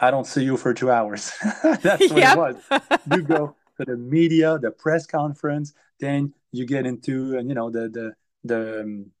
I 0.00 0.10
don't 0.12 0.26
see 0.26 0.44
you 0.44 0.56
for 0.58 0.74
two 0.74 0.90
hours. 0.90 1.32
That's 1.82 2.10
what 2.10 2.24
it 2.24 2.32
was. 2.34 2.58
You 3.04 3.22
go 3.22 3.56
to 3.78 3.86
the 3.86 3.96
media, 3.96 4.58
the 4.58 4.72
press 4.72 5.06
conference. 5.06 5.74
Then 6.00 6.34
you 6.52 6.66
get 6.66 6.86
into 6.86 7.38
uh, 7.38 7.42
you 7.42 7.54
know 7.54 7.70
the 7.70 7.88
the 7.90 8.14
the 8.44 8.80
um, 8.82 9.12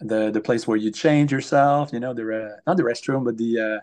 the 0.00 0.30
the 0.30 0.40
place 0.40 0.66
where 0.66 0.76
you 0.78 0.90
change 0.92 1.32
yourself. 1.32 1.92
You 1.92 2.00
know 2.00 2.14
the 2.14 2.24
uh, 2.56 2.56
not 2.66 2.76
the 2.78 2.84
restroom, 2.84 3.24
but 3.24 3.36
the 3.38 3.60
uh, 3.60 3.80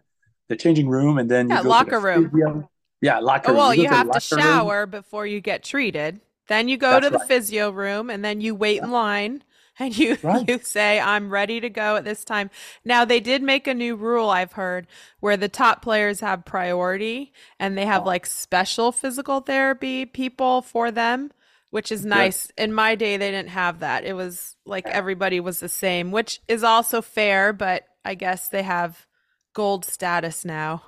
the 0.52 0.56
changing 0.58 0.88
room, 0.90 1.18
and 1.18 1.30
then 1.32 1.50
you 1.50 1.56
Yeah, 1.56 1.64
go 1.64 1.70
locker 1.70 1.92
to 1.92 2.22
the 2.22 2.30
room. 2.30 2.68
Yeah, 3.02 3.20
locker 3.20 3.50
Oh, 3.50 3.54
room. 3.54 3.58
well 3.58 3.74
go 3.76 3.82
you 3.84 3.90
the 3.90 3.96
have 3.96 4.12
to 4.12 4.20
locker 4.20 4.36
room. 4.36 4.44
shower 4.44 4.86
before 4.86 5.26
you 5.26 5.42
get 5.42 5.64
treated 5.64 6.22
then 6.48 6.68
you 6.68 6.78
go 6.78 6.92
That's 6.92 7.06
to 7.06 7.12
the 7.12 7.20
right. 7.20 7.28
physio 7.28 7.72
room 7.72 8.10
and 8.10 8.24
then 8.26 8.42
you 8.42 8.54
wait 8.54 8.82
in 8.82 8.92
line 8.92 9.44
and 9.80 9.98
you 9.98 10.18
Right. 10.24 10.48
you 10.50 10.60
say 10.60 11.00
i'm 11.00 11.30
ready 11.30 11.60
to 11.62 11.70
go 11.70 11.96
at 11.96 12.04
this 12.04 12.24
time 12.26 12.50
now 12.86 13.06
they 13.06 13.20
did 13.20 13.42
make 13.42 13.68
a 13.68 13.74
new 13.74 13.96
rule 13.96 14.30
i've 14.30 14.54
heard 14.54 14.86
where 15.22 15.38
the 15.38 15.50
top 15.50 15.82
players 15.82 16.20
have 16.20 16.46
priority 16.46 17.32
and 17.60 17.78
they 17.78 17.86
have 17.86 18.04
Oh. 18.04 18.08
like 18.08 18.26
special 18.26 18.92
physical 18.92 19.40
therapy 19.40 20.06
people 20.06 20.62
for 20.62 20.92
them 20.92 21.32
which 21.70 21.92
is 21.92 22.06
nice 22.06 22.52
in 22.58 22.74
my 22.74 22.96
day 22.96 23.18
they 23.18 23.32
didn't 23.32 23.50
have 23.50 23.80
that 23.80 24.04
it 24.04 24.14
was 24.14 24.56
like 24.66 24.90
everybody 24.90 25.40
was 25.40 25.60
the 25.60 25.70
same 25.70 26.12
which 26.12 26.42
is 26.48 26.64
also 26.64 27.02
fair 27.02 27.54
but 27.54 27.86
i 28.06 28.14
guess 28.14 28.50
they 28.50 28.64
have 28.64 29.08
gold 29.54 29.86
status 29.86 30.46
now 30.46 30.84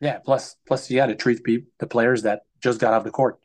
Yeah. 0.00 0.18
Plus, 0.18 0.56
plus 0.66 0.90
you 0.90 0.96
got 0.96 1.06
to 1.06 1.14
treat 1.14 1.42
people, 1.44 1.70
the 1.78 1.86
players 1.86 2.22
that 2.22 2.42
just 2.60 2.80
got 2.80 2.94
off 2.94 3.04
the 3.04 3.10
court. 3.10 3.38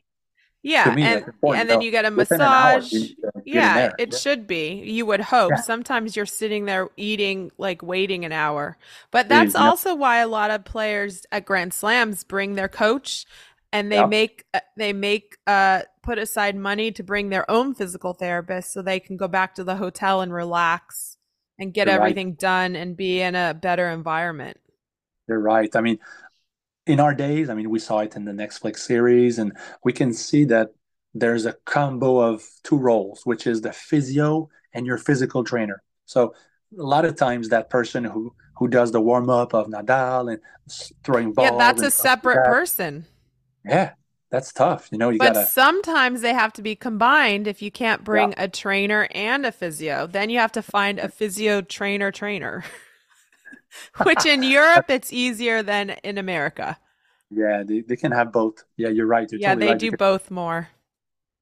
yeah 0.62 0.94
me, 0.94 1.02
and 1.02 1.24
and 1.42 1.68
then 1.70 1.78
though. 1.78 1.80
you 1.80 1.90
get 1.90 2.04
a 2.04 2.08
hour, 2.08 2.10
massage 2.10 2.92
you 2.92 3.00
need 3.00 3.16
to 3.16 3.22
get 3.22 3.32
in 3.36 3.42
Yeah, 3.54 3.92
it 3.98 4.12
Yeah. 4.12 4.18
should 4.18 4.46
be. 4.46 4.74
You 4.84 5.06
would 5.06 5.20
hope. 5.20 5.52
Yeah. 5.56 5.60
Sometimes 5.62 6.16
you're 6.16 6.26
sitting 6.26 6.66
there 6.66 6.88
eating, 6.96 7.50
like 7.58 7.82
waiting 7.82 8.24
an 8.26 8.32
hour. 8.32 8.76
But 9.10 9.28
that's 9.28 9.54
yeah. 9.54 9.60
also 9.64 9.94
why 9.94 10.18
a 10.18 10.28
lot 10.28 10.50
of 10.50 10.64
players 10.64 11.24
at 11.32 11.46
Grand 11.46 11.72
Slams 11.72 12.24
bring 12.24 12.54
their 12.56 12.68
coach 12.68 13.24
and 13.72 13.90
they 13.90 14.04
make 14.04 14.44
uh, 14.52 14.60
they 14.76 14.92
make 14.92 15.38
uh 15.46 15.82
put 16.02 16.18
aside 16.18 16.56
money 16.56 16.90
to 16.92 17.02
bring 17.02 17.28
their 17.30 17.48
own 17.50 17.74
physical 17.74 18.12
therapist 18.14 18.72
so 18.72 18.82
they 18.82 19.00
can 19.00 19.16
go 19.16 19.28
back 19.28 19.54
to 19.54 19.64
the 19.64 19.76
hotel 19.76 20.20
and 20.20 20.32
relax 20.32 21.16
and 21.60 21.74
get 21.74 21.86
You're 21.86 21.94
right. 21.94 22.18
everything 22.18 22.34
done 22.34 22.76
and 22.76 22.96
be 22.96 23.20
in 23.22 23.36
a 23.36 23.54
better 23.54 23.88
environment. 23.90 24.58
You're 25.28 25.40
right. 25.40 25.74
I 25.76 25.80
mean, 25.80 25.98
in 26.86 27.00
our 27.00 27.14
days, 27.14 27.50
I 27.50 27.54
mean, 27.54 27.70
we 27.70 27.78
saw 27.80 28.00
it 28.00 28.16
in 28.16 28.24
the 28.26 28.32
Netflix 28.32 28.78
series, 28.80 29.38
and 29.38 29.56
we 29.84 29.92
can 29.92 30.14
see 30.14 30.44
that 30.46 30.72
there's 31.14 31.46
a 31.46 31.54
combo 31.66 32.20
of 32.20 32.44
two 32.64 32.78
roles, 32.78 33.26
which 33.26 33.46
is 33.46 33.62
the 33.62 33.72
physio 33.72 34.50
and 34.74 34.86
your 34.86 34.98
physical 34.98 35.44
trainer. 35.44 35.82
So 36.06 36.34
a 36.78 36.82
lot 36.82 37.04
of 37.04 37.16
times, 37.16 37.50
that 37.50 37.70
person 37.70 38.04
who 38.04 38.34
who 38.56 38.68
does 38.68 38.92
the 38.92 39.00
warm 39.00 39.30
up 39.30 39.54
of 39.54 39.68
Nadal 39.68 40.32
and 40.32 40.42
throwing 41.04 41.32
balls, 41.34 41.46
Yeah, 41.46 41.50
that's 41.56 41.82
a 41.82 41.90
stuff 41.90 42.08
like 42.08 42.10
separate 42.10 42.34
that, 42.34 42.44
person. 42.44 43.06
Yeah, 43.64 43.94
that's 44.30 44.52
tough. 44.52 44.88
You 44.92 44.98
know, 44.98 45.10
you 45.10 45.20
But 45.20 45.36
gotta. 45.36 45.52
sometimes 45.52 46.20
they 46.20 46.32
have 46.34 46.52
to 46.54 46.62
be 46.62 46.74
combined 46.74 47.46
if 47.46 47.62
you 47.62 47.70
can't 47.70 48.02
bring 48.02 48.34
a 48.36 48.48
trainer 48.48 49.06
and 49.12 49.46
a 49.46 49.52
physio. 49.52 50.06
Then 50.08 50.30
you 50.30 50.38
have 50.40 50.50
to 50.52 50.62
find 50.62 50.98
a 50.98 51.08
physio 51.08 51.60
trainer 51.62 52.10
trainer. 52.10 52.64
Which 54.02 54.24
in 54.26 54.42
Europe 54.42 54.90
it's 54.90 55.12
easier 55.12 55.62
than 55.62 55.90
in 56.02 56.18
America. 56.18 56.78
Yeah, 57.30 57.62
they, 57.64 57.80
they 57.82 57.96
can 57.96 58.12
have 58.12 58.32
both. 58.32 58.64
Yeah, 58.76 58.88
you're 58.88 59.06
right. 59.06 59.30
You're 59.30 59.38
Yeah, 59.38 59.54
totally 59.54 59.56
they 59.56 59.74
right 59.74 59.74
do 59.74 59.90
both 59.90 60.30
more. 60.30 60.68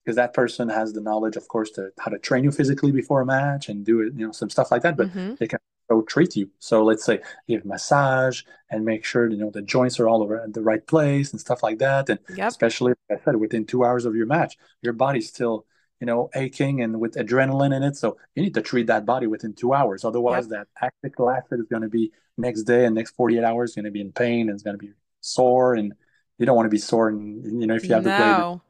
because 0.04 0.16
that 0.16 0.32
person 0.34 0.68
has 0.68 0.92
the 0.92 1.00
knowledge, 1.00 1.36
of 1.36 1.48
course, 1.48 1.70
to 1.72 1.90
how 1.98 2.10
to 2.10 2.18
train 2.18 2.44
you 2.44 2.50
physically 2.50 2.92
before 2.92 3.20
a 3.20 3.26
match 3.26 3.68
and 3.68 3.84
do 3.84 4.00
it, 4.00 4.12
you 4.14 4.26
know, 4.26 4.32
some 4.32 4.48
stuff 4.50 4.70
like 4.70 4.82
that. 4.82 4.96
But 4.96 5.10
hmm 5.10 5.38
they 5.38 5.46
can 5.46 5.58
also 5.90 6.02
treat 6.04 6.36
you. 6.36 6.50
So 6.58 6.84
let's 6.84 7.04
say 7.04 7.20
give 7.48 7.64
massage 7.64 8.42
and 8.70 8.84
make 8.84 9.04
sure 9.04 9.28
you 9.30 9.36
know 9.36 9.50
the 9.50 9.62
joints 9.62 9.98
are 10.00 10.08
all 10.08 10.22
over 10.22 10.40
at 10.40 10.52
the 10.52 10.62
right 10.62 10.84
place 10.86 11.32
and 11.32 11.40
stuff 11.40 11.62
like 11.62 11.78
that. 11.78 12.08
And 12.08 12.18
Yep. 12.28 12.48
especially, 12.48 12.94
like 13.08 13.20
I 13.20 13.24
said, 13.24 13.36
within 13.36 13.64
two 13.66 13.84
hours 13.84 14.04
of 14.04 14.14
your 14.14 14.26
match, 14.26 14.56
your 14.82 14.92
body's 14.92 15.28
still 15.28 15.66
you 16.00 16.06
know 16.06 16.30
aching 16.34 16.80
and 16.82 17.00
with 17.00 17.14
adrenaline 17.14 17.74
in 17.76 17.82
it. 17.82 17.96
So 17.96 18.16
you 18.34 18.42
need 18.42 18.54
to 18.54 18.62
treat 18.62 18.86
that 18.88 19.06
body 19.06 19.26
within 19.26 19.54
two 19.54 19.74
hours. 19.74 20.04
Otherwise, 20.04 20.48
Yep. 20.48 20.50
that 20.50 20.68
lactic 20.82 21.14
acid 21.20 21.60
is 21.60 21.66
going 21.68 21.82
to 21.82 21.88
be 21.88 22.12
next 22.36 22.62
day 22.64 22.84
and 22.84 22.94
next 22.94 23.12
48 23.16 23.44
hours 23.44 23.74
going 23.74 23.84
to 23.84 23.90
be 23.90 24.00
in 24.00 24.12
pain 24.12 24.42
and 24.48 24.50
it's 24.50 24.62
going 24.62 24.78
to 24.78 24.86
be 24.86 24.92
sore 25.20 25.74
and 25.74 25.92
you 26.38 26.46
don't 26.46 26.54
want 26.54 26.66
to 26.66 26.70
be 26.70 26.78
sore 26.78 27.08
and 27.08 27.60
you 27.60 27.66
know 27.66 27.74
if 27.74 27.88
you 27.88 27.94
have 27.94 28.04
to 28.04 28.10
play 28.10 28.32
No. 28.32 28.60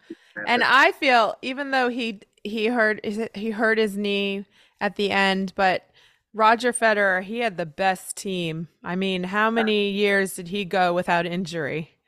And 0.46 0.62
I 0.64 0.92
feel 0.92 1.36
even 1.42 1.70
though 1.70 1.88
he 1.88 2.20
he 2.44 2.66
hurt 2.66 3.04
he 3.34 3.50
hurt 3.50 3.76
his 3.78 3.96
knee 3.96 4.44
at 4.80 4.96
the 4.96 5.10
end, 5.10 5.52
but 5.56 5.84
Roger 6.38 6.72
Federer, 6.72 7.22
he 7.22 7.40
had 7.40 7.56
the 7.56 7.66
best 7.66 8.16
team. 8.16 8.68
I 8.82 8.96
mean, 8.96 9.24
how 9.24 9.50
many 9.50 9.90
years 9.90 10.34
did 10.34 10.48
he 10.48 10.64
go 10.64 10.94
without 10.94 11.26
injury? 11.26 11.98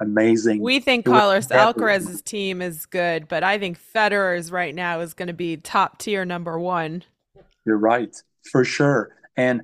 amazing. 0.00 0.60
We 0.60 0.80
think 0.80 1.06
Carlos 1.06 1.46
Alcaraz's 1.48 2.22
team 2.22 2.60
is 2.60 2.86
good, 2.86 3.28
but 3.28 3.42
I 3.42 3.58
think 3.58 3.78
Federer's 3.78 4.50
right 4.50 4.74
now 4.74 5.00
is 5.00 5.14
going 5.14 5.28
to 5.28 5.34
be 5.34 5.56
top 5.56 5.98
tier 5.98 6.24
number 6.24 6.58
one. 6.58 7.04
You're 7.64 7.78
right, 7.78 8.14
for 8.50 8.64
sure. 8.64 9.16
And 9.36 9.62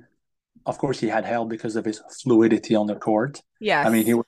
of 0.65 0.77
course, 0.77 0.99
he 0.99 1.07
had 1.07 1.25
help 1.25 1.49
because 1.49 1.75
of 1.75 1.85
his 1.85 2.01
fluidity 2.23 2.75
on 2.75 2.87
the 2.87 2.95
court. 2.95 3.41
Yes. 3.59 3.85
I 3.85 3.89
mean, 3.89 4.05
he 4.05 4.13
was 4.13 4.25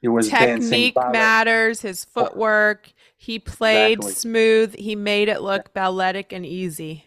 he 0.00 0.08
was 0.08 0.28
Technique 0.28 0.96
matters, 1.12 1.80
his 1.80 2.06
oh. 2.16 2.24
footwork. 2.24 2.92
He 3.16 3.38
played 3.38 3.98
Exactly. 3.98 4.12
smooth. 4.12 4.74
He 4.74 4.96
made 4.96 5.28
it 5.28 5.42
look 5.42 5.72
balletic 5.74 6.32
and 6.32 6.44
easy. 6.44 7.06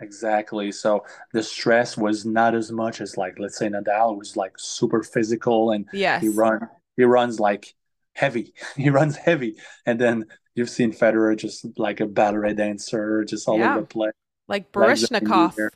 Exactly. 0.00 0.72
So 0.72 1.04
the 1.32 1.42
stress 1.42 1.96
was 1.96 2.24
not 2.26 2.54
as 2.54 2.70
much 2.72 3.00
as 3.00 3.16
like 3.16 3.38
let's 3.38 3.56
say 3.56 3.68
Nadal 3.68 4.16
was 4.18 4.36
like 4.36 4.52
super 4.58 5.02
physical 5.02 5.70
and 5.70 5.86
Yes. 5.92 6.22
he 6.22 6.28
run 6.28 6.68
he 6.96 7.04
runs 7.04 7.38
like 7.40 7.74
heavy. 8.14 8.52
He 8.76 8.90
runs 8.90 9.16
heavy. 9.16 9.56
And 9.86 10.00
then 10.00 10.26
you've 10.54 10.70
seen 10.70 10.92
Federer 10.92 11.36
just 11.36 11.66
like 11.78 12.00
a 12.00 12.06
ballet 12.06 12.54
dancer, 12.54 13.24
just 13.24 13.48
all 13.48 13.58
Yeah. 13.58 13.72
over 13.72 13.80
the 13.82 13.86
place. 13.86 14.12
Like 14.48 14.74
Legs 14.76 15.04
up 15.04 15.10
in 15.12 15.24
the 15.24 15.30
Baryshnikov. 15.30 15.58
air. 15.58 15.70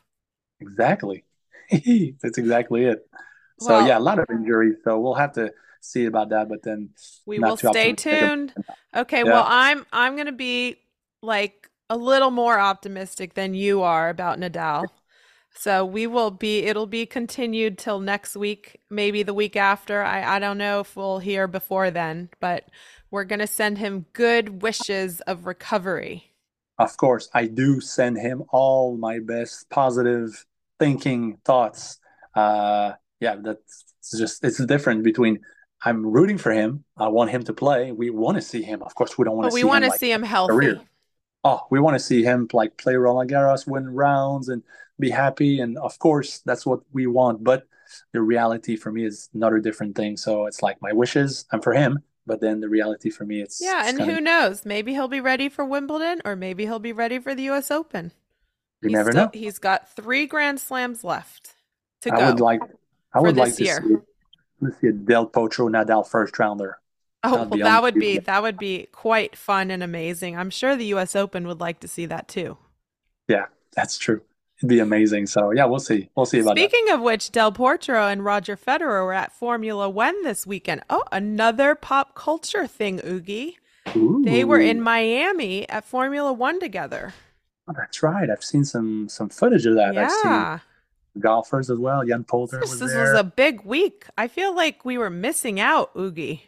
Exactly. 0.59 1.23
That's 2.21 2.37
exactly 2.37 2.85
it. 2.85 3.07
So 3.59 3.69
Well- 3.77 3.87
yeah, 3.87 3.97
a 3.97 3.99
lot 3.99 4.19
of 4.19 4.25
injuries. 4.29 4.75
So 4.83 4.99
we'll 4.99 5.15
have 5.15 5.33
to 5.33 5.53
see 5.81 6.05
about 6.05 6.29
that, 6.29 6.49
but 6.49 6.61
then 6.61 6.89
We 7.25 7.39
will 7.39 7.55
stay 7.57 7.93
tuned. 7.93 8.53
Okay, 8.95 9.19
Yeah. 9.19 9.23
well, 9.31 9.45
I'm 9.47 9.85
I'm 9.93 10.15
going 10.15 10.25
to 10.27 10.33
be 10.33 10.77
like 11.21 11.68
a 11.89 11.97
little 11.97 12.31
more 12.31 12.59
optimistic 12.59 13.33
than 13.33 13.53
you 13.53 13.81
are 13.81 14.09
about 14.09 14.39
Nadal. 14.39 14.89
So 15.53 15.83
we 15.85 16.07
will 16.07 16.31
be 16.31 16.59
it'll 16.59 16.87
be 16.87 17.05
continued 17.05 17.77
till 17.77 17.99
next 17.99 18.35
week, 18.35 18.79
maybe 18.89 19.23
the 19.23 19.33
week 19.33 19.55
after. 19.55 20.03
I 20.03 20.35
I 20.35 20.39
don't 20.39 20.57
know 20.57 20.81
if 20.81 20.95
we'll 20.95 21.19
hear 21.19 21.47
before 21.47 21.91
then, 21.91 22.29
but 22.39 22.65
we're 23.11 23.23
going 23.25 23.39
to 23.39 23.47
send 23.47 23.77
him 23.79 24.05
good 24.13 24.61
wishes 24.61 25.19
of 25.21 25.45
recovery. 25.45 26.31
Of 26.77 26.95
course, 26.97 27.29
I 27.33 27.47
do 27.47 27.81
send 27.81 28.17
him 28.17 28.43
all 28.49 28.95
my 28.95 29.19
best 29.19 29.69
positive 29.69 30.45
thinking 30.77 31.37
thoughts. 31.43 31.99
Uh, 32.35 32.93
yeah, 33.19 33.35
that's 33.41 33.85
just 34.17 34.43
it's 34.43 34.63
different 34.65 35.03
between 35.03 35.39
I'm 35.83 36.05
rooting 36.05 36.37
for 36.37 36.51
him. 36.51 36.83
I 36.97 37.07
want 37.09 37.31
him 37.31 37.43
to 37.43 37.53
play. 37.53 37.91
We 37.91 38.09
want 38.11 38.35
to 38.37 38.41
see 38.41 38.61
him. 38.61 38.81
Of 38.83 38.95
course, 38.95 39.17
we 39.17 39.25
don't 39.25 39.35
want 39.35 39.45
But 39.45 39.49
to 39.49 39.53
we 39.55 39.61
see 39.61 39.67
want 39.67 39.83
him 39.83 39.89
to 39.89 39.91
like 39.91 39.99
see 39.99 40.11
him 40.11 40.23
healthy. 40.23 40.53
career. 40.53 40.81
Oh, 41.43 41.61
we 41.69 41.79
want 41.79 41.95
to 41.95 41.99
see 41.99 42.23
him 42.23 42.47
like 42.53 42.77
play 42.77 42.95
Roland 42.95 43.29
Garros, 43.29 43.67
win 43.67 43.89
rounds, 43.89 44.49
and 44.49 44.63
be 44.99 45.09
happy. 45.09 45.59
And 45.61 45.77
of 45.77 45.97
course, 45.99 46.39
that's 46.39 46.65
what 46.65 46.81
we 46.91 47.07
want. 47.07 47.43
But 47.43 47.67
the 48.13 48.21
reality 48.21 48.75
for 48.75 48.91
me 48.91 49.05
is 49.05 49.29
another 49.33 49.59
different 49.59 49.95
thing. 49.95 50.17
So 50.17 50.45
it's 50.45 50.61
like 50.61 50.81
my 50.81 50.93
wishes, 50.93 51.45
I'm 51.51 51.61
for 51.61 51.73
him, 51.73 51.99
but 52.27 52.39
then 52.41 52.59
the 52.59 52.69
reality 52.69 53.09
for 53.09 53.25
me, 53.25 53.41
it's 53.41 53.59
Yeah, 53.61 53.81
it's 53.81 53.89
and 53.89 53.97
gonna- 53.99 54.13
who 54.15 54.21
knows? 54.21 54.65
Maybe 54.65 54.93
he'll 54.93 55.07
be 55.07 55.21
ready 55.21 55.49
for 55.49 55.65
Wimbledon 55.65 56.21
or 56.25 56.35
maybe 56.35 56.65
he'll 56.65 56.79
be 56.79 56.93
ready 56.93 57.19
for 57.19 57.33
the 57.33 57.43
US 57.49 57.71
Open. 57.71 58.11
you 58.81 58.89
He's 58.89 58.95
never 58.95 59.11
still- 59.11 59.25
know. 59.25 59.31
He's 59.33 59.59
got 59.59 59.89
3 59.89 60.25
Grand 60.27 60.59
Slams 60.59 61.03
left 61.03 61.55
to 62.01 62.13
I 62.13 62.17
go. 62.17 62.23
I 62.23 62.29
would 62.29 62.39
like, 62.39 62.61
I 63.13 63.19
would 63.21 63.37
like 63.37 63.55
to 63.55 63.63
year. 63.63 63.81
see, 63.81 64.65
to 64.67 64.71
see 64.79 64.87
a 64.87 64.91
Del 64.93 65.27
Potro 65.27 65.69
Nadal 65.69 66.07
first 66.07 66.37
rounder. 66.37 66.77
Oh, 67.23 67.43
well, 67.47 67.59
that 67.59 67.81
would 67.83 67.95
be 67.95 68.17
that 68.19 68.41
would 68.41 68.57
be 68.57 68.87
quite 68.91 69.35
fun 69.35 69.71
and 69.71 69.83
amazing. 69.83 70.37
I'm 70.37 70.49
sure 70.49 70.75
the 70.75 70.85
US 70.95 71.15
Open 71.15 71.47
would 71.47 71.59
like 71.59 71.79
to 71.81 71.87
see 71.87 72.05
that 72.05 72.27
too. 72.27 72.57
Yeah, 73.27 73.45
that's 73.75 73.97
true. 73.97 74.21
It'd 74.57 74.69
be 74.69 74.79
amazing. 74.79 75.27
So 75.27 75.51
yeah, 75.51 75.65
we'll 75.65 75.79
see. 75.79 76.09
We'll 76.15 76.25
see 76.25 76.39
about 76.39 76.57
it. 76.57 76.69
Speaking 76.69 76.93
of 76.93 77.01
which, 77.01 77.31
Del 77.31 77.51
Potro 77.51 78.11
and 78.11 78.23
Roger 78.23 78.55
Federer 78.57 79.03
were 79.05 79.13
at 79.13 79.31
Formula 79.33 79.89
One 79.89 80.23
this 80.23 80.47
weekend. 80.47 80.81
Oh, 80.89 81.03
another 81.11 81.75
pop 81.75 82.15
culture 82.15 82.67
thing, 82.67 82.99
Ougi. 82.99 83.55
Ooh, 83.95 84.21
They 84.23 84.43
were 84.43 84.59
in 84.59 84.81
Miami 84.81 85.67
at 85.69 85.83
Formula 85.85 86.31
One 86.31 86.59
together. 86.59 87.13
Oh, 87.67 87.73
that's 87.75 88.01
right. 88.03 88.29
I've 88.29 88.43
seen 88.43 88.63
some 88.65 89.09
some 89.09 89.29
footage 89.29 89.65
of 89.65 89.75
that. 89.75 89.97
I've 89.97 90.11
seen 90.11 90.31
Yeah. 90.31 90.59
golfers 91.19 91.69
as 91.69 91.79
well. 91.79 92.03
Ian 92.07 92.23
Poulter 92.23 92.59
This, 92.59 92.71
was 92.71 92.79
this 92.79 92.91
there. 92.93 93.11
was 93.11 93.19
a 93.19 93.23
big 93.23 93.63
week. 93.65 94.05
I 94.17 94.27
feel 94.27 94.55
like 94.55 94.83
we 94.85 94.97
were 94.97 95.09
missing 95.09 95.59
out, 95.59 95.93
Ougi. 95.95 96.41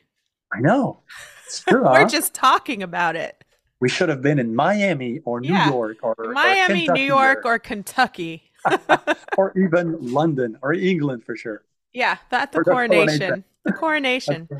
I 0.53 0.59
know. 0.59 0.99
It's 1.45 1.61
true. 1.63 1.83
We're 1.83 2.01
huh? 2.01 2.07
just 2.07 2.33
talking 2.33 2.83
about 2.83 3.15
it. 3.15 3.43
We 3.79 3.89
should 3.89 4.09
have 4.09 4.21
been 4.21 4.37
in 4.39 4.55
Miami 4.55 5.19
or 5.25 5.41
New 5.41 5.49
Yeah. 5.49 5.69
York 5.69 5.97
or 6.03 6.13
or 6.17 6.33
Miami, 6.33 6.87
New 6.87 7.03
York, 7.03 7.41
or, 7.45 7.55
or 7.55 7.59
Kentucky. 7.59 8.43
or 9.37 9.57
even 9.57 9.97
London 9.99 10.57
or 10.61 10.73
England 10.73 11.23
for 11.23 11.35
sure. 11.35 11.63
Yeah, 11.93 12.17
that 12.29 12.51
the 12.51 12.59
the 12.59 12.65
coronation. 12.65 13.43
The 13.65 13.71
coronation. 13.73 14.47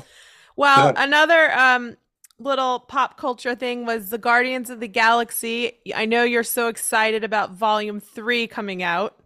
Well, 0.54 0.92
another 0.96 1.50
um 1.58 1.96
little 2.38 2.80
pop 2.80 3.16
culture 3.16 3.54
thing 3.54 3.86
was 3.86 4.10
the 4.10 4.18
Guardians 4.18 4.68
of 4.68 4.80
the 4.80 4.88
Galaxy. 4.88 5.78
I 5.94 6.04
know 6.04 6.24
you're 6.24 6.42
so 6.42 6.68
excited 6.68 7.24
about 7.24 7.52
volume 7.52 8.00
3 8.00 8.46
coming 8.48 8.82
out. 8.82 9.16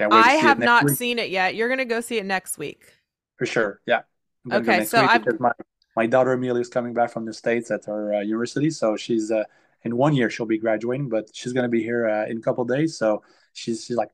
I 0.00 0.32
have 0.36 0.58
not 0.58 0.84
week, 0.84 0.96
seen 0.96 1.18
it 1.18 1.28
yet. 1.28 1.54
You're 1.54 1.68
going 1.68 1.78
to 1.80 1.84
go 1.84 2.00
see 2.00 2.16
it 2.18 2.24
next 2.24 2.56
week. 2.56 2.94
for 3.36 3.44
sure. 3.44 3.80
Yeah. 3.86 4.02
I'm 4.50 4.62
gonna 4.62 4.78
Okay, 4.78 4.84
so 4.86 5.00
I've- 5.04 5.24
my 5.38 5.52
my 6.00 6.06
daughter 6.06 6.32
Amelia 6.32 6.60
is 6.60 6.68
coming 6.68 6.94
back 6.98 7.10
from 7.14 7.24
the 7.24 7.34
states 7.42 7.68
at 7.76 7.84
her 7.86 8.14
uh, 8.14 8.20
university, 8.20 8.70
so 8.70 8.96
she's 8.96 9.26
uh, 9.30 9.44
in 9.86 9.96
one 9.96 10.14
year 10.14 10.28
she'll 10.30 10.52
be 10.56 10.60
graduating, 10.66 11.08
but 11.08 11.24
she's 11.38 11.52
gonna 11.56 11.74
be 11.78 11.82
here 11.90 12.02
uh, 12.14 12.30
in 12.30 12.36
a 12.38 12.40
couple 12.46 12.64
days. 12.64 12.96
So 12.96 13.22
she's 13.52 13.84
she's 13.84 13.96
like, 14.02 14.12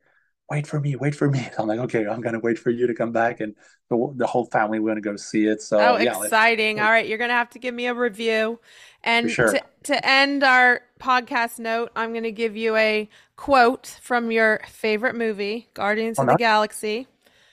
wait 0.50 0.66
for 0.66 0.80
me, 0.80 0.96
wait 0.96 1.14
for 1.14 1.28
me. 1.28 1.42
I'm 1.58 1.66
like, 1.66 1.80
okay, 1.86 2.06
I'm 2.06 2.22
gonna 2.22 2.40
wait 2.40 2.58
for 2.58 2.70
you 2.70 2.86
to 2.86 2.94
come 2.94 3.12
back, 3.12 3.40
and 3.40 3.54
the, 3.90 3.96
the 4.16 4.26
whole 4.26 4.46
family 4.46 4.78
we're 4.80 4.90
gonna 4.90 5.00
go 5.12 5.16
see 5.16 5.44
it. 5.46 5.60
So 5.60 5.78
oh, 5.78 5.96
yeah, 5.98 6.18
exciting. 6.22 6.80
All 6.80 6.90
right, 6.90 7.06
you're 7.06 7.18
going 7.18 7.34
to 7.34 7.34
have 7.34 7.50
to 7.50 7.58
give 7.58 7.74
me 7.74 7.86
a 7.86 7.94
review. 7.94 8.60
And 9.02 9.30
sure. 9.30 9.52
to, 9.52 9.62
to 9.84 10.06
end 10.06 10.42
our 10.42 10.80
podcast 10.98 11.58
note, 11.58 11.90
I'm 11.94 12.12
going 12.12 12.24
to 12.24 12.32
give 12.32 12.56
you 12.56 12.74
a 12.76 13.08
quote 13.36 13.98
from 14.00 14.30
your 14.30 14.62
favorite 14.66 15.14
movie, 15.14 15.68
Guardians 15.74 16.18
Oh, 16.18 16.22
of 16.22 16.28
the 16.28 16.32
nice. 16.32 16.38
Galaxy. 16.38 17.06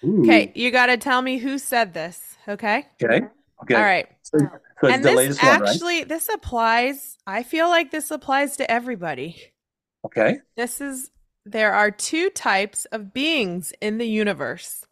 Ooh, 0.03 0.21
Okay, 0.21 0.51
you 0.55 0.71
got 0.71 0.85
to 0.87 0.97
tell 0.97 1.21
me 1.21 1.37
who 1.37 1.57
said 1.57 1.93
this, 1.93 2.37
okay? 2.47 2.87
okay, 3.03 3.27
okay. 3.63 3.75
All 3.75 3.81
right. 3.81 4.07
So, 4.23 4.37
so 4.81 4.87
and 4.87 5.03
the 5.03 5.09
this 5.09 5.15
latest 5.17 5.43
one, 5.43 5.59
right? 5.59 5.69
actually 5.69 6.03
this 6.03 6.29
applies 6.29 7.17
I 7.27 7.43
feel 7.43 7.69
like 7.69 7.91
this 7.91 8.11
applies 8.11 8.57
to 8.57 8.69
everybody. 8.69 9.51
Okay. 10.05 10.39
This 10.55 10.81
is 10.81 11.11
there 11.45 11.73
are 11.73 11.91
two 11.91 12.29
types 12.29 12.85
of 12.85 13.13
beings 13.13 13.73
in 13.81 13.97
the 13.97 14.07
universe. 14.07 14.85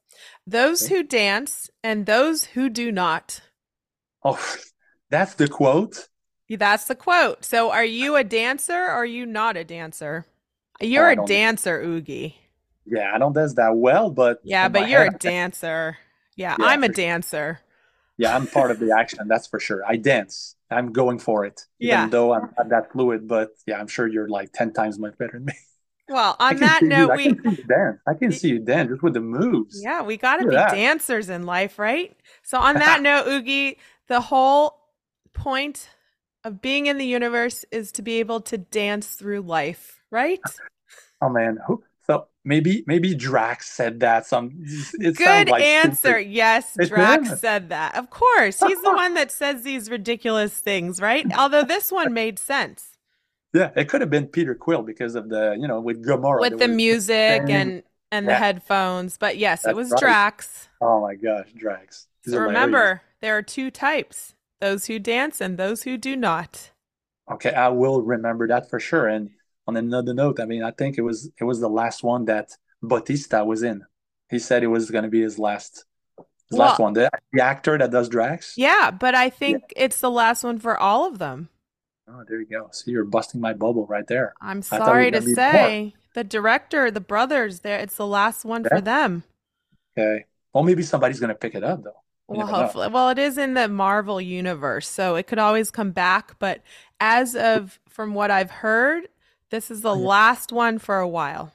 Those 0.48 0.84
Okay. 0.84 0.96
who 0.96 1.04
dance 1.04 1.70
and 1.84 2.06
those 2.06 2.44
who 2.46 2.70
do 2.70 2.92
not. 2.92 3.42
Oh, 4.24 4.40
That's 5.10 5.34
the 5.36 5.48
quote. 5.48 6.08
That's 6.50 6.86
the 6.86 6.96
quote. 6.96 7.46
So 7.46 7.72
are 7.72 7.86
you 7.86 8.16
a 8.16 8.24
dancer 8.24 8.74
or 8.74 8.90
are 8.90 9.06
you 9.06 9.26
not 9.26 9.56
a 9.58 9.64
dancer? 9.64 10.26
Oh, 10.82 10.86
You're 10.86 11.10
I 11.10 11.14
a 11.14 11.16
dancer, 11.16 11.82
Ougi. 11.84 12.36
Yeah, 12.86 13.12
I 13.14 13.18
don't 13.20 13.34
dance 13.34 13.54
that 13.56 13.76
well, 13.76 14.10
but 14.10 14.40
Yeah, 14.44 14.68
but 14.70 14.86
you're 14.86 15.06
head, 15.06 15.16
a 15.16 15.18
dancer. 15.18 15.98
Yeah, 16.36 16.56
yeah, 16.58 16.66
I'm 16.68 16.84
a 16.84 16.90
dancer. 16.90 17.60
Yeah, 18.20 18.36
I'm 18.36 18.48
part 18.48 18.70
of 18.70 18.80
the 18.80 18.92
action. 19.00 19.28
That's 19.28 19.48
for 19.48 19.60
sure. 19.60 19.82
I 19.88 19.96
dance. 19.96 20.56
I'm 20.70 20.92
going 20.92 21.20
for 21.20 21.46
it, 21.46 21.66
even 21.80 21.88
Yeah. 21.88 22.10
though 22.10 22.34
I'm 22.34 22.54
not 22.58 22.70
that 22.70 22.92
fluid. 22.92 23.28
But 23.28 23.50
yeah, 23.66 23.80
I'm 23.80 23.88
sure 23.88 24.08
you're 24.08 24.30
like 24.30 24.52
ten 24.54 24.74
times 24.74 25.00
much 25.00 25.18
better 25.18 25.34
than 25.34 25.46
me. 25.46 25.54
Well, 26.10 26.36
on 26.40 26.60
that 26.60 26.82
see 26.82 26.88
you. 26.88 26.90
note, 26.90 27.12
I 27.12 27.18
we 27.18 27.24
can 27.24 27.42
see 27.42 27.50
you 27.50 27.64
dance. 27.68 27.98
I 28.08 28.14
can 28.14 28.32
see 28.32 28.50
you 28.50 28.60
dance 28.60 28.90
just 28.90 29.04
with 29.04 29.14
the 29.14 29.22
moves. 29.22 29.82
yeah, 29.84 30.02
we 30.02 30.18
got 30.18 30.38
to 30.38 30.46
be 30.46 30.56
that. 30.56 30.72
dancers 30.72 31.30
in 31.30 31.46
life, 31.46 31.80
right? 31.80 32.16
So 32.44 32.60
on 32.60 32.80
that 32.80 33.02
note, 33.02 33.28
Ougi, 33.28 33.78
the 34.08 34.22
whole 34.22 34.80
point 35.34 35.90
of 36.44 36.62
being 36.62 36.88
in 36.88 36.98
the 36.98 37.06
universe 37.06 37.66
is 37.72 37.92
to 37.94 38.02
be 38.02 38.20
able 38.20 38.42
to 38.42 38.58
dance 38.58 39.16
through 39.16 39.42
life, 39.42 40.02
right? 40.12 40.60
Oh 41.22 41.30
man, 41.30 41.58
who? 41.68 41.84
Maybe 42.50 42.84
maybe 42.88 43.14
Drax 43.14 43.70
said 43.70 44.00
that. 44.00 44.26
Some 44.26 44.64
it 45.00 45.16
Good 45.16 45.50
like 45.50 45.64
answer. 45.64 46.20
stupid. 46.20 46.32
Yes, 46.32 46.76
Drax 46.88 47.40
said 47.40 47.70
that. 47.70 47.96
Of 47.96 48.10
course. 48.10 48.60
He's 48.60 48.82
the 48.82 48.92
one 48.96 49.14
that 49.14 49.32
says 49.32 49.62
these 49.62 49.88
ridiculous 49.90 50.56
things, 50.58 51.00
right? 51.00 51.28
Although 51.38 51.64
this 51.64 51.92
one 51.92 52.12
made 52.12 52.40
sense 52.40 52.98
Yeah, 53.54 53.70
it 53.76 53.88
could 53.88 54.02
have 54.02 54.10
been 54.10 54.26
Peter 54.28 54.56
Quill 54.56 54.82
because 54.82 55.14
of 55.14 55.30
the 55.30 55.56
you 55.60 55.68
know 55.68 55.80
with 55.80 56.04
Gamora. 56.04 56.40
with 56.42 56.58
the 56.58 56.68
music 56.68 57.46
thing. 57.46 57.52
and 57.52 57.84
and 58.12 58.28
the 58.28 58.34
headphones. 58.36 59.18
But 59.18 59.38
yes, 59.38 59.68
it 59.68 59.76
was 59.76 59.92
right. 59.92 60.00
Drax. 60.00 60.70
Oh 60.82 61.02
my 61.02 61.16
gosh, 61.16 61.50
Drax. 61.56 62.08
So 62.26 62.40
remember, 62.40 63.04
there 63.22 63.38
are 63.38 63.44
two 63.44 63.70
types 63.72 64.34
those 64.60 64.88
who 64.88 65.00
dance 65.00 65.40
and 65.40 65.58
those 65.58 65.84
who 65.84 65.98
do 65.98 66.16
not. 66.16 66.72
Okay, 67.32 67.54
I 67.54 67.70
will 67.70 68.02
remember 68.02 68.48
that 68.48 68.70
for 68.72 68.80
sure. 68.80 69.08
And 69.08 69.30
on 69.70 69.78
another 69.78 70.14
note, 70.14 70.40
I 70.40 70.46
mean, 70.46 70.64
I 70.64 70.72
think 70.72 70.98
it 70.98 71.02
was 71.10 71.30
it 71.40 71.46
was 71.46 71.60
the 71.60 71.70
last 71.82 72.04
one 72.04 72.26
that 72.26 72.48
Bautista 72.82 73.44
was 73.46 73.64
in. 73.64 73.84
He 74.30 74.40
said 74.40 74.64
it 74.64 74.68
was 74.68 74.92
going 74.92 75.04
to 75.06 75.10
be 75.10 75.22
his 75.22 75.40
last 75.40 75.86
his 76.50 76.60
last 76.60 76.80
one. 76.80 76.94
The, 76.94 77.10
the 77.34 77.44
actor 77.44 77.78
that 77.78 77.92
does 77.92 78.10
Drax. 78.10 78.54
Yeah, 78.58 78.92
but 78.92 79.16
I 79.16 79.30
think 79.30 79.64
it's 79.76 80.00
the 80.02 80.12
last 80.12 80.44
one 80.44 80.60
for 80.60 80.78
all 80.78 81.08
of 81.08 81.20
them. 81.20 81.50
Oh, 82.12 82.24
there 82.28 82.40
you 82.40 82.48
go. 82.48 82.70
See, 82.72 82.92
you're 82.92 83.06
busting 83.06 83.40
my 83.40 83.54
bubble 83.54 83.86
right 83.86 84.08
there. 84.08 84.34
I'm 84.42 84.62
sorry 84.64 85.12
to 85.12 85.22
say, 85.22 85.94
the 86.16 86.24
director, 86.24 86.90
the 86.90 87.00
brothers, 87.02 87.60
there 87.62 87.78
it's 87.80 87.96
the 87.96 88.08
last 88.08 88.44
one 88.46 88.64
Yeah. 88.64 88.70
for 88.70 88.82
them. 88.82 89.24
Okay. 89.98 90.26
Well, 90.54 90.64
maybe 90.64 90.82
somebody's 90.84 91.20
going 91.20 91.30
to 91.30 91.36
pick 91.36 91.54
it 91.56 91.64
up 91.64 91.84
though. 91.84 92.02
You 92.30 92.38
Well, 92.38 92.40
never 92.48 92.52
know. 92.52 92.58
hopefully. 92.64 92.88
Well, 92.90 93.10
it 93.10 93.20
is 93.20 93.38
in 93.38 93.54
the 93.54 93.68
Marvel 93.68 94.20
universe, 94.22 94.88
so 94.88 95.16
it 95.16 95.28
could 95.28 95.40
always 95.40 95.70
come 95.72 95.92
back. 95.92 96.38
But 96.40 96.62
as 97.00 97.36
of 97.36 97.80
from 97.88 98.14
what 98.16 98.32
I've 98.32 98.52
heard, 98.52 99.08
this 99.50 99.72
is 99.72 99.82
the 99.82 99.96
last 99.96 100.52
one 100.52 100.80
for 100.80 101.00
a 101.00 101.08
while. 101.08 101.54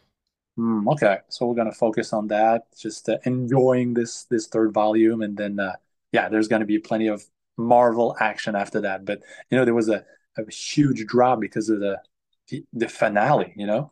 Hmm, 0.56 0.88
okay, 0.88 1.18
so 1.28 1.46
we're 1.46 1.54
gonna 1.56 1.72
focus 1.72 2.12
on 2.12 2.28
that, 2.28 2.66
just 2.78 3.08
uh, 3.08 3.18
enjoying 3.24 3.92
this 3.94 4.24
this 4.26 4.46
third 4.46 4.72
volume, 4.72 5.20
and 5.22 5.36
then 5.36 5.58
uh, 5.58 5.74
yeah, 6.12 6.28
there's 6.28 6.46
gonna 6.48 6.64
be 6.64 6.78
plenty 6.78 7.08
of 7.08 7.24
Marvel 7.56 8.16
action 8.20 8.54
after 8.54 8.80
that. 8.82 9.04
But 9.04 9.22
you 9.50 9.58
know, 9.58 9.64
there 9.64 9.74
was 9.74 9.88
a, 9.88 10.04
a 10.38 10.48
huge 10.52 11.06
drop 11.06 11.40
because 11.40 11.68
of 11.70 11.80
the 11.80 12.00
the, 12.48 12.64
the 12.72 12.88
finale, 12.88 13.52
you 13.56 13.66
know, 13.66 13.90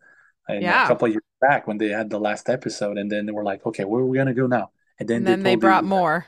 and 0.49 0.71
Yeah. 0.71 0.73
a 0.73 0.81
couple 0.81 1.07
of 1.07 1.13
years 1.13 1.25
back 1.41 1.67
when 1.67 1.79
they 1.79 1.89
had 1.89 2.11
the 2.11 2.21
last 2.21 2.49
episode, 2.49 2.97
and 2.97 3.11
then 3.11 3.27
they 3.27 3.33
were 3.33 3.45
like, 3.45 3.67
okay, 3.67 3.85
where 3.85 4.03
are 4.03 4.07
we 4.07 4.19
gonna 4.19 4.35
go 4.35 4.47
now? 4.47 4.71
And 5.01 5.09
then 5.09 5.25
And 5.25 5.27
they 5.27 5.35
then 5.35 5.43
they 5.43 5.55
told 5.55 5.57
brought 5.57 5.85
the, 5.85 5.85
more. 5.85 6.27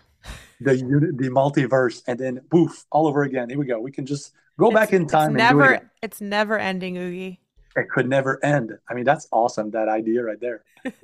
the 0.61 0.75
the 1.17 1.31
multiverse, 1.31 2.03
and 2.09 2.19
then 2.19 2.41
poof, 2.51 2.87
all 2.93 3.07
over 3.09 3.23
again. 3.25 3.51
Here 3.51 3.59
we 3.59 3.67
go. 3.67 3.81
We 3.81 3.93
can 3.93 4.07
just 4.07 4.33
go 4.59 4.73
back 4.73 4.93
in 4.93 5.07
It's 5.09 5.27
time 5.27 5.37
and 5.37 5.49
do 5.49 5.61
it 5.61 5.65
never 5.65 5.67
again. 5.67 5.91
it's 6.03 6.21
never 6.21 6.59
ending, 6.59 6.97
Ougi. 6.97 7.39
It 7.77 7.91
could 7.91 8.09
never 8.09 8.45
end. 8.45 8.73
I 8.89 8.95
mean, 8.95 9.05
that's 9.05 9.27
awesome. 9.33 9.71
That 9.73 9.89
idea 9.89 10.23
right 10.23 10.41
there. 10.41 10.65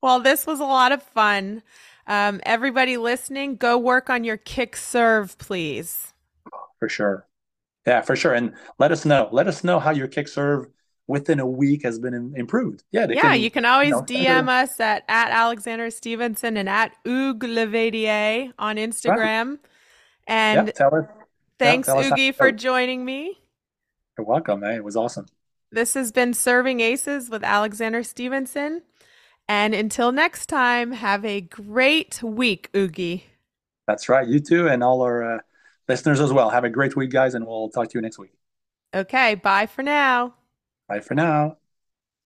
Well, 0.00 0.20
this 0.20 0.46
was 0.46 0.60
a 0.60 0.64
lot 0.64 0.92
of 0.92 1.02
fun. 1.02 1.62
Um, 2.06 2.40
everybody 2.44 2.96
listening, 2.96 3.56
go 3.56 3.76
work 3.76 4.08
on 4.08 4.24
your 4.24 4.36
kick 4.36 4.76
serve, 4.76 5.36
please. 5.38 6.14
For 6.78 6.88
sure. 6.88 7.26
Yeah, 7.86 8.02
for 8.02 8.14
sure. 8.14 8.34
And 8.34 8.54
let 8.78 8.92
us 8.92 9.04
know. 9.04 9.28
Let 9.32 9.48
us 9.48 9.64
know 9.64 9.80
how 9.80 9.90
your 9.90 10.08
kick 10.08 10.28
serve 10.28 10.68
within 11.08 11.40
a 11.40 11.46
week 11.46 11.82
has 11.82 11.98
been 11.98 12.32
improved. 12.36 12.84
Yeah, 12.92 13.06
Yeah, 13.08 13.22
can, 13.22 13.40
you 13.40 13.50
can 13.50 13.64
always 13.64 13.90
know, 13.90 14.02
DM 14.02 14.48
us 14.48 14.78
at, 14.78 15.04
at 15.08 15.30
Alexandra 15.30 15.90
Stevenson 15.90 16.56
and 16.56 16.68
at 16.68 16.92
Hugues 17.04 17.46
Laverdière 17.46 18.52
on 18.58 18.76
Instagram. 18.76 19.58
And 20.26 20.66
yeah, 20.68 20.72
tell 20.72 20.94
us. 20.94 21.06
thanks, 21.58 21.88
how 21.88 21.96
Ougi, 21.96 22.34
for 22.34 22.52
joining 22.52 23.04
me. 23.04 23.38
You're 24.16 24.26
welcome, 24.26 24.60
man. 24.60 24.74
It 24.74 24.84
was 24.84 24.96
awesome. 24.96 25.26
This 25.70 25.94
has 25.94 26.12
been 26.12 26.32
Serving 26.32 26.80
Aces 26.80 27.28
with 27.28 27.44
Alexandra 27.44 28.02
Stevenson. 28.04 28.82
And 29.48 29.74
until 29.74 30.12
next 30.12 30.46
time, 30.46 30.92
have 30.92 31.24
a 31.24 31.40
great 31.40 32.22
week, 32.22 32.70
Ougi. 32.72 33.22
That's 33.86 34.08
right. 34.08 34.26
You 34.26 34.40
too, 34.40 34.68
and 34.68 34.82
all 34.82 35.02
our 35.02 35.36
uh, 35.36 35.38
listeners 35.88 36.20
as 36.20 36.32
well. 36.32 36.50
Have 36.50 36.64
a 36.64 36.70
great 36.70 36.96
week, 36.96 37.10
guys, 37.10 37.34
and 37.34 37.46
we'll 37.46 37.70
talk 37.70 37.88
to 37.88 37.98
you 37.98 38.02
next 38.02 38.18
week. 38.18 38.32
Okay, 38.94 39.34
bye 39.34 39.66
for 39.66 39.82
now. 39.82 40.34
Bye 40.88 41.00
for 41.00 41.14
now. 41.14 41.57